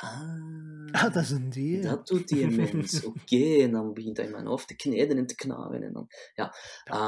Ah, 0.00 0.86
ah, 0.90 1.14
dat 1.14 1.22
is 1.22 1.30
een 1.30 1.50
dier. 1.50 1.82
Dat 1.82 2.06
doet 2.06 2.28
die 2.28 2.46
mens. 2.46 3.04
Oké, 3.04 3.62
en 3.62 3.70
dan 3.70 3.92
begint 3.92 4.16
hij 4.16 4.26
in 4.26 4.32
mijn 4.32 4.46
hoofd 4.46 4.68
te 4.68 4.76
kneden 4.76 5.16
en 5.16 5.26
te 5.26 5.34
knagen. 5.34 5.82
En 5.82 5.92
dan, 5.92 6.06
ja. 6.34 6.54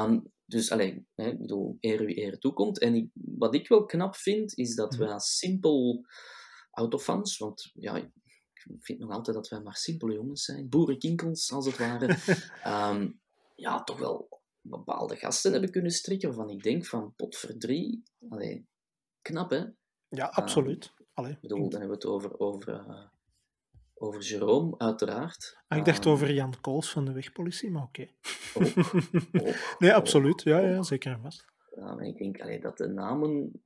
Um, 0.03 0.31
dus, 0.45 0.71
alleen, 0.71 1.07
ik 1.15 1.39
bedoel, 1.39 1.77
eer 1.79 2.05
wie 2.05 2.17
eer 2.17 2.39
toekomt. 2.39 2.79
En 2.79 2.95
ik, 2.95 3.09
wat 3.13 3.55
ik 3.55 3.67
wel 3.67 3.85
knap 3.85 4.15
vind, 4.15 4.57
is 4.57 4.75
dat 4.75 4.91
mm. 4.91 4.99
wij 4.99 5.19
simpel 5.19 6.05
autofans, 6.71 7.37
want 7.37 7.71
ja, 7.73 7.95
ik 7.95 8.11
vind 8.79 8.99
nog 8.99 9.11
altijd 9.11 9.35
dat 9.35 9.47
wij 9.47 9.61
maar 9.61 9.75
simpele 9.75 10.13
jongens 10.13 10.43
zijn, 10.43 10.69
boerenkinkels 10.69 11.51
als 11.51 11.65
het 11.65 11.77
ware, 11.77 12.17
um, 12.91 13.21
ja, 13.55 13.83
toch 13.83 13.99
wel 13.99 14.41
bepaalde 14.61 15.15
gasten 15.15 15.51
hebben 15.51 15.71
kunnen 15.71 15.91
strikken 15.91 16.27
waarvan 16.27 16.55
ik 16.55 16.63
denk 16.63 16.85
van, 16.85 17.13
pot 17.15 17.35
voor 17.35 17.57
drie, 17.57 18.03
allee, 18.29 18.67
knap 19.21 19.49
hè? 19.49 19.63
Ja, 20.09 20.25
absoluut. 20.25 20.93
Allee. 21.13 21.31
Ik 21.31 21.41
bedoel, 21.41 21.69
dan 21.69 21.79
hebben 21.79 21.87
we 21.87 21.93
het 21.93 22.05
over, 22.05 22.39
over, 22.39 22.67
uh, 22.69 23.05
over 23.93 24.21
Jerome, 24.21 24.77
uiteraard. 24.77 25.57
Ah, 25.67 25.77
ik 25.77 25.85
dacht 25.85 26.05
uh, 26.05 26.11
over 26.11 26.33
Jan 26.33 26.61
Kools 26.61 26.91
van 26.91 27.05
de 27.05 27.11
wegpolitie, 27.11 27.71
maar 27.71 27.83
oké. 27.83 28.07
Okay. 28.53 28.73
nee, 29.79 29.93
absoluut. 29.93 30.41
Ja, 30.43 30.59
ja, 30.59 30.83
zeker 30.83 31.11
en 31.11 31.21
vast. 31.21 31.45
Ja, 31.75 31.93
maar 31.95 32.05
ik 32.05 32.17
denk 32.17 32.41
allee, 32.41 32.59
dat 32.59 32.77
de 32.77 32.87
namen... 32.87 33.61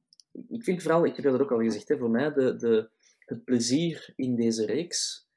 Ik 0.49 0.63
vind 0.63 0.81
vooral, 0.81 1.05
ik 1.05 1.15
heb 1.15 1.25
dat 1.25 1.41
ook 1.41 1.51
al 1.51 1.61
gezegd, 1.61 1.87
hè, 1.87 1.97
voor 1.97 2.09
mij 2.09 2.33
de, 2.33 2.55
de, 2.55 2.89
het 3.19 3.43
plezier 3.43 4.13
in 4.15 4.35
deze 4.35 4.65
reeks 4.65 5.27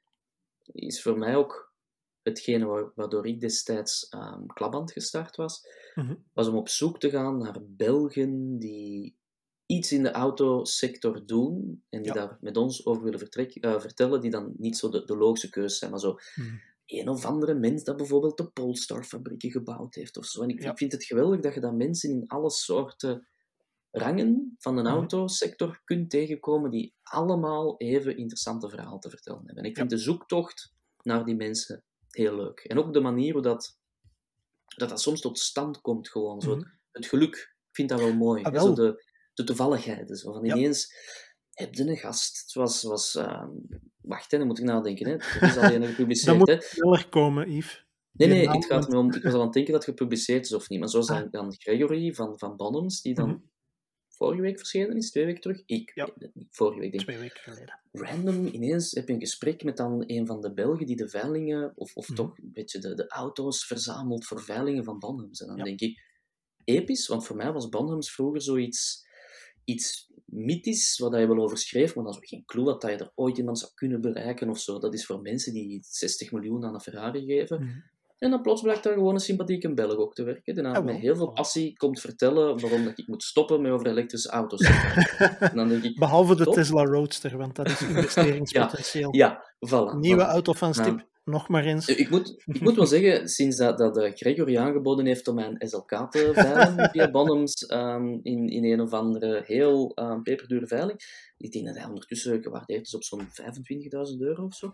is 0.65 1.01
voor 1.01 1.17
mij 1.17 1.35
ook 1.35 1.73
hetgene 2.21 2.91
waardoor 2.95 3.27
ik 3.27 3.39
destijds 3.39 4.13
um, 4.13 4.45
Klaband 4.47 4.91
gestart 4.91 5.35
was, 5.35 5.67
mm 5.95 6.05
-hmm. 6.05 6.23
was 6.33 6.47
om 6.47 6.55
op 6.55 6.69
zoek 6.69 6.99
te 6.99 7.09
gaan 7.09 7.37
naar 7.37 7.57
Belgen 7.61 8.57
die 8.57 9.15
iets 9.71 9.91
in 9.91 10.03
de 10.03 10.11
autosector 10.11 11.25
doen 11.25 11.83
en 11.89 12.01
die 12.01 12.13
daar 12.13 12.37
met 12.41 12.57
ons 12.57 12.85
over 12.85 13.03
willen 13.03 13.29
uh, 13.61 13.79
vertellen, 13.79 14.21
die 14.21 14.31
dan 14.31 14.53
niet 14.57 14.77
zo 14.77 14.89
de, 14.89 15.05
de 15.05 15.17
logische 15.17 15.49
keuze 15.49 15.75
zijn, 15.75 15.91
maar 15.91 15.99
zo 15.99 16.17
hmm. 16.33 16.61
een 16.85 17.09
of 17.09 17.25
andere 17.25 17.53
mens 17.53 17.83
dat 17.83 17.97
bijvoorbeeld 17.97 18.37
de 18.37 18.49
Polestar-fabrieken 18.49 19.51
gebouwd 19.51 19.95
heeft 19.95 20.17
of 20.17 20.25
zo. 20.25 20.41
En 20.41 20.49
ik, 20.49 20.71
vind 20.75 20.91
het 20.91 21.03
geweldig 21.03 21.39
dat 21.39 21.53
je 21.53 21.59
dat 21.59 21.73
mensen 21.73 22.09
in 22.09 22.27
alle 22.27 22.49
soorten 22.49 23.27
rangen 23.91 24.55
van 24.57 24.75
de 24.75 24.81
hmm. 24.81 24.91
autosector 24.91 25.81
kunt 25.83 26.09
tegenkomen 26.09 26.71
die 26.71 26.95
allemaal 27.03 27.77
even 27.77 28.17
interessante 28.17 28.69
verhalen 28.69 28.99
te 28.99 29.09
vertellen 29.09 29.43
hebben. 29.45 29.63
En 29.63 29.69
ik 29.69 29.77
vind 29.77 29.89
de 29.89 29.97
zoektocht 29.97 30.73
naar 31.01 31.25
die 31.25 31.35
mensen 31.35 31.83
heel 32.09 32.35
leuk. 32.35 32.59
En 32.59 32.77
ook 32.77 32.93
de 32.93 32.99
manier 32.99 33.33
hoe 33.33 33.41
dat, 33.41 33.77
dat, 34.77 34.89
dat 34.89 35.01
soms 35.01 35.21
tot 35.21 35.39
stand 35.39 35.81
komt, 35.81 36.09
gewoon. 36.09 36.41
Zo, 36.41 36.51
hmm. 36.51 36.79
Het 36.91 37.05
geluk, 37.05 37.35
ik 37.35 37.75
vind 37.75 37.89
dat 37.89 37.99
wel 37.99 38.13
mooi. 38.13 38.43
Ah, 38.43 38.51
wel. 38.51 38.73
de, 38.73 39.09
de 39.33 39.43
toevalligheden. 39.43 40.15
Zo 40.17 40.33
van 40.33 40.45
ineens 40.45 40.93
heb 41.53 41.73
je 41.73 41.87
een 41.87 41.97
gast. 41.97 42.41
Het 42.41 42.53
was, 42.53 42.83
was 42.83 43.15
uh, 43.15 43.47
wacht, 44.01 44.31
hè, 44.31 44.37
dan 44.37 44.47
moet 44.47 44.59
ik 44.59 44.65
nadenken. 44.65 45.05
Hè. 45.07 45.11
Het 45.11 45.41
is 45.41 45.57
alleen 45.57 45.85
gepubliceerd. 45.95 46.39
dat 46.39 46.47
moet 46.47 46.63
sneller 46.63 47.09
komen, 47.09 47.51
Yves. 47.51 47.85
Nee, 48.11 48.27
nee, 48.27 48.49
het 48.49 48.65
gaat 48.65 48.89
me 48.89 48.97
om, 48.97 49.13
ik 49.13 49.23
was 49.23 49.33
aan 49.33 49.41
het 49.41 49.53
denken 49.53 49.73
dat 49.73 49.85
het 49.85 49.95
gepubliceerd 49.95 50.45
is 50.45 50.53
of 50.53 50.69
niet. 50.69 50.79
Maar 50.79 50.89
zo 50.89 51.01
zijn 51.01 51.25
ah. 51.25 51.31
dan 51.31 51.53
Gregory 51.57 52.13
van, 52.13 52.39
van 52.39 52.55
Bonhams, 52.55 53.01
die 53.01 53.13
dan 53.13 53.27
mm 53.27 53.33
-hmm. 53.33 53.49
vorige 54.09 54.41
week 54.41 54.57
verschenen 54.57 54.97
is, 54.97 55.11
twee 55.11 55.25
weken 55.25 55.41
terug. 55.41 55.63
Ik 55.65 55.91
ja. 55.95 56.05
weet 56.05 56.15
het 56.17 56.35
niet, 56.35 56.47
vorige 56.51 56.79
week 56.79 56.91
denk 56.91 57.03
ik. 57.03 57.09
Twee 57.09 57.21
weken 57.21 57.41
geleden. 57.41 57.79
Random, 57.91 58.45
ineens 58.45 58.91
heb 58.91 59.07
je 59.07 59.13
een 59.13 59.19
gesprek 59.19 59.63
met 59.63 59.77
dan 59.77 60.03
een 60.05 60.25
van 60.25 60.41
de 60.41 60.53
Belgen 60.53 60.85
die 60.85 60.95
de 60.95 61.09
veilingen, 61.09 61.71
of, 61.75 61.95
of 61.95 62.09
mm 62.09 62.15
-hmm. 62.15 62.25
toch 62.25 62.37
een 62.37 62.51
beetje 62.53 62.79
de, 62.79 62.93
de 62.93 63.07
auto's 63.07 63.65
verzamelt 63.65 64.25
voor 64.25 64.41
veilingen 64.41 64.83
van 64.83 64.99
Bonhams. 64.99 65.41
En 65.41 65.47
dan 65.47 65.57
ja. 65.57 65.63
denk 65.63 65.79
ik, 65.79 66.01
episch, 66.63 67.07
want 67.07 67.25
voor 67.25 67.35
mij 67.35 67.51
was 67.51 67.69
Bonhams 67.69 68.11
vroeger 68.11 68.41
zoiets 68.41 69.09
iets 69.63 70.09
mythisch, 70.25 70.97
wat 70.97 71.15
je 71.15 71.27
wel 71.27 71.43
over 71.43 71.57
schreef, 71.57 71.95
maar 71.95 72.03
dan 72.03 72.13
is 72.13 72.29
geen 72.29 72.45
clue 72.45 72.65
dat 72.65 72.81
je 72.81 72.87
er 72.87 73.11
ooit 73.15 73.37
iemand 73.37 73.59
zou 73.59 73.71
kunnen 73.75 74.01
bereiken 74.01 74.49
of 74.49 74.59
zo. 74.59 74.79
Dat 74.79 74.93
is 74.93 75.05
voor 75.05 75.21
mensen 75.21 75.53
die 75.53 75.79
60 75.81 76.31
miljoen 76.31 76.65
aan 76.65 76.73
een 76.73 76.81
Ferrari 76.81 77.25
geven. 77.25 77.61
Mm. 77.61 77.83
En 78.17 78.29
dan 78.29 78.41
plots 78.41 78.61
blijkt 78.61 78.83
daar 78.83 78.93
gewoon 78.93 79.13
een 79.13 79.19
sympathieke 79.19 79.73
Belg 79.73 79.95
ook 79.95 80.13
te 80.13 80.23
werken. 80.23 80.55
Die 80.55 80.67
ah, 80.67 80.85
met 80.85 80.95
heel 80.95 81.15
veel 81.15 81.31
passie 81.31 81.77
komt 81.77 81.99
vertellen 81.99 82.59
waarom 82.59 82.83
dat 82.83 82.99
ik 82.99 83.07
moet 83.07 83.23
stoppen 83.23 83.61
met 83.61 83.71
over 83.71 83.87
elektrische 83.87 84.29
auto's 84.29 84.69
dan 85.55 85.67
denk 85.67 85.83
ik, 85.83 85.99
Behalve 85.99 86.35
de 86.35 86.45
Tesla 86.45 86.83
Roadster, 86.83 87.37
want 87.37 87.55
dat 87.55 87.67
is 87.67 87.81
investeringspotentieel. 87.89 89.15
ja, 89.15 89.27
ja, 89.59 89.69
voilà. 89.69 89.97
Nieuwe 89.97 90.21
autofans 90.21 90.77
tip 90.77 91.09
nog 91.23 91.47
maar 91.49 91.65
eens. 91.65 91.87
Ik 91.87 92.09
moet, 92.09 92.43
ik 92.45 92.61
moet 92.61 92.75
wel 92.75 92.85
zeggen, 92.97 93.27
sinds 93.27 93.57
dat, 93.57 93.77
dat 93.77 93.97
eh, 93.97 94.11
Gregory 94.13 94.57
aangeboden 94.57 95.05
heeft 95.05 95.27
om 95.27 95.35
mijn 95.35 95.55
SLK 95.59 96.11
te 96.11 96.31
veilen 96.33 96.89
via 96.91 97.11
Bonhams 97.11 97.71
um, 97.71 98.19
in, 98.23 98.47
in 98.47 98.63
een 98.63 98.81
of 98.81 98.91
andere 98.91 99.43
heel 99.45 99.91
um, 99.95 100.23
peperdure 100.23 100.67
veiling, 100.67 100.99
ik 101.37 101.51
denk 101.51 101.65
dat 101.65 101.77
hij 101.77 101.85
ondertussen 101.85 102.43
gewaardeerd 102.43 102.85
is 102.85 102.95
op 102.95 103.03
zo'n 103.03 103.27
25.000 104.11 104.17
euro 104.19 104.45
of 104.45 104.55
zo, 104.55 104.71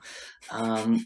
um, 0.53 0.97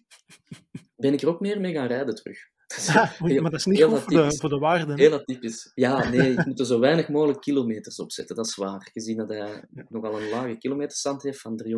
ben 0.96 1.14
ik 1.14 1.22
er 1.22 1.30
ook 1.30 1.39
meer 1.39 1.60
mee 1.60 1.74
gaan 1.74 1.88
rijden 1.88 2.16
terug. 2.16 2.50
Heel, 3.18 3.42
maar 3.42 3.52
dat 3.52 3.60
is 3.60 3.66
niet 3.66 3.84
goed 3.84 4.00
voor 4.00 4.14
de, 4.14 4.38
voor 4.38 4.50
de 4.50 4.58
waarde. 4.58 4.94
Heel 4.94 5.14
atypisch. 5.14 5.72
Ja, 5.74 6.10
nee, 6.10 6.32
ik 6.32 6.46
moet 6.46 6.60
er 6.60 6.66
zo 6.66 6.80
weinig 6.80 7.10
mogelijk 7.10 7.42
kilometers 7.42 8.00
op 8.00 8.12
zetten, 8.12 8.36
dat 8.36 8.48
is 8.48 8.56
waar. 8.56 8.89
Gezien 8.94 9.18
dat 9.18 9.30
hij 9.30 9.38
ja. 9.38 9.86
nogal 9.89 10.22
een 10.22 10.30
lage 10.30 10.58
kilometerstand 10.58 11.24
heeft 11.24 11.42
van 11.42 11.64
310.000. 11.64 11.70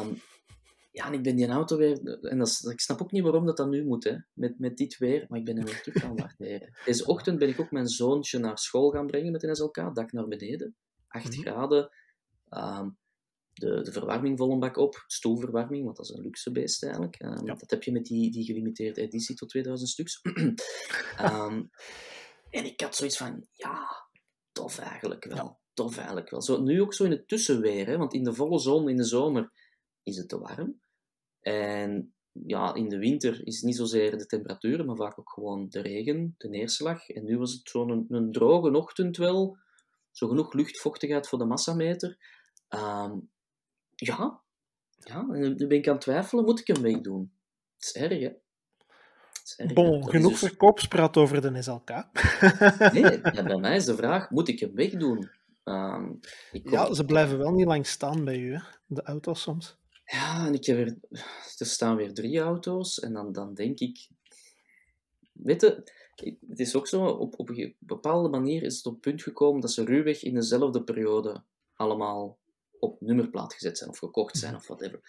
Um, 0.00 0.20
ja, 0.94 1.06
en 1.06 1.12
ik 1.12 1.22
ben 1.22 1.36
die 1.36 1.48
auto 1.48 1.76
weer... 1.76 2.18
En 2.22 2.38
dat 2.38 2.48
is, 2.48 2.60
ik 2.60 2.80
snap 2.80 3.02
ook 3.02 3.12
niet 3.12 3.22
waarom 3.22 3.46
dat, 3.46 3.56
dat 3.56 3.68
nu 3.68 3.84
moet, 3.84 4.04
hè, 4.04 4.16
met, 4.32 4.58
met 4.58 4.76
dit 4.76 4.98
weer, 4.98 5.26
maar 5.28 5.38
ik 5.38 5.44
ben 5.44 5.56
hem 5.56 5.64
weer 5.64 5.82
terug 5.82 6.02
gaan 6.02 6.16
waarderen. 6.16 6.76
Deze 6.84 7.06
ochtend 7.06 7.38
ben 7.38 7.48
ik 7.48 7.60
ook 7.60 7.70
mijn 7.70 7.88
zoontje 7.88 8.38
naar 8.38 8.58
school 8.58 8.90
gaan 8.90 9.06
brengen 9.06 9.32
met 9.32 9.42
een 9.42 9.56
SLK, 9.56 9.94
dak 9.94 10.12
naar 10.12 10.28
beneden, 10.28 10.76
8 11.08 11.24
mm 11.24 11.32
-hmm. 11.32 11.42
graden, 11.42 11.90
um, 12.48 12.98
de, 13.52 13.80
de 13.82 13.92
verwarming 13.92 14.38
vol 14.38 14.52
een 14.52 14.58
bak 14.58 14.76
op, 14.76 15.04
stoelverwarming, 15.06 15.84
want 15.84 15.96
dat 15.96 16.08
is 16.08 16.16
een 16.16 16.22
luxe 16.22 16.50
beest 16.50 16.82
eigenlijk. 16.82 17.22
Um, 17.22 17.46
ja. 17.46 17.54
Dat 17.54 17.70
heb 17.70 17.82
je 17.82 17.92
met 17.92 18.04
die, 18.04 18.30
die 18.30 18.44
gelimiteerde 18.44 19.00
editie 19.00 19.36
tot 19.36 19.48
2000 19.48 19.90
stuks. 19.90 20.20
um, 20.22 21.70
en 22.50 22.64
ik 22.64 22.80
had 22.80 22.96
zoiets 22.96 23.16
van, 23.16 23.46
ja, 23.52 23.86
tof 24.52 24.78
eigenlijk 24.78 25.24
wel. 25.24 25.36
Ja. 25.36 25.58
Tof 25.72 25.96
eigenlijk 25.96 26.30
wel. 26.30 26.42
Zo, 26.42 26.62
nu 26.62 26.80
ook 26.80 26.94
zo 26.94 27.04
in 27.04 27.10
het 27.10 27.28
tussenweer, 27.28 27.86
hè, 27.86 27.96
want 27.96 28.14
in 28.14 28.24
de 28.24 28.34
volle 28.34 28.58
zon 28.58 28.88
in 28.88 28.96
de 28.96 29.04
zomer 29.04 29.52
is 30.02 30.16
het 30.16 30.28
te 30.28 30.38
warm. 30.38 30.82
En 31.44 32.14
ja, 32.32 32.74
in 32.74 32.88
de 32.88 32.98
winter 32.98 33.46
is 33.46 33.54
het 33.54 33.64
niet 33.64 33.76
zozeer 33.76 34.18
de 34.18 34.26
temperatuur, 34.26 34.84
maar 34.84 34.96
vaak 34.96 35.18
ook 35.18 35.30
gewoon 35.30 35.68
de 35.68 35.80
regen, 35.80 36.34
de 36.38 36.48
neerslag. 36.48 37.08
En 37.08 37.24
nu 37.24 37.38
was 37.38 37.52
het 37.52 37.68
zo'n 37.68 38.06
een, 38.08 38.32
droge 38.32 38.76
ochtend 38.76 39.16
wel, 39.16 39.56
zo 40.10 40.28
genoeg 40.28 40.52
luchtvochtigheid 40.52 41.28
voor 41.28 41.38
de 41.38 41.44
massameter. 41.44 42.18
Um, 42.68 43.30
ja, 43.94 44.40
ja, 44.98 45.26
en 45.32 45.40
nu 45.56 45.66
ben 45.66 45.78
ik 45.78 45.88
aan 45.88 45.94
het 45.94 46.02
twijfelen, 46.02 46.44
moet 46.44 46.60
ik 46.60 46.66
hem 46.66 46.82
wegdoen? 46.82 47.32
Het 47.76 47.84
is 47.84 48.02
erg, 48.02 48.20
hè? 48.20 48.30
Erg, 49.56 49.72
bon, 49.72 50.08
genoeg 50.08 50.30
dus... 50.30 50.38
verkoopspraat 50.38 51.16
over 51.16 51.40
de 51.40 51.62
SLK. 51.62 51.90
nee, 52.92 53.02
ja, 53.34 53.42
bij 53.42 53.56
mij 53.56 53.76
is 53.76 53.84
de 53.84 53.96
vraag, 53.96 54.30
moet 54.30 54.48
ik 54.48 54.60
hem 54.60 54.74
wegdoen? 54.74 55.30
Um, 55.64 56.20
kom... 56.50 56.70
Ja, 56.70 56.94
ze 56.94 57.04
blijven 57.04 57.38
wel 57.38 57.52
niet 57.52 57.66
lang 57.66 57.86
staan 57.86 58.24
bij 58.24 58.38
u, 58.38 58.54
hè? 58.54 58.60
de 58.86 59.02
auto's 59.02 59.40
soms. 59.40 59.76
Ja, 60.04 60.46
en 60.46 60.54
ik 60.54 60.64
heb 60.64 60.78
er, 60.78 60.96
er 61.58 61.66
staan 61.66 61.96
weer 61.96 62.14
drie 62.14 62.38
auto's 62.38 63.00
en 63.00 63.12
dan, 63.12 63.32
dan 63.32 63.54
denk 63.54 63.80
ik... 63.80 64.08
Weet 65.32 65.60
je, 65.60 65.82
het 66.48 66.60
is 66.60 66.74
ook 66.74 66.86
zo, 66.86 67.04
op, 67.04 67.38
op 67.38 67.48
een 67.48 67.74
bepaalde 67.78 68.28
manier 68.28 68.62
is 68.62 68.76
het 68.76 68.86
op 68.86 68.92
het 68.92 69.00
punt 69.00 69.22
gekomen 69.22 69.60
dat 69.60 69.72
ze 69.72 69.84
ruwweg 69.84 70.22
in 70.22 70.34
dezelfde 70.34 70.82
periode 70.82 71.42
allemaal 71.74 72.38
op 72.78 73.00
nummerplaat 73.00 73.54
gezet 73.54 73.78
zijn 73.78 73.90
of 73.90 73.98
gekocht 73.98 74.38
zijn 74.38 74.54
of 74.54 74.66
whatever. 74.66 75.00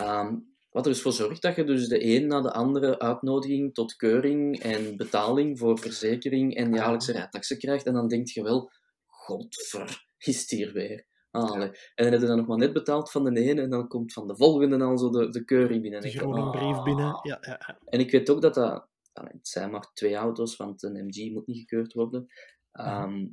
Um, 0.00 0.50
wat 0.70 0.86
er 0.86 0.92
dus 0.92 1.02
voor 1.02 1.12
zorgt 1.12 1.42
dat 1.42 1.56
je 1.56 1.64
dus 1.64 1.88
de 1.88 2.04
een 2.04 2.26
na 2.26 2.40
de 2.40 2.52
andere 2.52 2.98
uitnodiging 2.98 3.74
tot 3.74 3.96
keuring 3.96 4.60
en 4.60 4.96
betaling 4.96 5.58
voor 5.58 5.78
verzekering 5.78 6.54
en 6.54 6.74
jaarlijkse 6.74 7.12
rijtaxen 7.12 7.58
krijgt. 7.58 7.86
En 7.86 7.92
dan 7.92 8.08
denk 8.08 8.28
je 8.28 8.42
wel, 8.42 8.70
godver, 9.06 10.06
is 10.18 10.40
het 10.40 10.50
hier 10.50 10.72
weer. 10.72 11.04
Allee. 11.32 11.68
En 11.68 12.04
dan 12.04 12.12
heb 12.12 12.20
je 12.20 12.26
dan 12.26 12.36
nog 12.36 12.46
maar 12.46 12.58
net 12.58 12.72
betaald 12.72 13.10
van 13.10 13.24
de 13.24 13.40
ene 13.40 13.62
en 13.62 13.70
dan 13.70 13.88
komt 13.88 14.12
van 14.12 14.26
de 14.26 14.36
volgende 14.36 14.84
al 14.84 14.98
zo 14.98 15.10
de, 15.10 15.28
de 15.28 15.44
keuring 15.44 15.82
binnen. 15.82 16.00
De 16.00 16.10
groene 16.10 16.40
denk, 16.40 16.50
brief 16.50 16.76
ah. 16.76 16.84
binnen. 16.84 17.20
Ja, 17.22 17.38
ja. 17.40 17.78
En 17.84 18.00
ik 18.00 18.10
weet 18.10 18.30
ook 18.30 18.42
dat 18.42 18.54
dat... 18.54 18.88
allee, 19.12 19.32
Het 19.32 19.48
zijn 19.48 19.70
maar 19.70 19.92
twee 19.92 20.14
auto's, 20.14 20.56
want 20.56 20.82
een 20.82 21.06
MG 21.06 21.32
moet 21.32 21.46
niet 21.46 21.58
gekeurd 21.58 21.92
worden. 21.92 22.26
Ehm, 22.72 23.26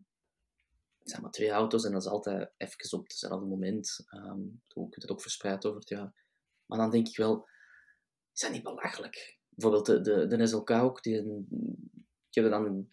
het 0.99 1.09
zijn 1.09 1.21
maar 1.21 1.31
twee 1.31 1.49
auto's 1.49 1.85
en 1.85 1.91
dat 1.91 2.01
is 2.01 2.07
altijd 2.07 2.51
even 2.57 2.97
op 2.97 3.07
hetzelfde 3.07 3.45
moment. 3.45 4.05
Hoe 4.73 4.89
kunt 4.89 5.01
het 5.01 5.11
ook 5.11 5.21
verspreid 5.21 5.65
over 5.65 5.79
het 5.79 5.89
jaar. 5.89 6.13
Maar 6.65 6.77
dan 6.77 6.91
denk 6.91 7.07
ik 7.07 7.17
wel, 7.17 7.47
is 8.33 8.41
dat 8.41 8.51
niet 8.51 8.63
belachelijk? 8.63 9.39
Bijvoorbeeld 9.49 9.85
de, 9.85 10.01
de, 10.01 10.37
de 10.37 10.47
SLK 10.47 10.69
ook, 10.69 11.03
die, 11.03 11.15
ik 12.29 12.35
heb 12.35 12.43
er 12.43 12.49
dan 12.49 12.65
een 12.65 12.91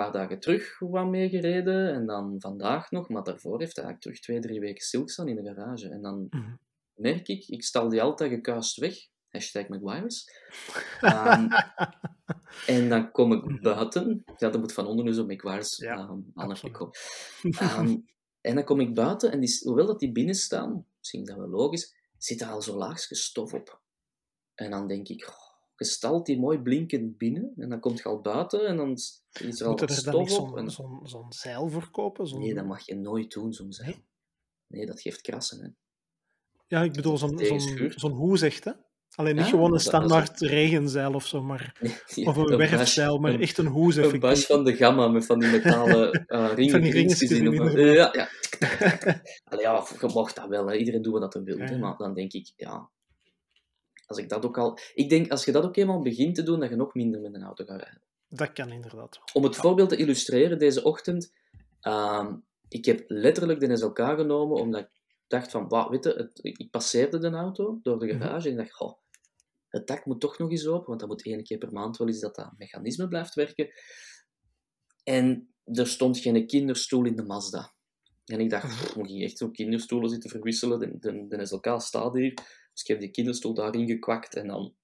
paar 0.00 0.12
dagen 0.12 0.40
terug 0.40 0.78
wat 0.78 1.06
mee 1.06 1.28
gereden 1.28 1.92
en 1.94 2.06
dan 2.06 2.34
vandaag 2.38 2.90
nog, 2.90 3.08
maar 3.08 3.22
daarvoor 3.22 3.60
heeft 3.60 3.76
hij 3.76 3.84
eigenlijk 3.84 4.00
terug 4.00 4.20
twee, 4.20 4.40
drie 4.40 4.60
weken 4.60 4.84
stilgestaan 4.84 5.28
in 5.28 5.36
de 5.36 5.54
garage. 5.54 5.88
En 5.88 6.02
dan 6.02 6.26
Mhm. 6.30 6.54
merk 6.94 7.28
ik, 7.28 7.48
ik 7.48 7.62
stal 7.64 7.88
die 7.88 8.02
altijd 8.02 8.30
gekuist 8.30 8.76
weg, 8.76 8.94
hashtag 9.28 9.68
McGuire's. 9.68 10.24
Ehm, 11.00 11.46
en 12.66 12.88
dan 12.88 13.10
kom 13.10 13.32
ik 13.32 13.60
buiten. 13.62 14.24
Ja, 14.36 14.48
dat 14.50 14.60
moet 14.60 14.72
van 14.72 14.86
onder 14.86 15.20
op 15.20 15.28
McGuire's 15.28 15.76
Ja, 15.76 15.96
ehm, 15.96 16.20
aan 16.34 16.56
komen. 16.70 18.04
En 18.40 18.54
dan 18.54 18.64
kom 18.64 18.80
ik 18.80 18.94
buiten 18.94 19.32
en 19.32 19.40
die, 19.40 19.60
hoewel 19.62 19.86
dat 19.86 19.98
die 19.98 20.12
binnen 20.12 20.34
staan, 20.34 20.86
misschien 20.98 21.20
is 21.20 21.28
dat 21.28 21.36
wel 21.36 21.48
logisch, 21.48 21.94
zit 22.18 22.40
er 22.40 22.48
al 22.48 22.62
zo 22.62 22.76
laagje 22.76 23.14
stof 23.14 23.54
op. 23.54 23.80
En 24.54 24.70
dan 24.70 24.86
denk 24.88 25.08
ik, 25.08 25.24
oh, 25.74 25.78
je 25.78 25.84
stalt 25.84 26.26
die 26.26 26.38
mooi 26.40 26.58
blinkend 26.58 27.18
binnen 27.18 27.52
en 27.56 27.68
dan 27.68 27.80
komt 27.80 27.98
je 27.98 28.04
al 28.04 28.20
buiten 28.20 28.66
en 28.66 28.76
dan 28.76 28.92
is 28.92 29.60
er 29.60 29.64
al 29.66 29.70
Moet 29.70 29.80
er 29.80 29.90
stof 29.90 30.14
op. 30.22 30.28
zo'n 30.28 30.58
En... 30.58 30.70
zo'n 30.70 31.00
zo'n 31.04 31.32
zeil 31.32 31.68
voor 31.68 31.90
kopen? 31.90 32.26
Zo'n- 32.26 32.38
Nee, 32.40 32.54
dat 32.54 32.64
mag 32.66 32.86
je 32.86 32.94
nooit 32.94 33.32
doen, 33.32 33.52
zo'n 33.52 33.72
zeil. 33.72 33.94
Nee? 34.66 34.86
Dat 34.86 35.00
geeft 35.00 35.20
krassen. 35.20 35.60
Hè. 35.60 35.68
Ja, 36.66 36.82
ik 36.82 36.92
bedoel 36.92 37.18
zo'n 37.18 37.38
zo'n 37.38 37.60
schuurt. 37.60 38.00
zo'n 38.00 38.12
hoe 38.12 38.38
zegt 38.38 38.64
hè? 38.64 38.72
Alleen 39.14 39.34
niet 39.34 39.44
Ja, 39.44 39.50
gewoon 39.50 39.72
een 39.72 39.80
standaard 39.80 40.40
regenzeil 40.40 41.12
of 41.14 41.26
zo, 41.26 41.42
maar, 41.42 41.76
of 42.24 42.36
een 42.36 42.56
bash- 42.58 42.70
werfzeil, 42.70 43.18
maar 43.18 43.34
een- 43.34 43.40
echt 43.40 43.58
een 43.58 43.66
hoes 43.66 43.96
Een 43.96 44.02
bas 44.02 44.12
effectief. 44.12 44.46
van 44.46 44.64
de 44.64 44.76
gamma 44.76 45.08
met 45.08 45.26
van 45.26 45.38
die 45.38 45.50
metalen 45.50 46.12
eh 46.26 46.50
ringen. 46.54 46.70
Van 46.70 46.80
die 46.80 46.92
ringetjes 46.92 47.30
in. 47.30 47.52
ja, 47.92 48.08
ja. 48.12 48.28
Allee, 49.50 49.64
ja, 49.64 49.86
je 50.00 50.10
mocht 50.14 50.36
dat 50.36 50.48
wel. 50.48 50.66
Hè. 50.66 50.76
Iedereen 50.76 51.02
doet 51.02 51.18
wat 51.20 51.34
hij 51.34 51.42
wil. 51.42 51.58
Ja. 51.58 51.76
Maar 51.76 51.96
dan 51.96 52.14
denk 52.14 52.32
ik, 52.32 52.52
ja... 52.56 52.90
Als 54.06 54.18
ik 54.18 54.28
dat 54.28 54.44
ook 54.44 54.58
al... 54.58 54.78
Ik 54.94 55.08
denk, 55.08 55.30
als 55.30 55.44
je 55.44 55.52
dat 55.52 55.64
ook 55.64 55.76
eenmaal 55.76 56.02
begint 56.02 56.34
te 56.34 56.42
doen, 56.42 56.60
dat 56.60 56.68
je 56.70 56.76
nog 56.76 56.94
minder 56.94 57.20
met 57.20 57.34
een 57.34 57.42
auto 57.42 57.64
gaat 57.64 57.80
rijden. 57.80 58.02
Dat 58.28 58.52
kan 58.52 58.72
inderdaad. 58.72 59.20
Om 59.32 59.44
het 59.44 59.56
voorbeeld 59.56 59.88
te 59.88 59.96
illustreren, 59.96 60.58
deze 60.58 60.82
ochtend... 60.84 61.32
ehm, 61.80 62.36
ik 62.68 62.84
heb 62.84 63.04
letterlijk 63.06 63.60
de 63.60 63.76
SLK 63.76 63.98
genomen, 63.98 64.56
omdat 64.56 64.80
ik 64.80 64.90
dacht 65.26 65.50
van... 65.50 65.88
Weet 65.90 66.04
je, 66.04 66.10
het, 66.10 66.38
ik 66.42 66.70
passeerde 66.70 67.18
de 67.18 67.30
auto 67.30 67.78
door 67.82 67.98
de 67.98 68.06
Mhm. 68.06 68.20
garage 68.22 68.46
en 68.46 68.52
ik 68.52 68.58
dacht... 68.58 68.74
Goh, 68.74 68.98
het 69.68 69.86
dak 69.86 70.04
moet 70.04 70.20
toch 70.20 70.38
nog 70.38 70.50
eens 70.50 70.66
open, 70.66 70.86
want 70.86 71.00
dat 71.00 71.08
moet 71.08 71.24
één 71.24 71.44
keer 71.44 71.58
per 71.58 71.72
maand 71.72 71.96
wel 71.96 72.06
eens 72.06 72.20
dat 72.20 72.34
dat 72.34 72.52
mechanisme 72.56 73.08
blijft 73.08 73.34
werken. 73.34 73.68
En 75.04 75.54
er 75.64 75.86
stond 75.86 76.18
geen 76.18 76.46
kinderstoel 76.46 77.04
in 77.04 77.16
de 77.16 77.22
Mazda. 77.22 77.73
En 78.24 78.40
ik 78.40 78.50
dacht, 78.50 78.66
pff, 78.68 78.96
moet 78.96 79.10
je 79.10 79.24
echt 79.24 79.38
zo'n 79.38 79.52
kinderstoelen 79.52 80.10
zitten 80.10 80.30
verwisselen? 80.30 80.78
De, 80.78 80.98
de, 80.98 81.26
de 81.26 81.46
SLK 81.46 81.74
staat 81.80 82.14
hier. 82.14 82.34
Dus 82.72 82.82
ik 82.82 82.86
heb 82.86 83.00
die 83.00 83.10
kinderstoel 83.10 83.54
daarin 83.54 83.86
gekwakt. 83.86 84.34
En, 84.36 84.46
dan, 84.46 84.74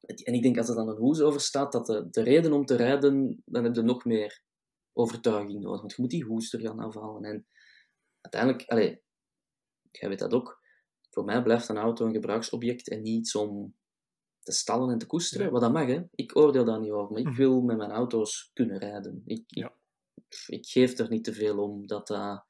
en 0.00 0.34
ik 0.34 0.42
denk, 0.42 0.58
als 0.58 0.68
er 0.68 0.74
dan 0.74 0.88
een 0.88 0.96
hoes 0.96 1.20
over 1.20 1.40
staat, 1.40 1.72
dat 1.72 1.86
de, 1.86 2.08
de 2.10 2.22
reden 2.22 2.52
om 2.52 2.64
te 2.64 2.76
rijden, 2.76 3.42
dan 3.44 3.64
heb 3.64 3.74
je 3.74 3.82
nog 3.82 4.04
meer 4.04 4.42
overtuiging 4.92 5.60
nodig. 5.60 5.80
Want 5.80 5.92
je 5.94 6.02
moet 6.02 6.10
die 6.10 6.24
hoes 6.24 6.52
er 6.52 6.60
gaan 6.60 6.78
afhalen. 6.78 7.24
En 7.24 7.46
uiteindelijk, 8.20 8.68
allez, 8.70 8.96
jij 9.90 10.08
weet 10.08 10.18
dat 10.18 10.32
ook, 10.34 10.60
voor 11.10 11.24
mij 11.24 11.42
blijft 11.42 11.68
een 11.68 11.76
auto 11.76 12.06
een 12.06 12.12
gebruiksobject 12.12 12.88
en 12.88 13.02
niet 13.02 13.18
iets 13.18 13.34
om 13.34 13.76
te 14.42 14.52
stallen 14.52 14.90
en 14.90 14.98
te 14.98 15.06
koesteren. 15.06 15.46
Ja. 15.46 15.52
Wat 15.52 15.60
dat 15.60 15.72
mag, 15.72 15.86
hè. 15.86 16.02
Ik 16.14 16.36
oordeel 16.36 16.64
daar 16.64 16.80
niet 16.80 16.90
over. 16.90 17.12
Maar 17.12 17.20
ik 17.20 17.26
Mhm. 17.26 17.36
wil 17.36 17.60
met 17.60 17.76
mijn 17.76 17.90
auto's 17.90 18.50
kunnen 18.52 18.78
rijden. 18.78 19.22
Ik, 19.24 19.38
ik, 19.38 19.44
Ja. 19.46 19.74
ik 20.46 20.66
geef 20.66 20.98
er 20.98 21.08
niet 21.08 21.24
te 21.24 21.32
veel 21.32 21.58
om 21.58 21.86
dat 21.86 22.06
dat 22.06 22.44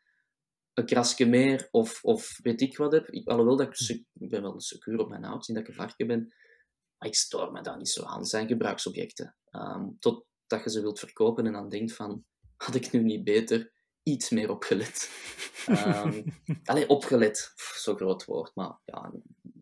een 0.75 0.87
krasje 0.87 1.25
meer 1.25 1.68
of, 1.70 2.05
of 2.05 2.39
weet 2.43 2.61
ik 2.61 2.77
wat 2.77 2.93
heb. 2.93 3.09
Ik, 3.09 3.29
alhoewel 3.29 3.57
dat 3.57 3.81
ik, 3.89 4.05
ben 4.12 4.43
wel 4.43 4.61
secuur 4.61 4.99
op 4.99 5.09
mijn 5.09 5.25
auto, 5.25 5.45
niet 5.47 5.57
dat 5.57 5.59
ik 5.62 5.68
een 5.68 5.87
varken 5.87 6.07
ben. 6.07 6.35
Maar 6.99 7.09
ik 7.09 7.14
stoor 7.14 7.53
me 7.53 7.61
daar 7.61 7.77
niet 7.77 7.89
zo 7.89 8.05
aan. 8.05 8.18
Het 8.18 8.29
zijn 8.29 8.49
gebruiksobjecten. 8.49 9.37
Ehm 9.51 9.89
totdat 9.99 10.64
je 10.64 10.70
ze 10.70 10.81
wilt 10.81 10.99
verkopen 10.99 11.47
en 11.47 11.53
dan 11.53 11.68
denkt 11.68 11.93
van, 11.93 12.25
had 12.57 12.75
ik 12.75 12.93
nu 12.93 13.03
niet 13.03 13.25
beter 13.25 13.72
iets 14.03 14.31
meer 14.31 14.51
opgelet? 14.51 15.11
Ehm 15.66 16.22
allee, 16.64 16.89
opgelet, 16.89 17.53
zo'n 17.75 17.97
groot 17.97 18.25
woord, 18.25 18.55
maar 18.55 18.79
ja, 18.85 19.12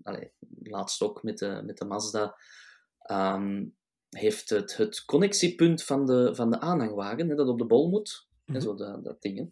allee, 0.02 0.32
laatst 0.62 1.02
ook 1.02 1.22
met 1.22 1.38
de, 1.38 1.62
met 1.64 1.78
de 1.78 1.84
Mazda, 1.84 2.36
ehm, 2.98 3.64
heeft 4.08 4.50
het, 4.50 4.76
het 4.76 5.04
connectiepunt 5.04 5.84
van 5.84 6.06
de, 6.06 6.34
van 6.34 6.50
de 6.50 6.60
aanhangwagen, 6.60 7.28
hè, 7.28 7.34
dat 7.34 7.48
op 7.48 7.58
de 7.58 7.66
bol 7.66 7.88
moet, 7.88 8.28
hè, 8.44 8.52
Mhm. 8.52 8.62
zo 8.62 8.74
dat, 8.74 9.04
dat 9.04 9.22
ding, 9.22 9.38
hè, 9.38 9.46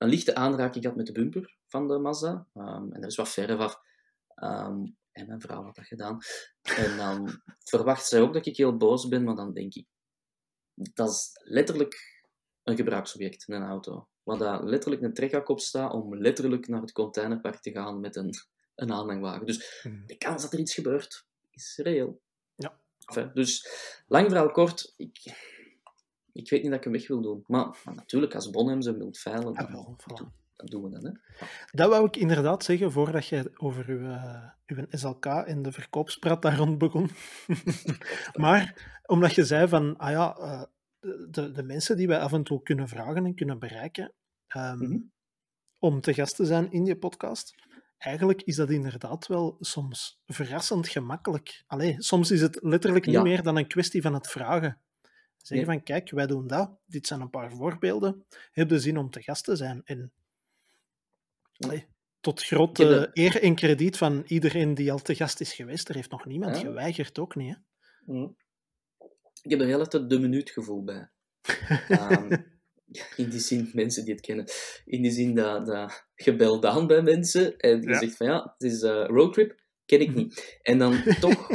een 0.00 0.08
lichte 0.08 0.34
aanraking 0.34 0.84
had 0.84 0.96
met 0.96 1.06
de 1.06 1.12
bumper 1.12 1.56
van 1.66 1.88
de 1.88 1.98
Mazda, 1.98 2.46
Ehm, 2.54 2.92
en 2.92 3.00
dat 3.00 3.10
is 3.10 3.16
wat 3.16 3.28
verre 3.28 3.56
af. 3.56 3.80
Ehm, 4.34 4.84
en 5.12 5.26
mijn 5.26 5.40
vrouw 5.40 5.64
had 5.64 5.74
dat 5.74 5.86
gedaan. 5.86 6.18
En 6.62 6.96
dan 6.96 7.26
verwacht 7.70 8.06
zij 8.06 8.20
ook 8.20 8.32
dat 8.32 8.46
ik 8.46 8.56
heel 8.56 8.76
boos 8.76 9.08
ben, 9.08 9.24
maar 9.24 9.34
dan 9.36 9.52
denk 9.52 9.74
ik, 9.74 9.86
dat 10.74 11.10
is 11.10 11.30
letterlijk 11.42 12.22
een 12.62 12.76
gebruiksobject, 12.76 13.44
een 13.48 13.62
auto. 13.62 14.08
Waar 14.22 14.38
daar 14.38 14.64
letterlijk 14.64 15.02
een 15.02 15.14
trekhak 15.14 15.48
op 15.48 15.60
staat 15.60 15.92
om 15.92 16.16
letterlijk 16.16 16.68
naar 16.68 16.80
het 16.80 16.92
containerpark 16.92 17.60
te 17.60 17.70
gaan 17.70 18.00
met 18.00 18.16
een, 18.16 18.34
een 18.74 18.92
aanhangwagen. 18.92 19.46
Dus 19.46 19.80
Mhm. 19.82 20.06
de 20.06 20.16
kans 20.16 20.42
dat 20.42 20.52
er 20.52 20.58
iets 20.58 20.74
gebeurt, 20.74 21.26
is 21.50 21.76
reëel. 21.82 22.20
Ja. 22.54 22.80
Enfin, 23.04 23.30
dus, 23.34 23.68
lang 24.06 24.28
verhaal 24.28 24.50
kort, 24.50 24.94
ik, 24.96 25.18
ik 26.32 26.50
weet 26.50 26.60
niet 26.62 26.70
dat 26.70 26.78
ik 26.78 26.84
hem 26.84 26.92
weg 26.92 27.06
wil 27.08 27.20
doen. 27.22 27.44
Maar, 27.46 27.76
maar 27.84 27.94
natuurlijk, 27.94 28.34
als 28.34 28.50
Bonham 28.50 28.82
ze 28.82 28.96
wilt 28.96 29.18
veilen, 29.18 29.54
Ah, 29.54 29.58
dan, 29.58 29.72
wel, 29.72 29.96
voilà. 30.02 30.38
dan 30.56 30.66
doen 30.66 30.82
we 30.82 30.90
dat. 30.90 31.02
Hè. 31.02 31.10
Dat 31.70 31.88
wou 31.90 32.04
ik 32.06 32.16
inderdaad 32.16 32.64
zeggen 32.64 32.92
voordat 32.92 33.26
je 33.26 33.50
over 33.56 33.88
uw, 33.88 34.04
eh, 34.10 34.44
uw 34.66 34.84
SLK 34.90 35.26
en 35.26 35.62
de 35.62 35.72
verkoopspraat 35.72 36.42
daar 36.42 36.56
rond 36.56 36.78
begon. 36.78 37.10
maar 38.44 38.90
omdat 39.06 39.34
je 39.34 39.44
zei 39.44 39.68
van, 39.68 39.96
ah 39.96 40.10
ja, 40.10 40.36
eh, 40.36 40.62
de, 41.30 41.50
de, 41.52 41.62
mensen 41.62 41.96
die 41.96 42.06
wij 42.06 42.18
af 42.20 42.32
en 42.32 42.42
toe 42.42 42.62
kunnen 42.62 42.88
vragen 42.88 43.24
en 43.24 43.34
kunnen 43.34 43.58
bereiken 43.58 44.12
ehm, 44.46 44.78
Mhm. 44.78 44.98
om 45.78 46.00
te 46.00 46.14
gast 46.14 46.36
te 46.36 46.44
zijn 46.44 46.72
in 46.72 46.84
je 46.84 46.96
podcast, 46.96 47.54
eigenlijk 47.98 48.42
is 48.42 48.56
dat 48.56 48.70
inderdaad 48.70 49.26
wel 49.26 49.56
soms 49.60 50.20
verrassend 50.26 50.88
gemakkelijk. 50.88 51.64
Allee, 51.66 51.94
soms 52.02 52.30
is 52.30 52.40
het 52.40 52.58
letterlijk 52.62 53.06
niet 53.06 53.14
Ja. 53.14 53.22
meer 53.22 53.42
dan 53.42 53.56
een 53.56 53.66
kwestie 53.68 54.02
van 54.02 54.14
het 54.14 54.28
vragen. 54.28 54.80
Zeggen 55.42 55.66
Nee. 55.68 55.76
van, 55.76 55.84
kijk, 55.84 56.10
wij 56.10 56.26
doen 56.26 56.46
dat, 56.46 56.70
dit 56.86 57.06
zijn 57.06 57.20
een 57.20 57.30
paar 57.30 57.52
voorbeelden, 57.52 58.26
heb 58.52 58.68
de 58.68 58.78
zin 58.80 58.98
om 58.98 59.10
te 59.10 59.22
gast 59.22 59.44
te 59.44 59.56
zijn? 59.56 59.80
En 59.84 60.12
allee, 61.58 61.86
tot 62.20 62.42
grote 62.42 62.84
dat- 62.88 63.10
eer 63.12 63.42
en 63.42 63.54
krediet 63.54 63.96
van 63.96 64.22
iedereen 64.26 64.74
die 64.74 64.92
al 64.92 64.98
te 65.02 65.14
gast 65.14 65.40
is 65.40 65.52
geweest, 65.52 65.88
er 65.88 65.94
heeft 65.94 66.10
nog 66.10 66.24
niemand 66.26 66.56
Ja. 66.56 66.62
geweigerd, 66.62 67.18
ook 67.18 67.34
niet. 67.34 67.54
Hè? 67.54 67.60
Mhm. 68.14 68.28
Ik 69.42 69.50
heb 69.50 69.60
er 69.60 69.66
heel 69.66 69.80
erg 69.80 69.92
het 69.92 70.10
de 70.10 70.18
minuutgevoel 70.18 70.84
bij. 70.84 71.10
Ehm, 71.88 72.30
ja, 72.86 73.04
in 73.16 73.28
die 73.30 73.40
zin, 73.40 73.70
mensen 73.72 74.04
die 74.04 74.12
het 74.14 74.22
kennen, 74.22 74.46
in 74.84 75.02
die 75.02 75.10
zin 75.10 75.34
dat, 75.34 75.66
dat 75.66 76.06
je 76.14 76.36
belt 76.36 76.64
aan 76.64 76.86
bij 76.86 77.02
mensen 77.02 77.56
en 77.58 77.80
je 77.82 77.88
Ja. 77.88 77.98
zegt 77.98 78.16
van 78.16 78.26
ja, 78.26 78.54
het 78.58 78.72
is 78.72 78.82
een 78.82 79.06
roadtrip, 79.06 79.60
ken 79.84 80.00
ik 80.00 80.14
niet. 80.20 80.58
En 80.62 80.78
dan 80.78 81.02
toch, 81.20 81.50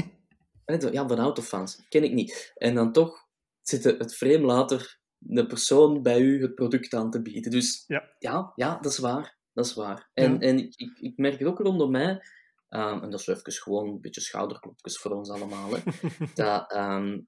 ja, 0.91 1.07
van 1.07 1.19
autofans, 1.19 1.86
ken 1.89 2.03
ik 2.03 2.11
niet. 2.13 2.53
En 2.55 2.75
dan 2.75 2.91
toch 2.91 3.24
zit 3.68 3.84
het- 3.84 4.16
frame 4.16 4.39
later 4.45 4.99
de 5.18 5.45
persoon 5.45 6.01
bij 6.01 6.20
u 6.20 6.41
het 6.41 6.55
product 6.55 6.93
aan 6.93 7.11
te 7.11 7.22
bieden. 7.22 7.51
Dus 7.51 7.84
Ja. 7.88 8.16
ja, 8.20 8.51
ja 8.55 8.78
dat 8.80 8.91
is 8.91 8.97
waar. 8.97 9.38
Dat 9.53 9.66
is 9.66 9.74
waar. 9.74 10.09
En, 10.13 10.34
Ja. 10.34 10.39
en 10.39 10.57
ik, 10.57 10.97
ik, 10.99 11.18
merk 11.18 11.39
het 11.39 11.47
ook 11.47 11.59
rondom 11.59 11.91
mij, 11.91 12.22
ehm, 12.70 13.03
en 13.03 13.09
dat 13.09 13.20
is 13.20 13.28
even 13.28 13.51
gewoon 13.51 13.88
een 13.88 14.01
beetje 14.01 14.22
schouderklopjes 14.22 14.97
voor 14.97 15.11
ons 15.11 15.30
allemaal, 15.30 15.70
hè, 15.76 15.82
dat, 16.36 16.72
ehm, 16.72 17.20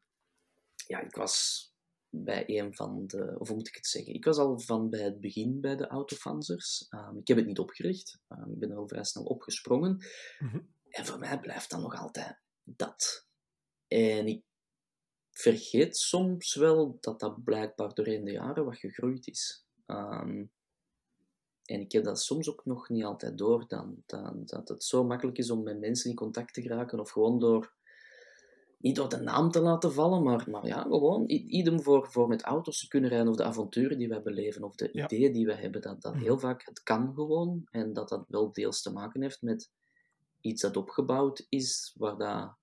ja, 0.88 1.00
ik 1.02 1.16
was 1.16 1.66
bij 2.10 2.44
een 2.48 2.76
van 2.76 3.08
de, 3.08 3.36
of 3.40 3.48
hoe 3.48 3.58
moet 3.58 3.68
ik 3.68 3.76
het 3.76 3.88
zeggen? 3.88 4.14
Ik 4.14 4.26
was 4.26 4.38
al 4.38 4.60
van 4.60 4.90
bij 4.90 5.02
het 5.02 5.20
begin 5.20 5.62
bij 5.62 5.76
de 5.76 5.88
autofansers. 5.88 6.86
Ehm, 6.90 7.18
ik 7.18 7.28
heb 7.28 7.38
het 7.38 7.46
niet 7.46 7.60
opgericht. 7.60 8.20
Ik 8.30 8.60
ben 8.60 8.72
er 8.72 8.78
al 8.78 8.88
vrij 8.88 9.04
snel 9.04 9.24
opgesprongen. 9.24 10.06
Mhm. 10.40 10.60
En 10.90 11.06
voor 11.06 11.20
mij 11.20 11.40
blijft 11.40 11.70
dan 11.70 11.82
nog 11.82 11.96
altijd 11.96 12.40
dat. 12.64 13.28
En 13.88 14.28
ik 14.28 14.42
vergeet 15.38 15.98
soms 15.98 16.56
wel 16.56 16.98
dat 17.02 17.20
dat 17.20 17.44
blijkbaar 17.44 17.94
doorheen 17.94 18.24
de 18.24 18.32
jaren 18.32 18.66
wat 18.66 18.78
gegroeid 18.78 19.28
is. 19.28 19.66
Ehm, 19.86 20.46
en 21.66 21.82
ik 21.82 21.92
heb 21.92 22.04
dat 22.04 22.22
soms 22.22 22.50
ook 22.50 22.66
nog 22.66 22.90
niet 22.90 23.04
altijd 23.04 23.38
door, 23.38 23.68
dan, 23.68 24.04
dan, 24.06 24.42
dat 24.46 24.68
het 24.68 24.84
zo 24.84 25.04
makkelijk 25.04 25.38
is 25.38 25.50
om 25.50 25.64
met 25.64 25.80
mensen 25.80 26.10
in 26.10 26.16
contact 26.16 26.54
te 26.54 26.62
geraken, 26.62 27.00
of 27.00 27.10
gewoon 27.10 27.40
door, 27.40 27.74
niet 28.78 28.96
door 28.96 29.10
de 29.10 29.18
naam 29.18 29.52
te 29.52 29.60
laten 29.60 29.94
vallen, 29.94 30.24
maar, 30.24 30.50
maar 30.50 30.66
ja, 30.66 30.82
gewoon 30.82 31.24
idem 31.28 31.82
voor, 31.82 32.12
voor 32.12 32.28
met 32.28 32.42
auto's 32.42 32.80
te 32.80 32.88
kunnen 32.88 33.10
rijden, 33.10 33.30
of 33.30 33.36
de 33.36 33.44
avonturen 33.44 33.98
die 33.98 34.08
wij 34.08 34.22
beleven, 34.22 34.64
of 34.64 34.76
de 34.76 34.92
ideeën 34.92 35.34
die 35.34 35.46
we 35.46 35.56
hebben, 35.56 35.82
dat, 35.82 36.02
dat 36.02 36.14
heel 36.14 36.40
vaak 36.40 36.66
het 36.66 36.84
kan 36.84 37.14
gewoon, 37.14 37.68
en 37.72 37.94
dat 37.94 38.10
dat 38.10 38.26
wel 38.28 38.52
deels 38.52 38.82
te 38.82 38.92
maken 38.92 39.22
heeft 39.22 39.42
met 39.42 39.72
iets 40.42 40.62
dat 40.62 40.78
opgebouwd 40.78 41.46
is, 41.50 41.94
waar 41.98 42.18
dat 42.18 42.56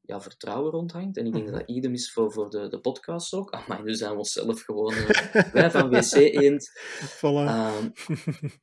ja, 0.00 0.20
vertrouwen 0.20 0.70
rondhangt. 0.70 1.16
En 1.16 1.26
ik 1.26 1.32
denk 1.32 1.44
dat 1.46 1.54
dat 1.54 1.68
idem 1.68 1.92
is 1.92 2.12
voor, 2.12 2.32
voor 2.32 2.50
de, 2.50 2.68
de 2.68 2.80
podcast 2.80 3.32
ook. 3.32 3.50
Ah, 3.50 3.68
maar 3.68 3.82
nu 3.82 3.94
zijn 3.94 4.10
we 4.10 4.18
onszelf 4.18 4.62
gewoon... 4.62 4.94
Wij 5.52 5.70
van 5.70 5.90
WC 5.90 6.12
Eend. 6.12 6.70
Voilà. 7.16 7.48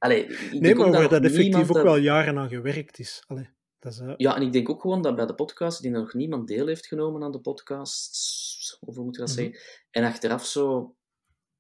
Um, 0.08 0.60
nee, 0.60 0.76
maar 0.76 0.92
waar 0.92 1.10
dat 1.10 1.24
effectief 1.24 1.70
ook 1.70 1.84
wel 1.84 1.98
jaren 1.98 2.38
aan 2.38 2.50
gewerkt 2.50 3.00
is. 3.00 3.24
Allee, 3.28 3.50
dat 3.80 3.92
is 3.92 4.00
uh... 4.00 4.14
Ja, 4.18 4.36
en 4.36 4.42
ik 4.42 4.52
denk 4.52 4.70
ook 4.70 4.82
gewoon 4.82 5.02
dat 5.02 5.16
bij 5.16 5.26
de 5.26 5.36
podcast, 5.36 5.82
die 5.82 5.92
nog 5.92 6.14
niemand 6.14 6.48
deel 6.48 6.68
heeft 6.68 6.88
genomen 6.88 7.24
aan 7.24 7.32
de 7.32 7.40
podcast, 7.40 8.78
of 8.80 8.96
hoe 8.96 9.04
moet 9.04 9.16
je 9.16 9.22
dat 9.22 9.30
mm 9.30 9.36
-hmm. 9.36 9.54
zeggen, 9.54 9.86
en 9.92 10.04
achteraf 10.04 10.46
zo 10.46 10.96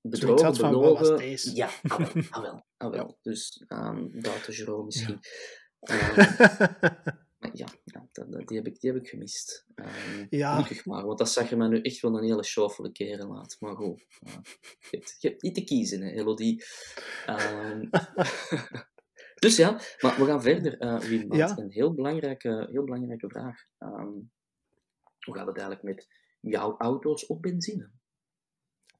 bedrogen, 0.01 0.53
belogen... 0.53 1.55
Ja, 1.55 1.69
ah 1.81 1.97
wel, 1.97 2.23
ah 2.29 2.41
wel, 2.41 2.65
ah 2.77 2.91
wel. 2.91 3.07
Ja. 3.07 3.15
Dus 3.21 3.63
um, 3.67 4.21
dat 4.21 4.55
Jerome 4.55 4.85
misschien. 4.85 5.19
Ja. 5.79 6.17
Um, 6.17 7.25
ja, 7.39 7.67
ja 7.83 8.07
dat, 8.11 8.47
die, 8.47 8.57
heb 8.57 8.67
ik, 8.67 8.79
die 8.79 8.91
heb 8.91 9.01
ik 9.01 9.09
gemist. 9.09 9.65
Um, 9.75 10.27
ja. 10.29 10.67
maar, 10.83 11.05
want 11.05 11.17
dat 11.17 11.29
zag 11.29 11.49
je 11.49 11.55
mij 11.55 11.67
nu 11.67 11.81
echt 11.81 11.99
wel 11.99 12.17
een 12.17 12.23
hele 12.23 12.43
showvolle 12.43 12.91
keren 12.91 13.27
laat. 13.27 13.57
Maar 13.59 13.75
goed, 13.75 14.05
uh, 14.27 14.33
je, 14.79 14.97
hebt, 14.97 15.15
je, 15.19 15.27
hebt, 15.27 15.41
niet 15.41 15.55
te 15.55 15.63
kiezen, 15.63 16.01
hè, 16.01 16.11
Elodie. 16.11 16.63
Um, 17.29 17.89
dus 19.43 19.55
ja, 19.55 19.71
maar 19.99 20.17
we 20.17 20.25
gaan 20.25 20.41
verder, 20.41 20.81
uh, 20.81 20.99
Wim. 20.99 21.33
Ja. 21.33 21.57
Een 21.57 21.71
heel 21.71 21.93
belangrijke, 21.93 22.67
heel 22.71 22.83
belangrijke 22.83 23.29
vraag. 23.29 23.63
Um, 23.79 24.31
hoe 25.19 25.35
gaat 25.35 25.47
het 25.47 25.57
eigenlijk 25.57 25.83
met 25.83 26.07
jouw 26.39 26.77
auto's 26.77 27.25
op 27.25 27.41
benzine? 27.41 27.91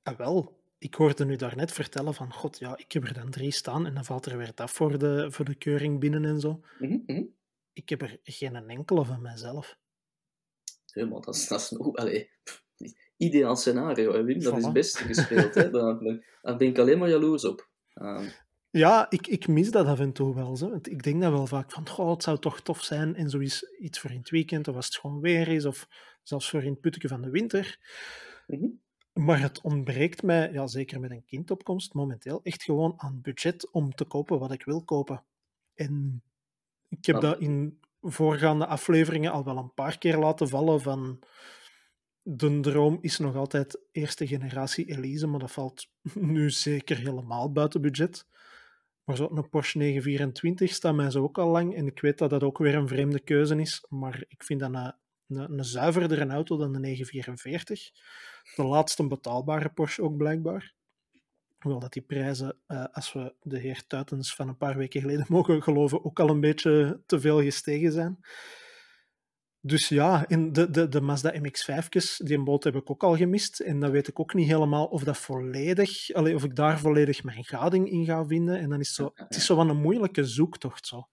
Ah, 0.03 0.17
wel, 0.17 0.59
ik 0.77 0.93
hoorde 0.93 1.25
nu 1.25 1.35
daarnet 1.35 1.71
vertellen 1.71 2.13
van, 2.13 2.33
god 2.33 2.59
ja, 2.59 2.77
ik 2.77 2.91
heb 2.91 3.03
er 3.03 3.13
dan 3.13 3.29
drie 3.29 3.51
staan 3.51 3.85
en 3.85 3.93
dan 3.93 4.05
valt 4.05 4.25
er 4.25 4.37
weer 4.37 4.51
af 4.55 4.71
voor 4.71 4.97
de, 4.97 5.31
voor 5.31 5.45
de 5.45 5.55
keuring 5.55 5.99
binnen 5.99 6.25
en 6.25 6.39
zo. 6.39 6.61
Mm 6.79 7.03
-hmm 7.05 7.35
ik 7.77 7.89
heb 7.89 8.01
er 8.01 8.19
geen 8.23 8.55
enkele 8.55 9.05
van 9.05 9.21
mezelf. 9.21 9.77
Helemaal, 10.85 11.21
dat 11.21 11.35
is, 11.35 11.47
dat 11.47 11.59
is 11.59 11.69
nog... 11.69 11.95
Allee, 11.95 12.29
ideaal 13.17 13.55
scenario, 13.55 14.13
hè, 14.13 14.23
Wim? 14.23 14.39
Dat 14.39 14.53
voilà. 14.53 14.57
is 14.57 14.71
best 14.71 14.97
gespeeld. 14.97 15.55
Hè? 15.55 15.69
Daar, 16.41 16.57
ben 16.57 16.67
ik 16.67 16.77
alleen 16.77 16.97
maar 16.97 17.09
jaloers 17.09 17.45
op. 17.45 17.69
Um. 17.95 18.31
Ja, 18.69 19.09
ik, 19.09 19.27
ik 19.27 19.47
mis 19.47 19.71
dat 19.71 19.87
af 19.87 19.99
en 19.99 20.13
toe 20.13 20.35
wel. 20.35 20.55
Zo. 20.55 20.69
Want 20.69 20.89
ik 20.89 21.03
denk 21.03 21.21
dat 21.21 21.31
wel 21.31 21.47
vaak 21.47 21.71
van, 21.71 21.89
goh, 21.89 22.11
het 22.11 22.23
zou 22.23 22.39
toch 22.39 22.61
tof 22.61 22.83
zijn 22.83 23.15
en 23.15 23.29
zoiets 23.29 23.63
iets 23.79 23.99
voor 23.99 24.11
in 24.11 24.17
het 24.17 24.29
weekend, 24.29 24.67
of 24.67 24.75
als 24.75 24.85
het 24.85 24.95
gewoon 24.95 25.19
weer 25.19 25.47
is, 25.47 25.65
of 25.65 25.87
zelfs 26.23 26.49
voor 26.49 26.63
in 26.63 26.71
het 26.71 26.81
putteke 26.81 27.07
van 27.07 27.21
de 27.21 27.29
winter. 27.29 27.79
Mm 28.47 28.59
-hmm. 28.59 28.81
Maar 29.23 29.41
het 29.41 29.61
ontbreekt 29.61 30.23
mij, 30.23 30.51
ja, 30.51 30.67
zeker 30.67 30.99
met 30.99 31.11
een 31.11 31.25
kindopkomst, 31.25 31.93
momenteel 31.93 32.39
echt 32.43 32.63
gewoon 32.63 32.93
aan 32.97 33.21
budget 33.21 33.71
om 33.71 33.95
te 33.95 34.05
kopen 34.05 34.39
wat 34.39 34.51
ik 34.51 34.65
wil 34.65 34.83
kopen. 34.83 35.23
En 35.73 36.23
ik 36.89 37.05
heb 37.05 37.21
dat 37.21 37.39
in 37.39 37.79
voorgaande 38.01 38.65
afleveringen 38.65 39.31
al 39.31 39.43
wel 39.43 39.57
een 39.57 39.73
paar 39.73 39.97
keer 39.97 40.17
laten 40.17 40.49
vallen 40.49 40.81
van 40.81 41.23
de 42.29 42.59
droom 42.59 42.97
is 43.01 43.17
nog 43.17 43.35
altijd 43.35 43.79
eerste 43.91 44.27
generatie 44.27 44.85
Elise, 44.85 45.27
maar 45.27 45.39
dat 45.39 45.51
valt 45.51 45.87
nu 46.13 46.49
zeker 46.49 46.97
helemaal 46.97 47.51
buiten 47.51 47.81
budget. 47.81 48.25
Maar 49.03 49.15
zo'n 49.15 49.49
Porsche 49.49 49.77
924 49.77 50.73
staat 50.73 50.95
mij 50.95 51.11
zo 51.11 51.23
ook 51.23 51.37
al 51.37 51.49
lang 51.49 51.75
en 51.75 51.87
ik 51.87 51.99
weet 51.99 52.17
dat 52.17 52.29
dat 52.29 52.43
ook 52.43 52.57
weer 52.57 52.75
een 52.75 52.87
vreemde 52.87 53.19
keuze 53.19 53.59
is, 53.59 53.85
maar 53.89 54.23
ik 54.27 54.43
vind 54.43 54.59
dat 54.59 54.73
een, 54.73 54.93
een, 55.27 55.51
een 55.57 55.63
zuiverdere 55.63 56.27
auto 56.27 56.57
dan 56.57 56.73
de 56.73 56.79
944. 56.79 57.91
De 58.55 58.63
laatste 58.63 59.07
betaalbare 59.07 59.69
Porsche 59.69 60.01
ook 60.01 60.17
blijkbaar. 60.17 60.73
Hoewel 61.57 61.79
dat 61.79 61.93
die 61.93 62.01
prijzen, 62.01 62.57
uh, 62.67 62.85
als 62.91 63.13
we 63.13 63.35
de 63.41 63.59
heer 63.59 63.87
Tuitens 63.87 64.35
van 64.35 64.47
een 64.47 64.57
paar 64.57 64.77
weken 64.77 65.01
geleden 65.01 65.25
mogen 65.37 65.63
geloven, 65.63 66.05
ook 66.05 66.19
al 66.19 66.29
een 66.29 66.39
beetje 66.39 67.01
te 67.05 67.19
veel 67.19 67.41
gestegen 67.41 67.91
zijn. 67.91 68.19
Dus 69.61 69.89
ja, 69.89 70.27
in 70.27 70.53
de, 70.53 70.69
de, 70.69 70.87
de 70.87 71.01
Mazda 71.01 71.33
MX-5'tjes, 71.33 72.17
die 72.17 72.43
boot 72.43 72.63
heb 72.63 72.75
ik 72.75 72.89
ook 72.89 73.03
al 73.03 73.15
gemist. 73.15 73.59
En 73.59 73.79
dan 73.79 73.91
weet 73.91 74.07
ik 74.07 74.19
ook 74.19 74.33
niet 74.33 74.47
helemaal 74.47 74.85
of 74.85 75.03
dat 75.03 75.17
volledig, 75.17 76.13
allee, 76.13 76.35
of 76.35 76.43
ik 76.43 76.55
daar 76.55 76.79
volledig 76.79 77.23
mijn 77.23 77.45
gading 77.45 77.89
in 77.89 78.05
ga 78.05 78.25
vinden. 78.25 78.59
En 78.59 78.69
dan 78.69 78.79
is 78.79 78.93
zo, 78.93 79.11
het 79.13 79.35
is 79.35 79.45
zo 79.45 79.55
van 79.55 79.69
een 79.69 79.81
moeilijke 79.81 80.25
zoektocht 80.25 80.87
zo. 80.87 81.07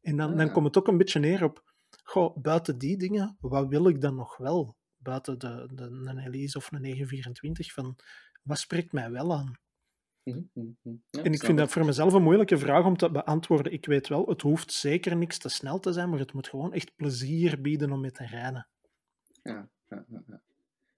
En 0.00 0.16
dan, 0.16 0.36
dan 0.36 0.52
komt 0.52 0.66
het 0.66 0.78
ook 0.78 0.88
een 0.88 0.98
beetje 0.98 1.20
neer 1.20 1.44
op, 1.44 1.62
goh, 2.02 2.36
buiten 2.36 2.78
die 2.78 2.96
dingen, 2.96 3.36
wat 3.40 3.68
wil 3.68 3.88
ik 3.88 4.00
dan 4.00 4.14
nog 4.14 4.36
wel? 4.36 4.76
Buiten 4.96 5.38
de, 5.38 5.68
de, 5.74 5.82
een 5.82 6.18
Elise 6.18 6.58
of 6.58 6.72
een 6.72 6.80
924, 6.80 7.72
van, 7.72 7.96
wat 8.42 8.58
spreekt 8.58 8.92
mij 8.92 9.10
wel 9.10 9.34
aan? 9.34 9.58
Mhm, 10.28 10.42
mhm, 10.52 10.66
mhm. 10.82 10.96
Ja, 11.10 11.22
en 11.22 11.32
ik 11.32 11.44
vind 11.44 11.58
dat 11.58 11.70
voor 11.70 11.84
mezelf 11.84 12.12
een 12.12 12.22
moeilijke 12.22 12.58
vraag 12.58 12.84
om 12.84 12.96
te 12.96 13.10
beantwoorden. 13.10 13.72
Ik 13.72 13.86
weet 13.86 14.08
wel, 14.08 14.26
het 14.26 14.42
hoeft 14.42 14.72
zeker 14.72 15.16
niks 15.16 15.38
te 15.38 15.48
snel 15.48 15.78
te 15.78 15.92
zijn, 15.92 16.10
maar 16.10 16.18
het 16.18 16.32
moet 16.32 16.48
gewoon 16.48 16.72
echt 16.72 16.96
plezier 16.96 17.60
bieden 17.60 17.92
om 17.92 18.00
mee 18.00 18.10
te 18.10 18.26
rijden. 18.26 18.66
Ja, 19.42 19.68
ja, 19.88 20.04
ja. 20.08 20.40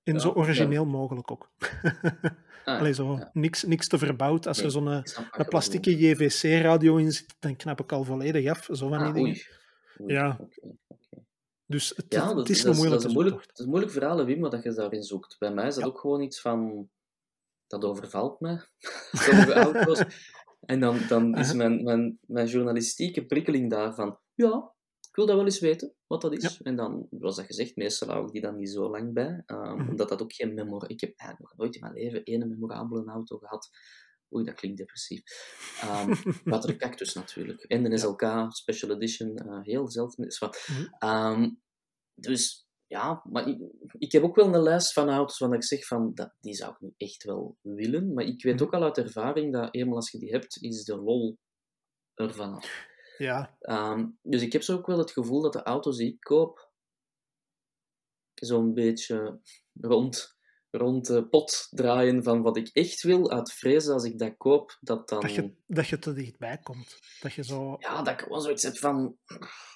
En 0.03 0.20
zo 0.20 0.31
origineel 0.31 0.87
mogelijk 0.87 1.31
ook. 1.31 1.51
Ah, 2.64 2.78
Allee, 2.78 2.93
zo, 2.93 3.18
niks, 3.33 3.64
niks 3.64 3.89
te 3.89 3.99
verbouwd. 3.99 4.47
Als 4.47 4.57
nee, 4.57 4.66
er 4.66 4.72
zo'n 4.72 4.87
een 4.87 5.49
plastieke 5.49 5.99
JVC-radio 5.99 6.97
in 6.97 7.12
zit, 7.12 7.35
dan 7.39 7.57
knap 7.57 7.81
ik 7.81 7.93
al 7.93 8.05
volledig 8.05 8.51
af. 8.51 8.68
Zo 8.72 8.89
van 8.89 8.99
ah, 8.99 9.05
die 9.05 9.12
dingen. 9.12 9.39
Ja. 10.07 10.26
Okay, 10.33 10.47
okay. 10.61 10.78
Dus 11.70 11.93
het, 11.97 12.11
dat, 12.11 12.37
het 12.37 12.49
is 12.49 12.64
een 12.64 12.74
moeilijke 12.74 13.03
dat 13.03 13.11
is, 13.11 13.14
moeilijk, 13.14 13.41
het 13.41 13.59
is 13.59 13.64
een 13.64 13.70
moeilijk 13.70 13.93
verhaal, 13.93 14.24
Wim, 14.24 14.41
wat 14.41 14.62
je 14.62 14.72
daarin 14.72 15.03
zoekt. 15.03 15.37
Bij 15.39 15.53
mij 15.53 15.66
is 15.66 15.74
dat 15.74 15.85
ook 15.85 15.99
gewoon 15.99 16.20
iets 16.20 16.41
van 16.41 16.89
dat 17.71 17.85
overvalt 17.85 18.41
me, 18.41 18.66
sommige 19.27 19.53
auto's. 19.53 20.05
En 20.61 20.81
dan, 20.81 20.99
dan 21.09 21.39
is 21.39 21.53
mijn, 21.53 21.83
mijn, 21.83 22.18
mijn 22.27 22.47
journalistieke 22.47 23.27
prikkeling 23.27 23.71
daarvan, 23.71 24.18
ja, 24.35 24.75
ik 25.09 25.16
wil 25.16 25.27
dat 25.27 25.37
wel 25.37 25.45
eens 25.45 25.61
weten, 25.61 25.95
wat 26.07 26.21
dat 26.21 26.33
is. 26.33 26.62
En 26.62 26.77
dan, 26.77 27.07
zoals 27.11 27.37
dat 27.37 27.47
gezegd, 27.47 27.77
meestal 27.77 28.09
hou 28.09 28.27
ik 28.27 28.33
die 28.33 28.41
dan 28.41 28.57
niet 28.57 28.71
zo 28.71 28.91
lang 28.91 29.12
bij, 29.12 29.43
um, 29.47 29.89
omdat 29.89 30.09
dat 30.09 30.23
ook 30.23 30.33
geen 30.33 30.55
memor... 30.55 30.91
Ik 30.91 31.01
heb 31.01 31.12
eigenlijk 31.16 31.51
nog 31.51 31.59
nooit 31.59 31.75
in 31.75 31.81
mijn 31.81 31.93
leven 31.93 32.25
één 32.25 32.49
memorabele 32.49 33.11
auto 33.11 33.39
gehad. 33.39 33.68
Oei, 34.35 34.45
dat 34.45 34.55
klinkt 34.55 34.79
depressief. 34.79 35.23
Um, 35.85 36.14
wat 36.53 36.62
de 36.62 36.77
cactus 36.77 37.14
natuurlijk. 37.14 37.62
En 37.62 37.83
de 37.83 37.99
SLK 37.99 38.47
Special 38.49 38.91
Edition, 38.91 39.43
uh, 39.47 39.62
heel 39.62 39.91
zelden. 39.91 40.27
Is 40.27 40.39
wat. 40.39 40.68
Um, 41.05 41.61
dus 42.14 42.70
ja, 42.91 43.22
maar 43.24 43.49
ik, 43.49 43.59
ik, 43.99 44.12
heb 44.12 44.22
ook 44.22 44.34
wel 44.34 44.55
een 44.55 44.62
lijst 44.62 44.93
van 44.93 45.09
auto's 45.09 45.38
waar 45.38 45.53
ik 45.53 45.64
zeg 45.64 45.86
van, 45.86 46.14
dat, 46.14 46.34
die 46.41 46.55
zou 46.55 46.72
ik 46.72 46.80
nu 46.80 46.95
echt 46.97 47.24
wel 47.24 47.57
willen. 47.62 48.14
Maar 48.14 48.24
ik 48.24 48.43
weet 48.43 48.55
mhm. 48.55 48.62
ook 48.62 48.72
al 48.72 48.82
uit 48.82 48.99
ervaring 48.99 49.53
dat 49.53 49.74
eenmaal 49.74 49.97
als 49.97 50.11
je 50.11 50.18
die 50.18 50.30
hebt, 50.30 50.62
is 50.62 50.84
de 50.84 50.97
lol 50.97 51.38
ervan 52.14 52.55
af. 52.55 52.88
Ja. 53.18 53.57
Um, 53.61 54.18
dus 54.22 54.43
ik 54.43 54.53
heb 54.53 54.62
zo 54.62 54.76
ook 54.76 54.86
wel 54.86 54.99
het 54.99 55.11
gevoel 55.11 55.43
dat 55.43 55.53
de 55.53 55.62
auto's 55.62 55.97
die 55.97 56.12
ik 56.12 56.20
koop, 56.20 56.72
zo'n 58.34 58.74
beetje 58.74 59.41
rond, 59.72 60.38
rond 60.71 61.07
de 61.07 61.29
pot 61.29 61.66
draaien 61.71 62.23
van 62.23 62.43
wat 62.43 62.57
ik 62.57 62.68
echt 62.73 63.03
wil, 63.03 63.31
uit 63.31 63.53
vrees 63.53 63.89
als 63.89 64.05
ik 64.05 64.18
dat 64.18 64.37
koop, 64.37 64.79
dat 64.81 65.09
dan... 65.09 65.21
Dat 65.21 65.35
je, 65.35 65.55
dat 65.66 65.89
je 65.89 65.99
te 65.99 66.12
dichtbij 66.12 66.59
komt. 66.59 66.99
Dat 67.21 67.33
je 67.33 67.45
zo... 67.45 67.77
Ja, 67.79 68.03
dat 68.03 68.12
ik 68.12 68.21
gewoon 68.21 68.43
zoiets 68.43 68.62
heb 68.62 68.77
van 68.77 69.16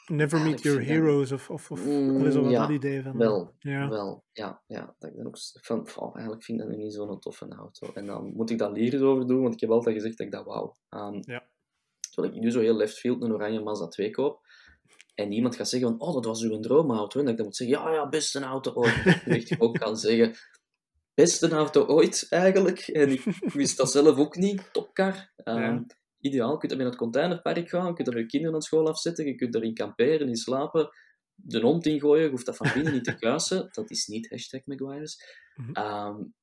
Never 0.07 0.41
meet 0.41 0.63
your 0.63 0.85
heroes, 0.85 1.33
of, 1.33 1.51
of, 1.51 1.71
of 1.71 1.85
mm, 1.85 2.31
zo 2.31 2.49
ja, 2.49 2.61
dat 2.61 2.71
idee 2.71 3.03
van. 3.03 3.17
Wel, 3.17 3.55
ja. 3.59 3.89
wel, 3.89 4.25
ja. 4.33 4.63
ja 4.67 4.95
dat 4.99 5.11
ik 5.11 5.17
dan 5.17 5.27
ook 5.27 5.39
van, 5.89 6.15
eigenlijk 6.15 6.45
vind 6.45 6.61
ik 6.61 6.67
dat 6.67 6.77
nu 6.77 6.83
niet 6.83 6.95
zo'n 6.95 7.21
toffe 7.21 7.49
auto. 7.49 7.93
En 7.95 8.07
dan 8.07 8.33
moet 8.35 8.51
ik 8.51 8.59
daar 8.59 8.73
lyrisch 8.73 9.01
over 9.01 9.27
doen, 9.27 9.43
want 9.43 9.55
ik 9.55 9.61
heb 9.61 9.71
altijd 9.71 9.95
gezegd 9.95 10.19
dat 10.19 10.27
ik 10.27 10.33
dat 10.33 10.45
wou. 10.45 10.73
Um, 10.91 11.23
ja. 11.27 11.49
Terwijl 12.11 12.35
ik 12.35 12.41
nu 12.41 12.51
zo 12.51 12.61
heel 12.61 12.77
left 12.77 12.99
field 12.99 13.23
een 13.23 13.33
oranje 13.33 13.61
Mazda 13.61 13.89
2 13.89 14.11
koop, 14.11 14.41
en 15.15 15.33
iemand 15.33 15.57
gaat 15.57 15.69
zeggen 15.69 15.89
van, 15.89 16.01
oh, 16.01 16.15
dat 16.15 16.25
was 16.25 16.43
uw 16.43 16.61
droomauto. 16.61 17.19
En 17.19 17.25
dat 17.25 17.33
ik 17.33 17.37
dan 17.37 17.47
moet 17.47 17.57
zeggen, 17.57 17.79
ja, 17.79 17.93
ja, 17.93 18.09
beste 18.09 18.41
auto 18.41 18.73
ooit. 18.73 19.03
En 19.25 19.35
ik 19.35 19.55
ook 19.59 19.79
kan 19.79 19.97
zeggen, 19.97 20.35
beste 21.15 21.49
auto 21.49 21.87
ooit, 21.87 22.27
eigenlijk. 22.31 22.79
En 22.79 23.11
ik 23.11 23.25
wist 23.63 23.77
dat 23.77 23.91
zelf 23.91 24.19
ook 24.19 24.37
niet, 24.37 24.73
topcar. 24.73 25.33
Um, 25.45 25.61
ja 25.61 25.85
ideaal. 26.25 26.53
Je 26.53 26.59
kunt 26.59 26.73
er 26.73 26.79
naar 26.79 26.87
het 26.87 26.97
containerpark 26.97 27.69
gaan, 27.69 27.87
je 27.87 27.93
kunt 27.93 28.09
er 28.09 28.19
je 28.19 28.27
kinderen 28.27 28.55
aan 28.55 28.63
school 28.63 28.89
afzetten, 28.89 29.27
je 29.27 29.35
kunt 29.35 29.55
erin 29.55 29.75
kamperen, 29.75 30.29
in 30.29 30.37
slapen, 30.37 30.91
de 31.35 31.61
hond 31.61 31.87
ingooien, 31.87 32.25
je 32.25 32.31
hoeft 32.31 32.47
dat 32.47 32.57
van 32.57 32.71
binnen 32.75 32.93
niet 32.93 33.05
te 33.05 33.19
kuisen. 33.27 33.69
Dat 33.73 33.91
is 33.91 34.07
niet 34.07 34.31
hashtag 34.31 34.61
McGuire's. 34.65 35.17
Mhm. 35.55 35.79
Um, 35.79 36.35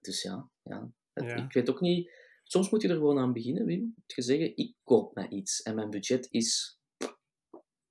dus 0.00 0.22
ja, 0.22 0.50
ja. 0.62 0.92
ik 1.14 1.52
weet 1.52 1.70
ook 1.70 1.80
niet... 1.80 2.26
Soms 2.44 2.70
moet 2.70 2.82
je 2.82 2.88
er 2.88 2.94
gewoon 2.94 3.18
aan 3.18 3.32
beginnen, 3.32 3.64
Wim. 3.64 3.80
Moet 3.80 4.12
je 4.14 4.22
zeggen, 4.22 4.56
ik 4.56 4.74
koop 4.84 5.14
mij 5.14 5.28
iets 5.28 5.62
en 5.62 5.74
mijn 5.74 5.90
budget 5.90 6.28
is 6.30 6.78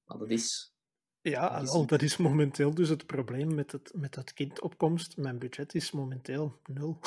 wat 0.03 0.19
het 0.19 0.31
is. 0.31 0.73
Ja, 1.29 1.49
Dat 1.53 1.63
is- 1.63 1.71
wel, 1.71 1.85
dat 1.85 2.01
is 2.01 2.17
momenteel 2.17 2.73
dus 2.73 2.89
het 2.89 3.05
probleem 3.05 3.55
met, 3.55 3.71
het, 3.71 3.91
met 3.95 4.15
het 4.15 4.33
kindopkomst. 4.33 5.17
Mijn 5.17 5.39
budget 5.39 5.73
is 5.75 5.91
momenteel 5.91 6.59
nul. 6.65 6.97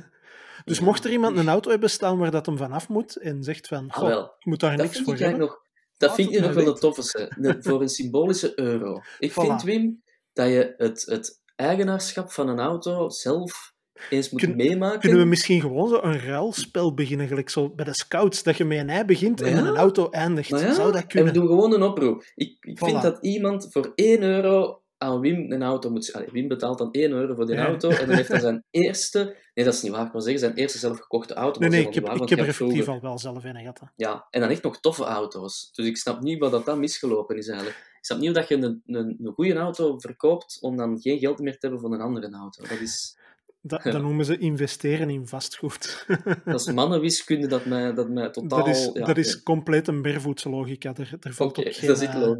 dus 0.64 0.78
Ja, 0.78 0.84
mocht 0.84 1.04
er 1.04 1.10
iemand 1.10 1.34
dus- 1.34 1.42
een 1.42 1.48
auto 1.50 1.70
hebben 1.70 1.90
staan 1.90 2.18
waar 2.18 2.30
dat 2.30 2.46
hem 2.46 2.56
vanaf 2.56 2.88
moet 2.88 3.16
en 3.16 3.42
zegt 3.44 3.66
van, 3.66 3.92
"Goh, 3.92 4.08
wel. 4.08 4.24
ik 4.38 4.44
moet 4.44 4.60
daar 4.60 4.76
Dat 4.76 4.86
niks 4.86 5.00
voor 5.02 5.16
hebben. 5.16 5.38
nog, 5.40 5.62
dat 5.96 6.14
vind 6.14 6.28
het 6.28 6.38
ik 6.38 6.44
nog 6.44 6.54
wel 6.54 6.74
de 6.74 6.80
toffe. 6.80 7.32
Een- 7.40 7.62
Voor 7.62 7.80
een 7.80 7.88
symbolische 7.88 8.58
euro. 8.60 9.00
Ik 9.18 9.30
Voilà. 9.30 9.34
vind, 9.34 9.62
Wim, 9.62 10.02
dat 10.32 10.48
je 10.48 10.74
het, 10.76 11.02
het 11.06 11.40
eigenaarschap 11.56 12.30
van 12.32 12.48
een 12.48 12.58
auto 12.60 13.08
zelf 13.08 13.74
eens 14.10 14.30
moet 14.30 14.40
Kun- 14.40 14.56
meemaken. 14.56 15.00
Kunnen 15.00 15.18
we 15.18 15.24
misschien 15.24 15.60
gewoon 15.60 15.88
zo 15.88 15.98
een 16.02 16.20
ruilspel 16.20 16.94
beginnen, 16.94 17.26
gelijk 17.28 17.48
zo 17.50 17.70
bij 17.70 17.84
de 17.84 17.94
scouts, 17.94 18.42
dat 18.42 18.56
je 18.56 18.64
met 18.64 18.78
een 18.78 18.90
ei 18.90 19.04
begint 19.04 19.40
en 19.40 19.50
Ja. 19.50 19.58
een 19.58 19.76
auto 19.76 20.10
eindigt? 20.10 20.48
Ja, 20.48 20.72
Zou 20.72 20.92
dat 20.92 20.94
En 20.94 21.00
we 21.00 21.06
kunnen? 21.06 21.34
doen 21.34 21.46
gewoon 21.46 21.72
een 21.72 21.82
oproep. 21.82 22.24
Ik, 22.34 22.56
ik 22.60 22.78
vind 22.78 23.02
dat 23.02 23.18
iemand 23.20 23.66
voor 23.70 23.92
1 23.94 24.22
euro 24.22 24.80
aan 24.98 25.20
Wim 25.20 25.52
een 25.52 25.62
auto 25.62 25.90
moet... 25.90 26.12
Allee, 26.12 26.28
Wim 26.32 26.48
betaalt 26.48 26.78
dan 26.78 26.88
1 26.90 27.10
euro 27.12 27.34
voor 27.34 27.46
die 27.46 27.54
Ja. 27.54 27.66
auto 27.66 27.88
en 27.88 28.06
dan 28.06 28.16
heeft 28.16 28.28
hij 28.28 28.40
zijn 28.40 28.64
eerste... 28.70 29.36
Nee, 29.54 29.64
dat 29.64 29.74
is 29.74 29.82
niet 29.82 29.92
waar. 29.92 30.06
Ik 30.06 30.12
wil 30.12 30.20
zeggen, 30.20 30.40
zijn 30.40 30.54
eerste 30.54 30.78
zelfgekochte 30.78 31.34
auto. 31.34 31.60
Nee, 31.60 31.68
nee, 31.68 31.78
ik 31.80 31.84
heb, 31.84 31.94
helemaal 31.94 32.22
ik 32.22 32.28
heb 32.28 32.38
waar, 32.38 32.48
er 32.48 32.54
effectief 32.54 32.88
al 32.88 33.00
wel 33.00 33.18
zelf 33.18 33.44
in 33.44 33.56
gehad. 33.56 33.80
Ja, 33.96 34.26
en 34.30 34.40
dan 34.40 34.50
echt 34.50 34.62
nog 34.62 34.80
toffe 34.80 35.04
auto's. 35.04 35.70
Dus 35.72 35.86
ik 35.86 35.96
snap 35.96 36.20
niet 36.20 36.38
wat 36.38 36.50
dat 36.50 36.64
dan 36.64 36.78
misgelopen 36.80 37.36
is 37.36 37.48
eigenlijk. 37.48 37.78
Ik 37.78 38.06
snap 38.06 38.18
niet 38.18 38.26
hoe 38.28 38.38
dat 38.38 38.48
je 38.48 38.54
een, 38.54 38.82
een, 38.86 39.16
een 39.22 39.32
goede 39.34 39.54
auto 39.54 39.98
verkoopt 39.98 40.58
om 40.60 40.76
dan 40.76 41.00
geen 41.00 41.18
geld 41.18 41.38
meer 41.38 41.52
te 41.52 41.58
hebben 41.60 41.80
voor 41.80 41.92
een 41.92 42.00
andere 42.00 42.30
auto. 42.30 42.62
Dat 42.68 42.80
is, 42.80 43.18
Dat, 43.62 43.82
Ja. 43.82 43.90
dat 43.90 44.02
noemen 44.02 44.24
ze 44.24 44.38
investeren 44.38 45.10
in 45.10 45.26
vastgoed. 45.26 46.06
dat 46.44 46.60
is 46.60 46.72
mannenwiskunde 46.72 47.46
dat 47.46 47.64
mij, 47.64 47.92
dat 47.94 48.08
mij 48.08 48.30
totaal... 48.30 48.58
dat 48.58 48.68
is, 48.68 48.90
ja, 48.92 49.04
dat 49.06 49.16
is 49.16 49.42
compleet 49.42 49.88
een 49.88 50.02
barevoetse 50.02 50.48
logica. 50.48 50.94
Er, 50.94 51.16
er 51.20 51.32
valt 51.34 51.58
ook 51.58 51.74
geen 51.74 51.88
dat 51.88 52.00
is 52.00 52.08
eh, 52.08 52.30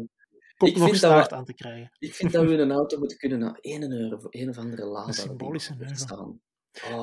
Ik 0.57 0.77
nog 0.77 0.89
vind 0.89 1.01
dat 1.01 1.29
we- 1.29 1.35
aan 1.35 1.45
te 1.45 1.53
krijgen. 1.53 1.91
Ik 1.99 2.13
vind 2.15 2.31
dat 2.31 2.45
we 2.45 2.53
een 2.57 2.71
auto 2.71 2.97
moeten 2.99 3.17
kunnen 3.17 3.39
naar 3.39 3.57
1 3.61 3.91
euro 3.91 4.17
voor 4.17 4.29
een 4.33 4.49
of 4.49 4.57
andere 4.57 4.85
Lada. 4.85 5.07
Een 5.07 5.13
symbolische 5.13 5.75
euro. 5.79 5.93
staan. 5.95 6.39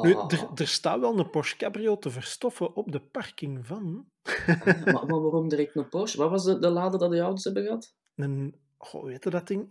Nu, 0.02 0.12
Oh. 0.12 0.32
er, 0.32 0.48
er 0.54 0.68
staat 0.68 1.00
wel 1.00 1.18
een 1.18 1.30
Porsche 1.30 1.56
Cabrio 1.56 1.98
te 1.98 2.10
verstoffen 2.10 2.76
op 2.76 2.92
de 2.92 3.00
parking 3.00 3.66
van 3.66 4.06
Ah, 4.22 4.66
maar, 4.84 4.84
maar 4.84 5.20
waarom 5.20 5.48
direct 5.48 5.76
een 5.76 5.88
Porsche? 5.88 6.18
Wat 6.18 6.30
was 6.30 6.44
de, 6.44 6.58
de 6.58 6.68
lade 6.70 6.98
dat 6.98 7.10
die 7.10 7.20
auto's 7.20 7.44
hebben 7.44 7.62
gehad? 7.64 7.94
een, 8.14 8.54
goh, 8.78 9.00
hoe 9.00 9.10
heette 9.10 9.30
dat 9.30 9.46
ding? 9.46 9.66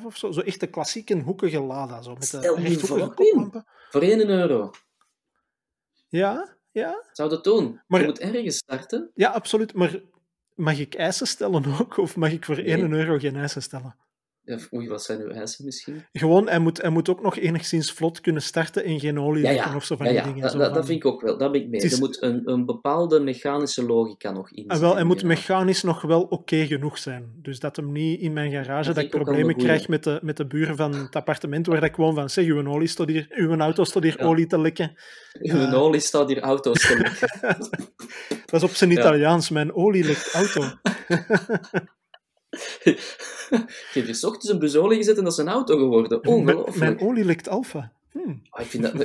21.5 0.00 0.04
of 0.04 0.16
zo? 0.16 0.30
Zo 0.30 0.40
echt 0.40 0.60
de 0.60 0.66
klassieke 0.66 1.18
hoekige 1.20 1.60
Lada, 1.60 2.02
zo 2.02 2.10
met 2.12 2.20
de 2.20 2.26
Stel 2.26 2.58
je 2.58 2.78
voor. 2.78 3.14
Voor 3.90 4.02
1 4.02 4.28
euro. 4.28 4.70
Ja, 6.08 6.56
ja, 6.70 7.04
Zou 7.12 7.28
dat 7.30 7.44
doen? 7.44 7.80
Maar- 7.86 8.00
Je 8.00 8.06
moet 8.06 8.18
ergens 8.18 8.56
starten. 8.56 9.10
ja, 9.14 9.30
absoluut. 9.30 9.74
Maar 9.74 10.00
mag 10.54 10.78
ik 10.78 10.94
eisen 10.94 11.26
stellen 11.26 11.78
ook? 11.80 11.96
Of 11.96 12.16
mag 12.16 12.32
ik 12.32 12.44
voor 12.44 12.56
Nee. 12.56 12.64
1 12.82 12.92
euro 12.92 13.18
geen 13.18 13.36
eisen 13.36 13.62
stellen? 13.62 13.96
Oei, 14.72 14.88
wat 14.88 15.02
zijn 15.02 15.20
uw 15.20 15.28
eisen 15.30 15.64
misschien? 15.64 16.04
Gewoon, 16.12 16.48
hij 16.48 16.58
moet, 16.58 16.80
hij 16.80 16.90
moet 16.90 17.08
ook 17.08 17.22
nog 17.22 17.36
enigszins 17.38 17.92
vlot 17.92 18.20
kunnen 18.20 18.42
starten 18.42 18.84
en 18.84 19.00
geen 19.00 19.20
olie 19.20 19.42
Ja, 19.46 19.76
of 19.76 19.84
zo 19.84 19.96
van 19.96 20.06
Ja, 20.06 20.12
die 20.12 20.22
dingen. 20.22 20.40
dat, 20.40 20.50
zo 20.50 20.58
dat, 20.58 20.66
van- 20.66 20.76
dat 20.76 20.86
vind 20.86 20.98
ik 20.98 21.06
ook 21.06 21.20
wel. 21.20 21.38
Dat 21.38 21.52
ben 21.52 21.60
ik 21.60 21.68
mee. 21.68 21.80
Is- 21.80 21.92
Er 21.92 21.98
moet 21.98 22.22
een, 22.22 22.42
een 22.50 22.64
bepaalde 22.66 23.20
mechanische 23.20 23.84
logica 23.86 24.30
nog 24.30 24.50
in 24.50 24.62
Ah, 24.68 24.68
wel, 24.68 24.78
hij 24.78 24.88
zitten 24.88 25.06
moet 25.06 25.22
mechanisch 25.24 25.82
nog 25.82 26.02
wel 26.02 26.22
oké 26.22 26.66
genoeg 26.66 26.98
zijn. 26.98 27.32
Dus 27.42 27.58
dat 27.60 27.76
hem 27.76 27.92
niet 27.92 28.20
in 28.20 28.32
mijn 28.32 28.50
garage 28.52 28.92
Dat 28.92 29.04
ik 29.04 29.10
problemen 29.10 29.56
krijg 29.56 29.88
met 29.88 30.04
de, 30.04 30.18
met 30.22 30.36
de 30.36 30.46
buren 30.46 30.76
van 30.76 30.94
het 30.94 31.16
appartement 31.16 31.66
waar 31.66 31.82
ik 31.84 31.96
woon 31.96 32.14
van 32.14 32.30
zeg, 32.30 32.44
uw, 32.44 32.66
olie 32.66 32.88
staat 32.88 33.08
hier, 33.08 33.26
uw 33.30 33.56
auto 33.58 33.84
staat 33.84 34.02
hier 34.02 34.18
olie 34.20 34.46
te 34.46 34.60
lekken. 34.60 34.92
Uw 35.40 35.72
olie 35.72 36.00
staat 36.00 36.28
hier 36.28 36.40
auto's 36.40 36.80
te 36.86 36.96
lekken. 37.02 37.56
Dat 38.46 38.62
is 38.62 38.62
op 38.62 38.70
zijn. 38.70 38.90
Italiaans, 38.90 39.50
mijn 39.50 39.74
olie 39.74 40.04
lekt 40.04 40.32
auto. 40.32 40.62
Je 42.52 42.98
hebt 43.92 44.06
hier 44.06 44.14
's 44.14 44.24
ochtends 44.24 44.48
een 44.48 44.58
buzolie 44.58 44.96
gezet 44.96 45.16
en 45.16 45.24
dat 45.24 45.32
is 45.32 45.38
een 45.38 45.48
auto 45.48 45.78
geworden. 45.78 46.18
mijn, 46.22 46.34
Ongelooflijk. 46.34 46.78
mijn 46.78 47.00
olie 47.00 47.24
lekt 47.24 47.48
alfa. 47.48 47.92
Hm. 48.10 48.34
Ah, 48.50 48.60
ik, 48.64 48.66
vind 48.66 48.82
dat, 48.82 49.00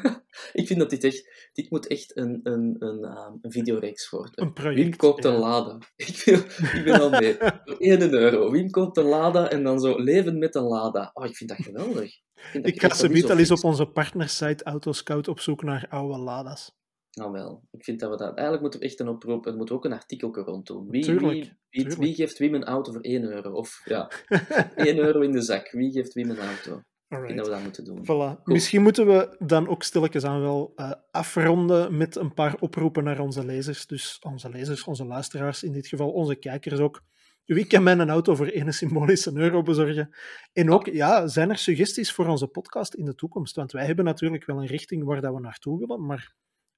ik 0.60 0.66
vind 0.66 0.78
dat 0.78 0.90
dit 0.90 1.04
echt... 1.04 1.34
Dit 1.52 1.70
moet 1.70 1.86
echt 1.86 2.16
een, 2.16 2.40
een, 2.42 2.76
een, 2.78 3.04
ehm, 3.04 3.32
een 3.40 3.52
videoreeks 3.52 4.10
worden. 4.10 4.32
Een 4.34 4.52
project. 4.52 4.80
Wim 4.80 4.96
koopt 4.96 5.24
een. 5.24 5.34
Lada. 5.34 5.78
Ik, 5.96 6.22
wil, 6.24 6.38
ik 6.72 6.82
ben 6.84 7.00
al 7.00 7.10
mee. 7.10 7.36
Voor 7.64 7.76
1 7.78 8.12
euro. 8.12 8.50
Wim 8.50 8.70
koopt 8.70 8.96
een 8.96 9.04
Lada 9.04 9.50
en 9.50 9.62
dan 9.62 9.80
zo 9.80 9.98
leven 10.02 10.38
met 10.38 10.54
een 10.54 10.62
Lada. 10.62 11.10
Oh, 11.14 11.24
ik 11.24 11.36
vind 11.36 11.50
dat 11.50 11.58
geweldig. 11.62 12.04
Ik, 12.04 12.22
vind 12.34 12.64
dat 12.64 12.74
Ik 12.74 12.80
ga 12.80 12.94
ze 12.94 13.28
al 13.28 13.38
eens 13.38 13.50
op 13.50 13.64
onze 13.64 13.86
partnersite 13.86 14.64
Autoscout 14.64 15.28
op 15.28 15.40
zoek 15.40 15.62
naar 15.62 15.86
oude 15.88 16.18
Lada's. 16.18 16.74
Nou 17.20 17.32
wel, 17.32 17.62
ik 17.70 17.84
vind 17.84 18.00
dat 18.00 18.10
we 18.10 18.16
dat... 18.16 18.28
Eigenlijk 18.28 18.60
moeten 18.60 18.80
we 18.80 18.86
echt 18.86 19.00
een 19.00 19.08
oproep... 19.08 19.46
Er 19.46 19.56
moet 19.56 19.70
ook 19.70 19.84
een 19.84 19.92
artikel 19.92 20.34
rond 20.34 20.66
doen. 20.66 20.90
Wie, 20.90 21.02
Tuurlijk, 21.02 21.32
wie, 21.32 21.52
wie, 21.70 21.80
tuurlijk. 21.82 22.00
wie 22.00 22.14
geeft 22.14 22.38
Wim 22.38 22.54
een 22.54 22.64
auto 22.64 22.92
voor 22.92 23.00
1 23.00 23.22
euro? 23.22 23.52
Of 23.52 23.80
ja, 23.84 24.10
1 24.74 24.98
euro 24.98 25.20
in 25.20 25.32
de 25.32 25.40
zak. 25.40 25.70
Wie 25.70 25.92
geeft 25.92 26.12
Wim 26.12 26.30
een 26.30 26.38
auto? 26.38 26.82
Ik 27.08 27.16
denk 27.16 27.22
Alright. 27.22 27.36
dat 27.36 27.46
we 27.46 27.52
dat 27.52 27.62
moeten 27.62 27.84
doen. 27.84 28.04
Voilà. 28.04 28.42
Misschien 28.44 28.82
moeten 28.82 29.06
we 29.06 29.36
dan 29.38 29.68
ook 29.68 29.82
stilletjes 29.82 30.24
aan 30.24 30.40
wel 30.40 30.72
eh, 30.74 30.92
afronden 31.10 31.96
met 31.96 32.16
een 32.16 32.34
paar 32.34 32.56
oproepen 32.60 33.04
naar 33.04 33.20
onze 33.20 33.44
lezers. 33.44 33.86
Dus 33.86 34.18
onze 34.20 34.48
lezers, 34.50 34.84
onze 34.84 35.04
luisteraars, 35.04 35.62
in 35.62 35.72
dit 35.72 35.86
geval 35.86 36.10
onze 36.10 36.34
kijkers 36.34 36.78
ook. 36.80 37.02
Wie 37.44 37.66
kan 37.66 37.82
mij 37.82 37.92
een 37.92 38.10
auto 38.10 38.34
voor 38.34 38.46
ene 38.46 38.72
symbolische 38.72 39.30
euro 39.34 39.62
bezorgen? 39.62 40.14
En 40.52 40.70
ook, 40.70 40.86
ja, 40.86 41.26
zijn 41.26 41.50
er 41.50 41.58
suggesties 41.58 42.12
voor 42.12 42.26
onze 42.26 42.46
podcast 42.46 42.94
in 42.94 43.04
de 43.04 43.14
toekomst? 43.14 43.56
Want 43.56 43.72
wij 43.72 43.86
hebben 43.86 44.04
natuurlijk 44.04 44.46
wel 44.46 44.58
een 44.60 44.66
richting 44.66 45.04
waar 45.04 45.20
dat 45.20 45.34
we 45.34 45.40
naartoe 45.40 45.78
willen, 45.78 46.06
maar 46.06 46.34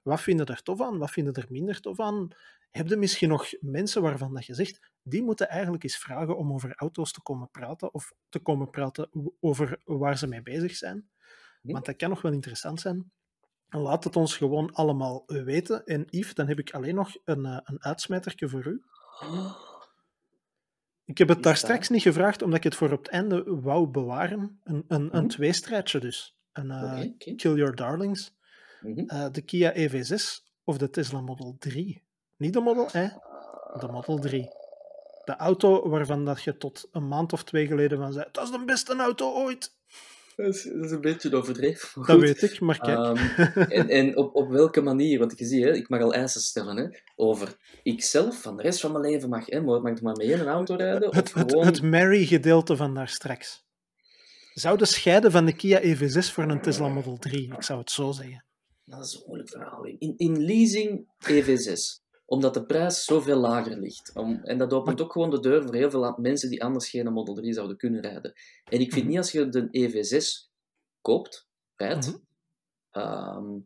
wat 0.09 0.21
vinden 0.21 0.47
er 0.47 0.63
tof 0.63 0.81
aan? 0.83 0.99
Wat 0.99 1.11
vinden 1.11 1.35
er 1.35 1.47
minder 1.49 1.81
tof 1.81 2.01
aan? 2.01 2.29
Heb 2.71 2.89
je 2.89 2.97
misschien 2.97 3.29
nog 3.29 3.47
mensen 3.61 4.03
waarvan 4.03 4.35
dat 4.35 4.47
je 4.47 4.55
zegt, 4.55 4.91
die 5.03 5.23
moeten 5.23 5.49
eigenlijk 5.49 5.83
eens 5.83 5.97
vragen 5.97 6.37
om 6.37 6.53
over 6.53 6.73
auto's 6.75 7.13
te 7.13 7.23
komen 7.23 7.51
praten 7.51 7.95
of 7.95 8.13
te 8.29 8.39
komen 8.39 8.71
praten 8.71 9.09
over 9.41 9.81
waar 9.85 10.19
ze 10.19 10.27
mee 10.27 10.43
bezig 10.43 10.77
zijn? 10.77 11.09
Hm. 11.63 11.73
Want 11.73 11.85
dat 11.85 11.97
kan 11.97 12.09
nog 12.09 12.23
wel 12.23 12.33
interessant 12.33 12.81
zijn. 12.81 13.13
Laat 13.69 14.05
het 14.05 14.17
ons 14.17 14.37
gewoon 14.37 14.73
allemaal 14.73 15.23
weten. 15.27 15.85
En 15.85 16.05
Yves, 16.11 16.35
dan 16.35 16.49
heb 16.49 16.59
ik 16.59 16.71
alleen 16.75 16.95
nog 16.95 17.17
een, 17.25 17.45
eh, 17.47 17.59
een 17.65 17.83
uitsmijtertje 17.85 18.49
voor 18.49 18.67
u. 18.67 18.83
Ik 21.05 21.19
heb 21.19 21.29
het 21.29 21.43
daar 21.43 21.57
straks 21.57 21.89
niet 21.89 22.03
gevraagd, 22.03 22.43
omdat 22.43 22.59
ik 22.59 22.65
het 22.65 22.75
voor 22.75 22.93
op 22.93 22.99
het 22.99 23.09
einde 23.09 23.61
wou 23.61 23.87
bewaren. 23.87 24.61
Een, 24.65 24.85
een, 24.89 25.17
een 25.17 25.23
Mhm. 25.23 25.27
tweestrijdje 25.27 26.01
dus. 26.01 26.37
Een, 26.53 26.71
eh. 26.71 27.37
Kill 27.37 27.55
Your 27.55 27.75
Darlings. 27.75 28.37
Mhm. 28.81 28.99
Eh, 29.07 29.26
de 29.33 29.43
Kia 29.43 29.74
EV6 29.74 30.43
of 30.64 30.79
de 30.79 30.91
Tesla 30.91 31.20
Model 31.20 31.57
3. 31.59 32.03
Niet 32.37 32.53
de 32.53 32.61
Model 32.61 32.89
E, 32.93 33.09
de 33.81 33.89
Model 33.91 34.18
3. 34.18 34.49
De 35.24 35.37
auto 35.37 35.89
waarvan 35.89 36.24
dat 36.24 36.43
je 36.43 36.57
tot 36.57 36.89
een 36.93 37.09
maand 37.09 37.33
of 37.33 37.45
twee 37.45 37.66
geleden 37.66 37.99
van 37.99 38.12
zei, 38.12 38.26
dat 38.33 38.45
is 38.45 38.51
de 38.51 38.64
beste 38.64 38.97
auto 38.97 39.33
ooit. 39.35 39.76
Dat 40.37 40.55
is, 40.55 40.62
dat 40.62 40.85
is 40.85 40.91
een 40.91 41.01
beetje 41.01 41.37
overdreven. 41.37 42.03
Dat 42.07 42.20
weet 42.20 42.43
ik, 42.43 42.61
maar 42.61 42.79
kijk. 42.79 42.99
Ehm, 42.99 43.59
en 43.79 43.89
en 43.89 44.16
op, 44.16 44.35
op 44.35 44.49
welke 44.51 44.81
manier? 44.81 45.18
Want 45.18 45.39
je 45.39 45.45
ziet, 45.45 45.64
hè, 45.64 45.74
ik 45.74 45.89
mag 45.89 46.01
al 46.01 46.14
eisen 46.14 46.41
stellen 46.41 46.76
hè, 46.76 46.89
over 47.16 47.57
ikzelf 47.83 48.43
van 48.43 48.57
de 48.57 48.62
rest 48.62 48.81
van 48.81 48.93
mijn 48.93 49.05
leven 49.05 49.29
mag, 49.29 49.47
hè, 49.47 49.61
mag 49.61 49.76
ik 49.76 50.03
maar 50.03 50.16
met 50.16 50.18
één 50.18 50.47
auto 50.47 50.74
rijden. 50.74 51.16
het, 51.16 51.35
het, 51.35 51.49
gewoon... 51.49 51.66
het 51.66 51.83
Mary-gedeelte 51.83 52.76
van 52.76 52.95
daar 52.95 53.09
straks. 53.09 53.66
Zou 54.55 54.79
de 54.79 54.85
scheiden 54.85 55.31
van 55.31 55.45
de 55.45 55.53
Kia 55.53 55.81
EV6 55.83 56.33
voor 56.33 56.45
een 56.45 56.61
Tesla 56.61 56.89
Model 56.89 57.16
3? 57.16 57.53
Ik 57.55 57.62
zou 57.62 57.79
het 57.79 57.91
zo 57.91 58.12
zeggen. 58.12 58.45
Dat 58.89 59.07
is 59.07 59.14
een 59.14 59.22
moeilijk 59.26 59.51
verhaal. 59.51 59.84
In, 59.84 60.14
in 60.16 60.45
leasing 60.45 61.07
EV6. 61.32 62.07
Omdat 62.24 62.55
de 62.55 62.66
prijs 62.66 63.05
zoveel 63.05 63.36
lager 63.36 63.76
ligt. 63.78 64.12
Om, 64.14 64.41
en 64.45 64.59
dat 64.59 64.72
opent 64.72 65.01
ook 65.01 65.12
gewoon 65.12 65.30
de 65.30 65.41
deur 65.41 65.62
voor 65.62 65.74
heel 65.74 65.91
veel 65.91 66.14
mensen 66.16 66.51
die 66.51 66.64
anders 66.64 66.91
geen 66.91 67.12
Model 67.12 67.34
3 67.34 67.53
zouden 67.53 67.76
kunnen 67.76 68.01
rijden. 68.01 68.32
En 68.64 68.80
ik 68.80 68.93
vind 68.93 69.05
Mhm. 69.05 69.07
niet 69.09 69.16
als 69.18 69.32
je 69.32 69.49
de 69.49 69.68
EV6 69.70 70.51
koopt, 71.01 71.49
rijdt, 71.74 72.07
Mhm. 72.07 72.16
ehm, 72.91 73.59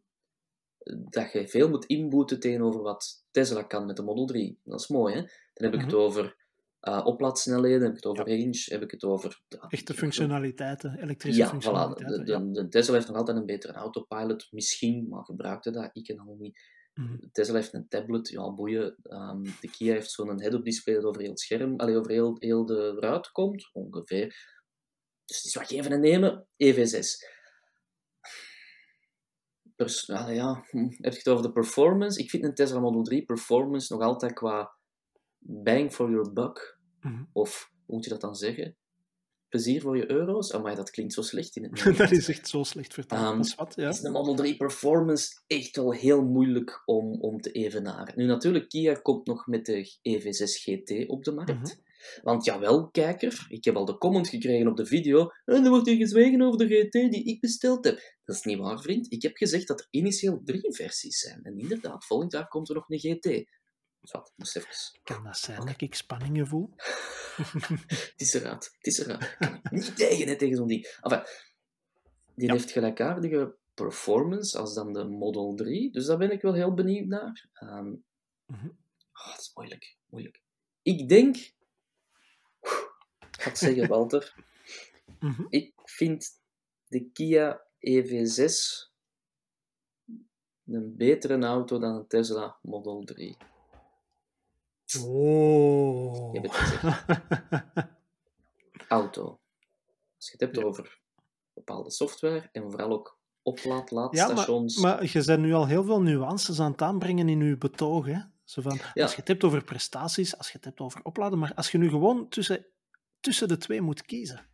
dat 1.10 1.32
je 1.32 1.48
veel 1.48 1.68
moet 1.68 1.84
inboeten 1.84 2.40
tegenover 2.40 2.82
wat 2.82 3.24
Tesla 3.30 3.62
kan 3.62 3.86
met 3.86 3.96
de 3.96 4.02
Model 4.02 4.26
3. 4.26 4.58
Dat 4.64 4.80
is 4.80 4.88
mooi, 4.88 5.14
hè? 5.14 5.20
Dan 5.20 5.70
heb 5.70 5.74
ik 5.74 5.80
het 5.80 5.90
Mhm. 5.90 6.00
over 6.00 6.41
uh, 6.88 7.06
oplaadsnelheden, 7.06 7.80
heb 7.80 7.90
ik 7.90 7.96
het 7.96 8.06
over 8.06 8.28
range, 8.28 8.64
heb 8.64 8.82
ik 8.82 8.90
het 8.90 9.04
over... 9.04 9.40
ja, 9.48 9.66
Echte 9.68 9.94
functionaliteiten, 9.94 10.98
elektrische 10.98 11.40
ja, 11.40 11.46
voilà. 11.46 11.50
functionaliteiten. 11.50 12.24
De, 12.24 12.52
de, 12.52 12.62
de 12.62 12.68
Tesla 12.68 12.94
heeft 12.94 13.08
nog 13.08 13.16
altijd 13.16 13.36
een 13.36 13.46
betere 13.46 13.72
autopilot, 13.72 14.48
misschien, 14.50 15.08
maar 15.08 15.24
gebruikte 15.24 15.70
dat, 15.70 15.90
ik 15.92 16.08
en 16.08 16.18
al 16.18 16.36
niet. 16.38 16.60
Mhm. 16.94 17.16
Tesla 17.32 17.54
heeft 17.54 17.74
een 17.74 17.88
tablet, 17.88 18.28
ja, 18.28 18.54
boeien. 18.54 18.96
Ehm, 19.02 19.42
de 19.42 19.70
Kia 19.70 19.92
heeft 19.92 20.10
zo'n 20.10 20.40
head-up 20.40 20.64
display 20.64 20.94
dat 20.94 21.04
over 21.04 21.20
heel 21.20 21.30
het 21.30 21.40
scherm, 21.40 21.76
allee, 21.76 21.96
over 21.96 22.10
heel, 22.10 22.36
heel 22.38 22.66
de 22.66 22.96
ruit 23.00 23.30
komt, 23.30 23.70
ongeveer. 23.72 24.26
Dus 25.24 25.36
het 25.36 25.44
is 25.44 25.54
wat 25.54 25.66
geven 25.66 25.92
en 25.92 26.00
nemen, 26.00 26.46
EV6. 26.64 27.30
Pers 29.76 30.06
ja, 30.06 30.64
hm, 30.70 30.88
heb 30.88 31.12
je 31.12 31.18
het 31.18 31.28
over 31.28 31.44
de 31.44 31.52
performance? 31.52 32.20
Ik 32.20 32.30
vind 32.30 32.44
een 32.44 32.54
Tesla 32.54 32.80
Model 32.80 33.02
3 33.02 33.24
performance 33.24 33.92
nog 33.92 34.02
altijd 34.02 34.32
qua 34.32 34.76
bang 35.42 35.92
for 35.92 36.10
your 36.10 36.32
buck, 36.32 36.78
Mhm. 37.00 37.22
of 37.32 37.70
hoe 37.86 37.94
moet 37.94 38.04
je 38.04 38.10
dat 38.10 38.20
dan 38.20 38.34
zeggen? 38.36 38.76
Plezier 39.48 39.80
voor 39.80 39.96
je 39.96 40.10
euro's? 40.10 40.52
Maar 40.52 40.76
dat 40.76 40.90
klinkt 40.90 41.12
zo 41.12 41.22
slecht 41.22 41.56
in 41.56 41.62
het 41.62 41.72
dat 41.76 41.84
Nederlands. 41.84 42.12
is 42.18 42.28
echt 42.28 42.48
zo 42.48 42.62
slecht 42.62 42.94
vertaald. 42.94 43.36
Dat 43.36 43.46
is 43.46 43.54
wat, 43.54 43.72
ja. 43.76 43.88
is 43.88 44.00
de 44.00 44.10
Model 44.10 44.34
3 44.34 44.56
Performance 44.56 45.42
echt 45.46 45.76
wel 45.76 45.92
heel 45.92 46.22
moeilijk 46.24 46.82
om, 46.84 47.20
om 47.20 47.40
te 47.40 47.52
evenaren. 47.52 48.14
Nu 48.16 48.24
natuurlijk, 48.26 48.68
Kia 48.68 48.94
komt 48.94 49.26
nog 49.26 49.46
met 49.46 49.66
de 49.66 49.96
EV6 50.02 50.62
GT 50.62 51.08
op 51.08 51.24
de 51.24 51.32
markt. 51.32 51.52
Mhm. 51.52 51.74
Want 52.22 52.44
jawel, 52.44 52.90
kijker, 52.90 53.46
ik 53.48 53.64
heb 53.64 53.76
al 53.76 53.84
de 53.84 53.98
comment 53.98 54.28
gekregen 54.28 54.66
op 54.68 54.76
de 54.76 54.86
video 54.86 55.30
en 55.44 55.64
er 55.64 55.70
wordt 55.70 55.86
hier 55.86 55.96
gezwegen 55.96 56.42
over 56.42 56.58
de 56.58 56.66
GT 56.66 56.92
die 56.92 57.24
ik 57.24 57.40
besteld 57.40 57.84
heb. 57.84 58.00
Dat 58.24 58.36
is 58.36 58.42
niet 58.42 58.58
waar, 58.58 58.80
vriend. 58.80 59.12
Ik 59.12 59.22
heb 59.22 59.36
gezegd 59.36 59.68
dat 59.68 59.80
er 59.80 59.86
initieel 59.90 60.40
drie 60.44 60.74
versies 60.74 61.18
zijn. 61.18 61.42
En 61.42 61.58
inderdaad, 61.58 62.04
volgend 62.06 62.32
jaar 62.32 62.48
komt 62.48 62.68
er 62.68 62.74
nog 62.74 62.84
een 62.88 62.98
GT. 62.98 63.50
Wat, 64.10 64.32
moest 64.36 64.56
even... 64.56 65.00
Kan 65.02 65.24
dat 65.24 65.36
zijn 65.38 65.66
dat 65.66 65.80
ik 65.80 65.94
spanningen 65.94 66.46
voel? 66.46 66.72
het 67.86 68.12
is 68.16 68.34
eruit, 68.34 68.64
het 68.76 68.86
is 68.86 68.98
eruit. 68.98 69.22
Ik 69.22 69.36
kan 69.38 69.60
niet 69.70 69.96
tegen, 70.06 70.28
hè, 70.28 70.36
tegen 70.36 70.56
zo'n 70.56 70.66
ding. 70.66 70.86
Enfin, 71.00 71.22
die 72.34 72.46
Ja. 72.46 72.52
heeft 72.52 72.70
gelijkaardige 72.70 73.56
performance 73.74 74.58
als 74.58 74.74
dan 74.74 74.92
de 74.92 75.04
Model 75.04 75.54
3, 75.54 75.90
dus 75.92 76.06
daar 76.06 76.18
ben 76.18 76.30
ik 76.30 76.42
wel 76.42 76.54
heel 76.54 76.74
benieuwd 76.74 77.06
naar. 77.06 77.48
Ehm 77.52 77.94
Mhm. 78.46 78.66
oh, 79.12 79.30
het 79.30 79.40
is 79.40 79.50
moeilijk, 79.54 79.96
moeilijk. 80.06 80.42
Ik 80.82 81.08
denk... 81.08 81.36
Ik 81.36 81.52
ga 83.40 83.48
het 83.48 83.58
zeggen, 83.58 83.88
Walter. 83.94 84.34
Mhm. 85.20 85.46
Ik 85.48 85.72
vind 85.84 86.40
de 86.86 87.10
Kia 87.10 87.66
EV6 87.78 88.90
een 90.66 90.96
betere 90.96 91.38
auto 91.46 91.78
dan 91.78 91.94
een 91.94 92.06
Tesla 92.06 92.58
Model 92.62 93.04
3. 93.04 93.36
Oh. 95.00 96.32
Je 96.32 96.40
hebt 96.40 96.56
het 96.56 96.66
gezegd. 96.66 97.04
Auto. 98.88 99.40
Als 100.16 100.26
je 100.26 100.32
het 100.32 100.40
hebt 100.40 100.56
Ja. 100.56 100.62
over 100.62 101.00
bepaalde 101.54 101.90
software 101.90 102.48
en 102.52 102.62
vooral 102.70 102.90
ook 102.90 103.18
Ja, 103.18 103.50
oplaadlaadstations. 103.50 104.76
maar, 104.76 104.94
maar 104.94 105.10
je 105.12 105.24
bent 105.24 105.40
nu 105.42 105.52
al 105.52 105.66
heel 105.66 105.84
veel 105.84 106.00
nuances 106.02 106.60
aan 106.60 106.70
het 106.72 106.82
aanbrengen 106.82 107.28
in 107.28 107.40
je 107.40 107.56
betoog. 107.58 108.06
Hè? 108.06 108.18
Zo 108.44 108.62
van, 108.62 108.78
Ja. 108.94 109.02
Als 109.02 109.10
je 109.12 109.18
het 109.18 109.28
hebt 109.28 109.44
over 109.44 109.64
prestaties, 109.64 110.38
als 110.38 110.46
je 110.46 110.52
het 110.56 110.64
hebt 110.64 110.80
over 110.80 111.00
opladen, 111.02 111.38
maar 111.38 111.54
als 111.54 111.70
je 111.70 111.78
nu 111.78 111.88
gewoon 111.88 112.28
tussen, 112.28 112.66
tussen 113.20 113.48
de 113.48 113.58
twee 113.58 113.80
moet 113.80 114.02
kiezen. 114.02 114.46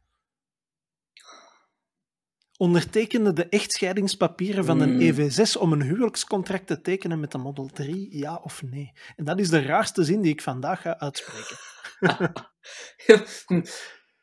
Ondertekende 2.58 3.32
de 3.32 3.48
echtscheidingspapieren 3.48 4.64
van 4.64 4.80
een 4.80 4.94
Mm. 4.94 5.00
EV6 5.00 5.56
om 5.58 5.72
een 5.72 5.82
huwelijkscontract 5.82 6.66
te 6.66 6.80
tekenen 6.80 7.20
met 7.20 7.32
de 7.32 7.38
Model 7.38 7.66
3, 7.66 8.16
ja 8.16 8.36
of 8.36 8.62
nee? 8.62 8.92
En 9.16 9.24
dat 9.24 9.38
is 9.40 9.48
de 9.48 9.62
raarste 9.62 10.04
zin 10.04 10.20
die 10.20 10.32
ik 10.32 10.42
vandaag 10.42 10.80
ga 10.80 10.98
uitspreken. 10.98 11.56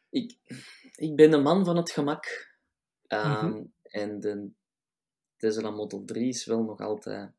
ik, 0.10 0.38
ik 0.96 1.16
ben 1.16 1.34
een 1.34 1.42
man 1.42 1.66
van 1.66 1.76
het 1.78 1.92
gemak. 1.92 2.54
Ehm, 3.08 3.46
Mhm. 3.48 3.64
En 3.82 4.20
de 4.20 4.50
Tesla 5.38 5.70
Model 5.70 6.06
3 6.06 6.28
is 6.28 6.46
wel 6.46 6.64
nog 6.64 6.80
altijd 6.80 7.32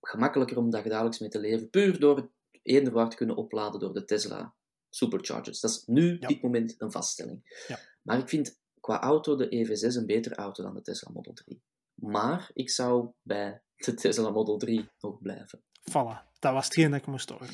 gemakkelijker 0.00 0.56
om 0.56 0.70
dagelijks 0.70 1.18
mee 1.18 1.28
te 1.28 1.38
leven. 1.38 1.70
Puur 1.70 2.00
door 2.00 2.16
het 2.16 2.28
eender 2.62 3.08
te 3.08 3.16
kunnen 3.16 3.36
opladen 3.36 3.80
door 3.80 3.92
de 3.94 4.04
Tesla 4.04 4.54
Superchargers. 4.90 5.60
Dat 5.60 5.70
is 5.70 5.82
nu, 5.86 6.16
Ja. 6.20 6.28
dit 6.28 6.42
moment, 6.42 6.74
een 6.78 6.92
vaststelling. 6.92 7.64
Ja. 7.68 7.78
Maar 8.02 8.18
ik 8.18 8.28
vind 8.28 8.60
qua 8.86 9.00
auto 9.00 9.36
de 9.36 9.46
EV6 9.48 9.96
een 9.96 10.06
betere 10.06 10.34
auto 10.34 10.62
dan 10.62 10.74
de 10.74 10.82
Tesla 10.82 11.10
Model 11.12 11.32
3. 11.32 11.62
Maar 11.94 12.50
ik 12.52 12.70
zou 12.70 13.10
bij 13.22 13.62
de 13.76 13.94
Tesla 13.94 14.30
Model 14.30 14.56
3 14.56 14.88
nog 15.00 15.20
blijven. 15.20 15.62
Voilà, 15.90 16.32
dat 16.38 16.52
was 16.52 16.64
hetgeen 16.64 16.90
dat 16.90 17.00
ik 17.00 17.06
moest 17.06 17.30
horen. 17.30 17.48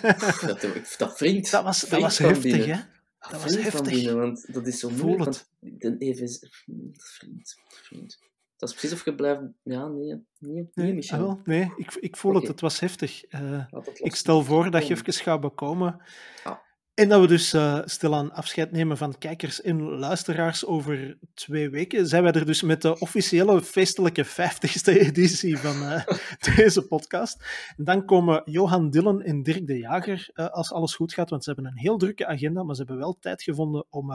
Dat, 0.46 0.94
dat 0.98 1.18
wringt. 1.18 1.50
Dat 1.50 1.64
was, 1.64 1.80
dat 1.80 2.00
was 2.00 2.18
heftig, 2.18 2.42
binnen. 2.42 2.68
hè? 2.68 2.82
Dat 3.18 3.30
Dat 3.30 3.42
was 3.42 3.56
heftig. 3.56 3.90
binnen, 3.92 4.16
want 4.18 4.54
dat 4.54 4.66
is 4.66 4.78
zo 4.78 4.88
Voel 4.88 5.06
moeilijk. 5.06 5.44
De 5.58 5.96
EV6... 5.98 6.48
Vriend, 6.96 7.54
vriend. 7.66 8.18
Dat 8.56 8.68
is 8.68 8.74
precies 8.74 8.98
of 8.98 9.04
je 9.04 9.14
blijft... 9.14 9.42
Ja, 9.62 9.86
nee, 9.86 10.24
nee, 10.38 10.70
nee, 10.74 10.94
Michel. 10.94 11.18
ah, 11.18 11.24
wel, 11.24 11.40
nee 11.44 11.72
ik, 11.76 11.94
ik 11.94 12.16
voel 12.16 12.34
het, 12.34 12.48
het 12.48 12.60
was 12.60 12.80
heftig. 12.80 13.24
Eh, 13.24 13.66
ik 13.94 14.14
stel 14.14 14.42
voor 14.42 14.70
dat 14.70 14.86
je 14.86 14.94
even 14.94 15.12
gaat 15.12 15.40
bekomen. 15.40 16.02
Ah. 16.44 16.56
En 16.96 17.08
dat 17.08 17.20
we 17.20 17.26
dus 17.26 17.52
eh, 17.52 17.80
stilaan 17.84 18.32
afscheid 18.32 18.72
nemen 18.72 18.96
van 18.96 19.18
kijkers 19.18 19.60
en 19.60 19.82
luisteraars 19.82 20.66
over 20.66 21.18
twee 21.34 21.70
weken. 21.70 22.06
Zijn 22.06 22.22
wij 22.22 22.32
er 22.32 22.46
dus 22.46 22.62
met 22.62 22.82
de 22.82 22.98
officiële 22.98 23.62
feestelijke 23.62 24.26
50ste 24.26 24.92
editie 24.92 25.58
van 25.58 25.82
eh, 25.82 26.06
deze 26.56 26.86
podcast. 26.86 27.44
En 27.76 27.84
dan 27.84 28.04
komen 28.04 28.42
Johan 28.44 28.90
Dillen 28.90 29.22
en 29.22 29.42
Dirk 29.42 29.66
de 29.66 29.78
Jager, 29.78 30.30
eh, 30.32 30.48
als 30.48 30.72
alles 30.72 30.94
goed 30.94 31.12
gaat, 31.12 31.30
want 31.30 31.44
ze 31.44 31.52
hebben 31.52 31.70
een 31.70 31.78
heel 31.78 31.96
drukke 31.96 32.26
agenda, 32.26 32.62
maar 32.62 32.74
ze 32.74 32.82
hebben 32.82 33.00
wel 33.00 33.18
tijd 33.20 33.42
gevonden 33.42 33.86
om 33.90 34.10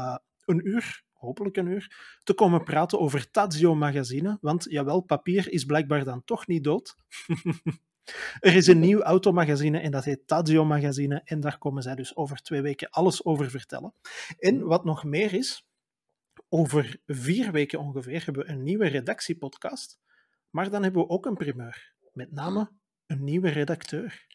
een 0.45 0.67
uur, 0.67 1.03
hopelijk 1.13 1.57
een 1.57 1.67
uur, 1.67 2.17
te 2.23 2.33
komen 2.33 2.63
praten 2.63 2.99
over 2.99 3.31
Tazio 3.31 3.75
Magazine. 3.75 4.37
Want 4.41 4.65
jawel, 4.69 5.01
papier 5.01 5.51
is 5.51 5.65
blijkbaar 5.65 6.03
dan 6.03 6.23
toch 6.23 6.47
niet 6.47 6.63
dood. 6.63 6.95
Er 8.39 8.55
is 8.55 8.67
een 8.67 8.79
nieuw 8.79 9.01
automagazine 9.01 9.79
en 9.79 9.91
dat 9.91 10.03
heet 10.03 10.27
Tazio 10.27 10.65
Magazine. 10.65 11.21
En 11.23 11.39
daar 11.39 11.57
komen 11.57 11.83
zij 11.83 11.95
dus 11.95 12.15
over 12.15 12.41
twee 12.41 12.61
weken 12.61 12.89
alles 12.89 13.25
over 13.25 13.49
vertellen. 13.49 13.93
En 14.39 14.63
wat 14.63 14.85
nog 14.85 15.03
meer 15.03 15.33
is, 15.33 15.65
over 16.49 16.99
vier 17.05 17.51
weken 17.51 17.79
ongeveer 17.79 18.25
hebben 18.25 18.45
we 18.45 18.51
een 18.51 18.63
nieuwe 18.63 18.87
redactiepodcast. 18.87 19.99
Maar 20.49 20.69
dan 20.69 20.83
hebben 20.83 21.01
we 21.01 21.09
ook 21.09 21.25
een 21.25 21.37
primeur. 21.37 21.93
Met 22.13 22.31
name 22.31 22.71
een 23.05 23.23
nieuwe 23.23 23.49
redacteur. 23.49 24.25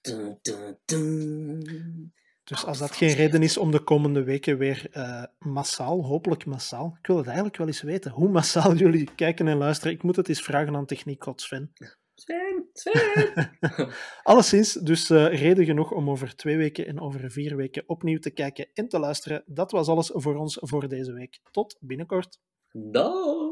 Dun, 0.00 0.38
dun, 0.42 0.78
dun. 0.84 2.12
Dus 2.44 2.64
als 2.64 2.78
dat 2.78 2.96
geen 2.96 3.14
reden 3.14 3.42
is 3.42 3.56
om 3.56 3.70
de 3.70 3.80
komende 3.80 4.22
weken 4.22 4.58
weer 4.58 4.90
eh, 4.90 5.24
massaal, 5.38 6.04
hopelijk 6.04 6.44
massaal. 6.44 6.96
Ik 6.98 7.06
wil 7.06 7.16
het 7.16 7.26
eigenlijk 7.26 7.56
wel 7.56 7.66
eens 7.66 7.82
weten, 7.82 8.10
hoe 8.10 8.28
massaal 8.28 8.74
jullie 8.84 9.14
kijken 9.14 9.48
en 9.48 9.56
luisteren. 9.56 9.92
Ik 9.92 10.02
moet 10.02 10.16
het 10.16 10.28
eens 10.28 10.42
vragen 10.42 10.76
aan 10.76 10.86
Techniek 10.86 11.24
Sven. 11.36 11.72
Sven, 12.14 12.68
Sven. 12.72 13.50
Alleszins, 14.22 14.72
dus 14.72 15.10
eh, 15.10 15.26
reden 15.26 15.64
genoeg 15.64 15.90
om 15.90 16.10
over 16.10 16.36
twee 16.36 16.56
weken 16.56 16.86
en 16.86 17.00
over 17.00 17.30
vier 17.30 17.56
weken 17.56 17.82
opnieuw 17.86 18.18
te 18.18 18.30
kijken 18.30 18.68
en 18.74 18.88
te 18.88 18.98
luisteren. 18.98 19.42
Dat 19.46 19.70
was 19.70 19.88
alles 19.88 20.10
voor 20.14 20.36
ons 20.36 20.58
voor 20.60 20.88
deze 20.88 21.12
week. 21.12 21.40
Tot 21.50 21.76
binnenkort. 21.80 22.40
Dag. 22.72 23.51